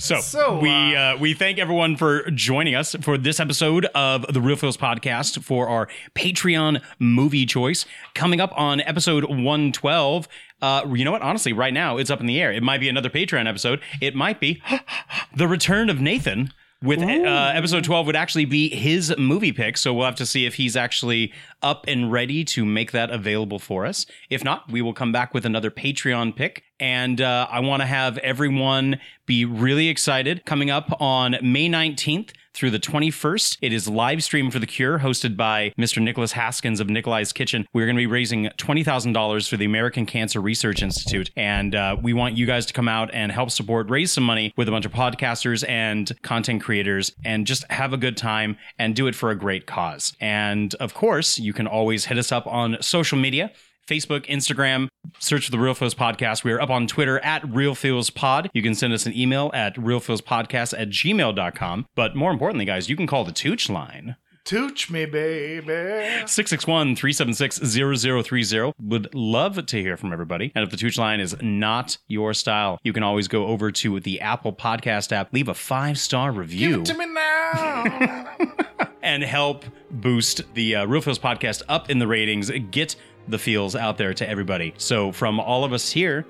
So, 0.00 0.20
So, 0.20 0.60
we 0.60 0.94
uh, 0.94 1.16
we 1.16 1.34
thank 1.34 1.58
everyone 1.58 1.96
for 1.96 2.30
joining 2.30 2.76
us 2.76 2.94
for 3.00 3.18
this 3.18 3.40
episode 3.40 3.86
of 3.96 4.32
the 4.32 4.40
Real 4.40 4.54
Feels 4.54 4.76
podcast 4.76 5.42
for 5.42 5.66
our 5.66 5.88
Patreon 6.14 6.80
movie 7.00 7.46
choice. 7.46 7.84
Coming 8.14 8.40
up 8.40 8.52
on 8.56 8.80
episode 8.82 9.24
112, 9.24 10.28
uh, 10.60 10.82
you 10.92 11.04
know 11.04 11.12
what? 11.12 11.22
Honestly, 11.22 11.52
right 11.52 11.72
now 11.72 11.96
it's 11.96 12.10
up 12.10 12.20
in 12.20 12.26
the 12.26 12.40
air. 12.40 12.52
It 12.52 12.62
might 12.62 12.80
be 12.80 12.88
another 12.88 13.10
Patreon 13.10 13.46
episode. 13.48 13.80
It 14.00 14.14
might 14.14 14.40
be 14.40 14.62
the 15.36 15.48
return 15.48 15.90
of 15.90 16.00
Nathan. 16.00 16.52
With 16.80 17.00
uh, 17.00 17.50
episode 17.56 17.82
12 17.82 18.06
would 18.06 18.14
actually 18.14 18.44
be 18.44 18.68
his 18.68 19.12
movie 19.18 19.50
pick. 19.50 19.76
So 19.76 19.92
we'll 19.92 20.04
have 20.04 20.14
to 20.14 20.26
see 20.26 20.46
if 20.46 20.54
he's 20.54 20.76
actually 20.76 21.32
up 21.60 21.84
and 21.88 22.12
ready 22.12 22.44
to 22.44 22.64
make 22.64 22.92
that 22.92 23.10
available 23.10 23.58
for 23.58 23.84
us. 23.84 24.06
If 24.30 24.44
not, 24.44 24.70
we 24.70 24.80
will 24.80 24.94
come 24.94 25.10
back 25.10 25.34
with 25.34 25.44
another 25.44 25.72
Patreon 25.72 26.36
pick. 26.36 26.62
And 26.78 27.20
uh, 27.20 27.48
I 27.50 27.58
want 27.58 27.82
to 27.82 27.86
have 27.86 28.16
everyone 28.18 29.00
be 29.26 29.44
really 29.44 29.88
excited. 29.88 30.44
Coming 30.44 30.70
up 30.70 30.96
on 31.00 31.36
May 31.42 31.68
19th 31.68 32.30
through 32.58 32.70
the 32.72 32.80
21st, 32.80 33.58
it 33.62 33.72
is 33.72 33.86
live 33.86 34.20
stream 34.24 34.50
for 34.50 34.58
The 34.58 34.66
Cure, 34.66 34.98
hosted 34.98 35.36
by 35.36 35.72
Mr. 35.78 36.02
Nicholas 36.02 36.32
Haskins 36.32 36.80
of 36.80 36.90
Nikolai's 36.90 37.32
Kitchen. 37.32 37.68
We're 37.72 37.86
going 37.86 37.94
to 37.94 38.00
be 38.00 38.06
raising 38.06 38.46
$20,000 38.46 39.48
for 39.48 39.56
the 39.56 39.64
American 39.64 40.06
Cancer 40.06 40.40
Research 40.40 40.82
Institute. 40.82 41.30
And 41.36 41.76
uh, 41.76 41.96
we 42.02 42.12
want 42.14 42.36
you 42.36 42.46
guys 42.46 42.66
to 42.66 42.72
come 42.72 42.88
out 42.88 43.10
and 43.14 43.30
help 43.30 43.52
support, 43.52 43.88
raise 43.88 44.10
some 44.10 44.24
money 44.24 44.52
with 44.56 44.66
a 44.66 44.72
bunch 44.72 44.84
of 44.86 44.92
podcasters 44.92 45.64
and 45.68 46.10
content 46.22 46.60
creators, 46.60 47.12
and 47.24 47.46
just 47.46 47.62
have 47.70 47.92
a 47.92 47.96
good 47.96 48.16
time 48.16 48.58
and 48.76 48.96
do 48.96 49.06
it 49.06 49.14
for 49.14 49.30
a 49.30 49.36
great 49.36 49.66
cause. 49.68 50.12
And 50.20 50.74
of 50.80 50.94
course, 50.94 51.38
you 51.38 51.52
can 51.52 51.68
always 51.68 52.06
hit 52.06 52.18
us 52.18 52.32
up 52.32 52.44
on 52.48 52.78
social 52.80 53.18
media. 53.18 53.52
Facebook, 53.88 54.26
Instagram, 54.26 54.88
search 55.18 55.46
for 55.46 55.50
the 55.50 55.58
Real 55.58 55.72
Feels 55.72 55.94
Podcast. 55.94 56.44
We 56.44 56.52
are 56.52 56.60
up 56.60 56.68
on 56.68 56.86
Twitter 56.86 57.18
at 57.20 57.42
Real 57.48 57.74
Feels 57.74 58.10
Pod. 58.10 58.50
You 58.52 58.60
can 58.62 58.74
send 58.74 58.92
us 58.92 59.06
an 59.06 59.16
email 59.16 59.50
at 59.54 59.74
realfeelspodcast 59.76 60.78
at 60.78 60.90
gmail.com. 60.90 61.86
But 61.94 62.14
more 62.14 62.30
importantly, 62.30 62.66
guys, 62.66 62.90
you 62.90 62.96
can 62.96 63.06
call 63.06 63.24
the 63.24 63.32
Tooch 63.32 63.70
line. 63.70 64.16
Tooch 64.44 64.90
me, 64.90 65.06
baby. 65.06 65.72
661-376-0030. 65.72 68.72
Would 68.80 69.14
love 69.14 69.64
to 69.66 69.80
hear 69.80 69.96
from 69.96 70.12
everybody. 70.12 70.52
And 70.54 70.62
if 70.64 70.70
the 70.70 70.76
Tooch 70.76 70.98
line 70.98 71.20
is 71.20 71.34
not 71.40 71.96
your 72.08 72.34
style, 72.34 72.78
you 72.82 72.92
can 72.92 73.02
always 73.02 73.26
go 73.28 73.46
over 73.46 73.72
to 73.72 74.00
the 74.00 74.20
Apple 74.20 74.52
Podcast 74.52 75.12
app, 75.12 75.32
leave 75.32 75.48
a 75.48 75.54
five-star 75.54 76.30
review. 76.32 76.82
To 76.82 76.92
me 76.94 77.06
now. 77.06 78.34
and 79.02 79.22
help 79.22 79.64
boost 79.90 80.42
the 80.54 80.76
uh, 80.76 80.86
Real 80.86 81.00
Feels 81.00 81.18
podcast 81.18 81.62
up 81.68 81.90
in 81.90 81.98
the 81.98 82.06
ratings, 82.06 82.50
get 82.70 82.96
the 83.28 83.38
feels 83.38 83.76
out 83.76 83.98
there 83.98 84.14
to 84.14 84.28
everybody. 84.28 84.74
So, 84.78 85.12
from 85.12 85.38
all 85.40 85.64
of 85.64 85.72
us 85.72 85.90
here, 85.90 86.24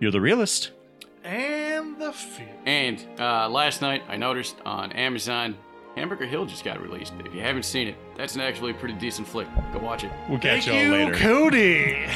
you're 0.00 0.10
the 0.10 0.20
realist. 0.20 0.70
and 1.24 1.98
the 2.00 2.12
fear. 2.12 2.48
And 2.66 3.04
uh, 3.18 3.48
last 3.48 3.82
night 3.82 4.02
I 4.08 4.16
noticed 4.16 4.56
on 4.64 4.92
Amazon, 4.92 5.56
Hamburger 5.96 6.26
Hill 6.26 6.46
just 6.46 6.64
got 6.64 6.80
released. 6.80 7.12
If 7.24 7.34
you 7.34 7.40
haven't 7.40 7.64
seen 7.64 7.88
it, 7.88 7.96
that's 8.16 8.34
an 8.36 8.40
actually 8.40 8.72
pretty 8.72 8.94
decent 8.94 9.26
flick. 9.26 9.48
Go 9.72 9.80
watch 9.80 10.04
it. 10.04 10.12
We'll 10.28 10.38
catch 10.38 10.64
Thank 10.64 10.66
y'all 10.66 10.98
you, 11.00 11.06
later. 11.06 11.14
Cody. 11.16 12.06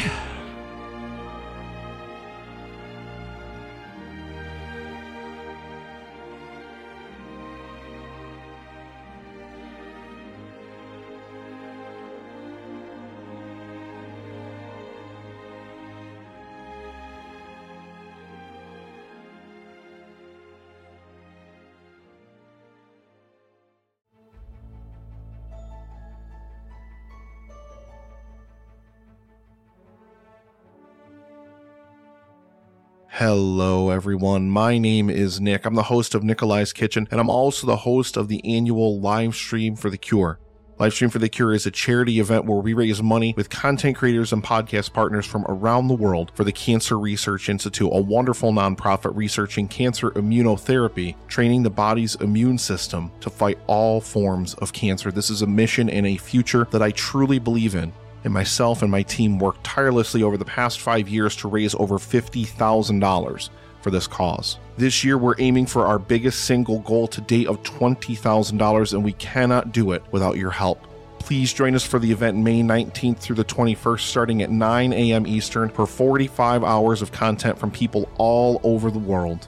Hello, 33.35 33.89
everyone. 33.89 34.51
My 34.51 34.77
name 34.77 35.09
is 35.09 35.41
Nick. 35.41 35.65
I'm 35.65 35.75
the 35.75 35.85
host 35.85 36.15
of 36.15 36.23
Nikolai's 36.23 36.75
Kitchen, 36.75 37.09
and 37.11 37.19
I'm 37.19 37.31
also 37.31 37.67
the 37.67 37.79
host 37.79 38.19
of 38.19 38.29
the 38.29 38.45
annual 38.45 39.01
live 39.01 39.35
stream 39.35 39.75
for 39.75 39.89
the 39.89 39.97
Cure. 39.97 40.39
Live 40.79 40.93
Stream 40.93 41.09
for 41.09 41.19
the 41.19 41.31
Cure 41.31 41.55
is 41.55 41.65
a 41.65 41.71
charity 41.71 42.21
event 42.21 42.45
where 42.45 42.59
we 42.59 42.75
raise 42.75 43.03
money 43.03 43.33
with 43.35 43.49
content 43.49 43.97
creators 43.97 44.35
and 44.35 44.45
podcast 44.45 44.93
partners 44.93 45.25
from 45.25 45.47
around 45.49 45.89
the 45.89 45.95
world 45.95 46.31
for 46.35 46.45
the 46.45 46.53
Cancer 46.53 46.99
Research 46.99 47.49
Institute, 47.49 47.89
a 47.91 48.03
wonderful 48.03 48.53
nonprofit 48.53 49.17
researching 49.17 49.67
cancer 49.67 50.11
immunotherapy, 50.11 51.15
training 51.29 51.63
the 51.63 51.71
body's 51.71 52.17
immune 52.17 52.59
system 52.59 53.11
to 53.21 53.31
fight 53.31 53.59
all 53.67 53.99
forms 53.99 54.53
of 54.57 54.75
cancer. 54.75 55.11
This 55.11 55.31
is 55.31 55.41
a 55.41 55.47
mission 55.47 55.89
and 55.89 56.07
a 56.07 56.19
future 56.19 56.69
that 56.71 56.83
I 56.83 56.91
truly 56.91 57.39
believe 57.39 57.77
in 57.77 57.95
and 58.25 58.33
myself 58.33 58.83
and 58.83 58.91
my 58.91 59.03
team 59.03 59.39
worked 59.39 59.65
tirelessly 59.65 60.23
over 60.23 60.37
the 60.37 60.45
past 60.45 60.81
five 60.81 61.09
years 61.09 61.37
to 61.37 61.49
raise 61.49 61.75
over 61.75 61.97
$50,000 61.99 63.49
for 63.81 63.91
this 63.91 64.07
cause. 64.07 64.59
This 64.77 65.05
year, 65.05 65.19
we're 65.19 65.35
aiming 65.39 65.67
for 65.67 65.87
our 65.87 65.99
biggest 65.99 66.45
single 66.45 66.79
goal 66.81 67.09
to 67.09 67.21
date 67.21 67.49
of 67.49 67.63
$20,000, 67.63 68.93
and 68.93 69.05
we 69.05 69.13
cannot 69.15 69.73
do 69.73 69.93
it 69.93 70.03
without 70.13 70.37
your 70.37 70.51
help. 70.51 70.87
Please 71.19 71.53
join 71.53 71.75
us 71.75 71.85
for 71.85 71.99
the 71.99 72.11
event 72.11 72.37
May 72.37 72.63
19th 72.63 73.19
through 73.19 73.37
the 73.37 73.45
21st, 73.45 74.01
starting 74.01 74.43
at 74.43 74.51
9 74.51 74.93
a.m. 74.93 75.27
Eastern, 75.27 75.69
for 75.69 75.87
45 75.87 76.65
hours 76.65 77.03
of 77.03 77.13
content 77.13 77.59
from 77.59 77.71
people 77.71 78.09
all 78.19 78.61
over 78.65 78.91
the 78.91 78.99
world. 78.99 79.47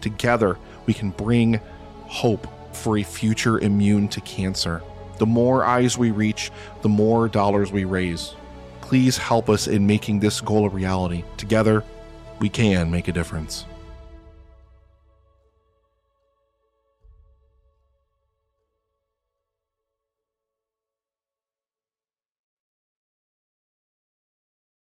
Together, 0.00 0.58
we 0.86 0.94
can 0.94 1.10
bring 1.10 1.60
hope 2.02 2.46
for 2.72 2.98
a 2.98 3.02
future 3.02 3.58
immune 3.58 4.08
to 4.08 4.20
cancer. 4.20 4.82
The 5.18 5.26
more 5.26 5.64
eyes 5.64 5.96
we 5.96 6.10
reach, 6.10 6.50
the 6.82 6.88
more 6.88 7.28
dollars 7.28 7.72
we 7.72 7.84
raise. 7.84 8.34
Please 8.80 9.16
help 9.16 9.48
us 9.48 9.66
in 9.66 9.86
making 9.86 10.20
this 10.20 10.40
goal 10.40 10.66
a 10.66 10.68
reality. 10.68 11.24
Together, 11.36 11.82
we 12.38 12.48
can 12.48 12.90
make 12.90 13.08
a 13.08 13.12
difference. 13.12 13.64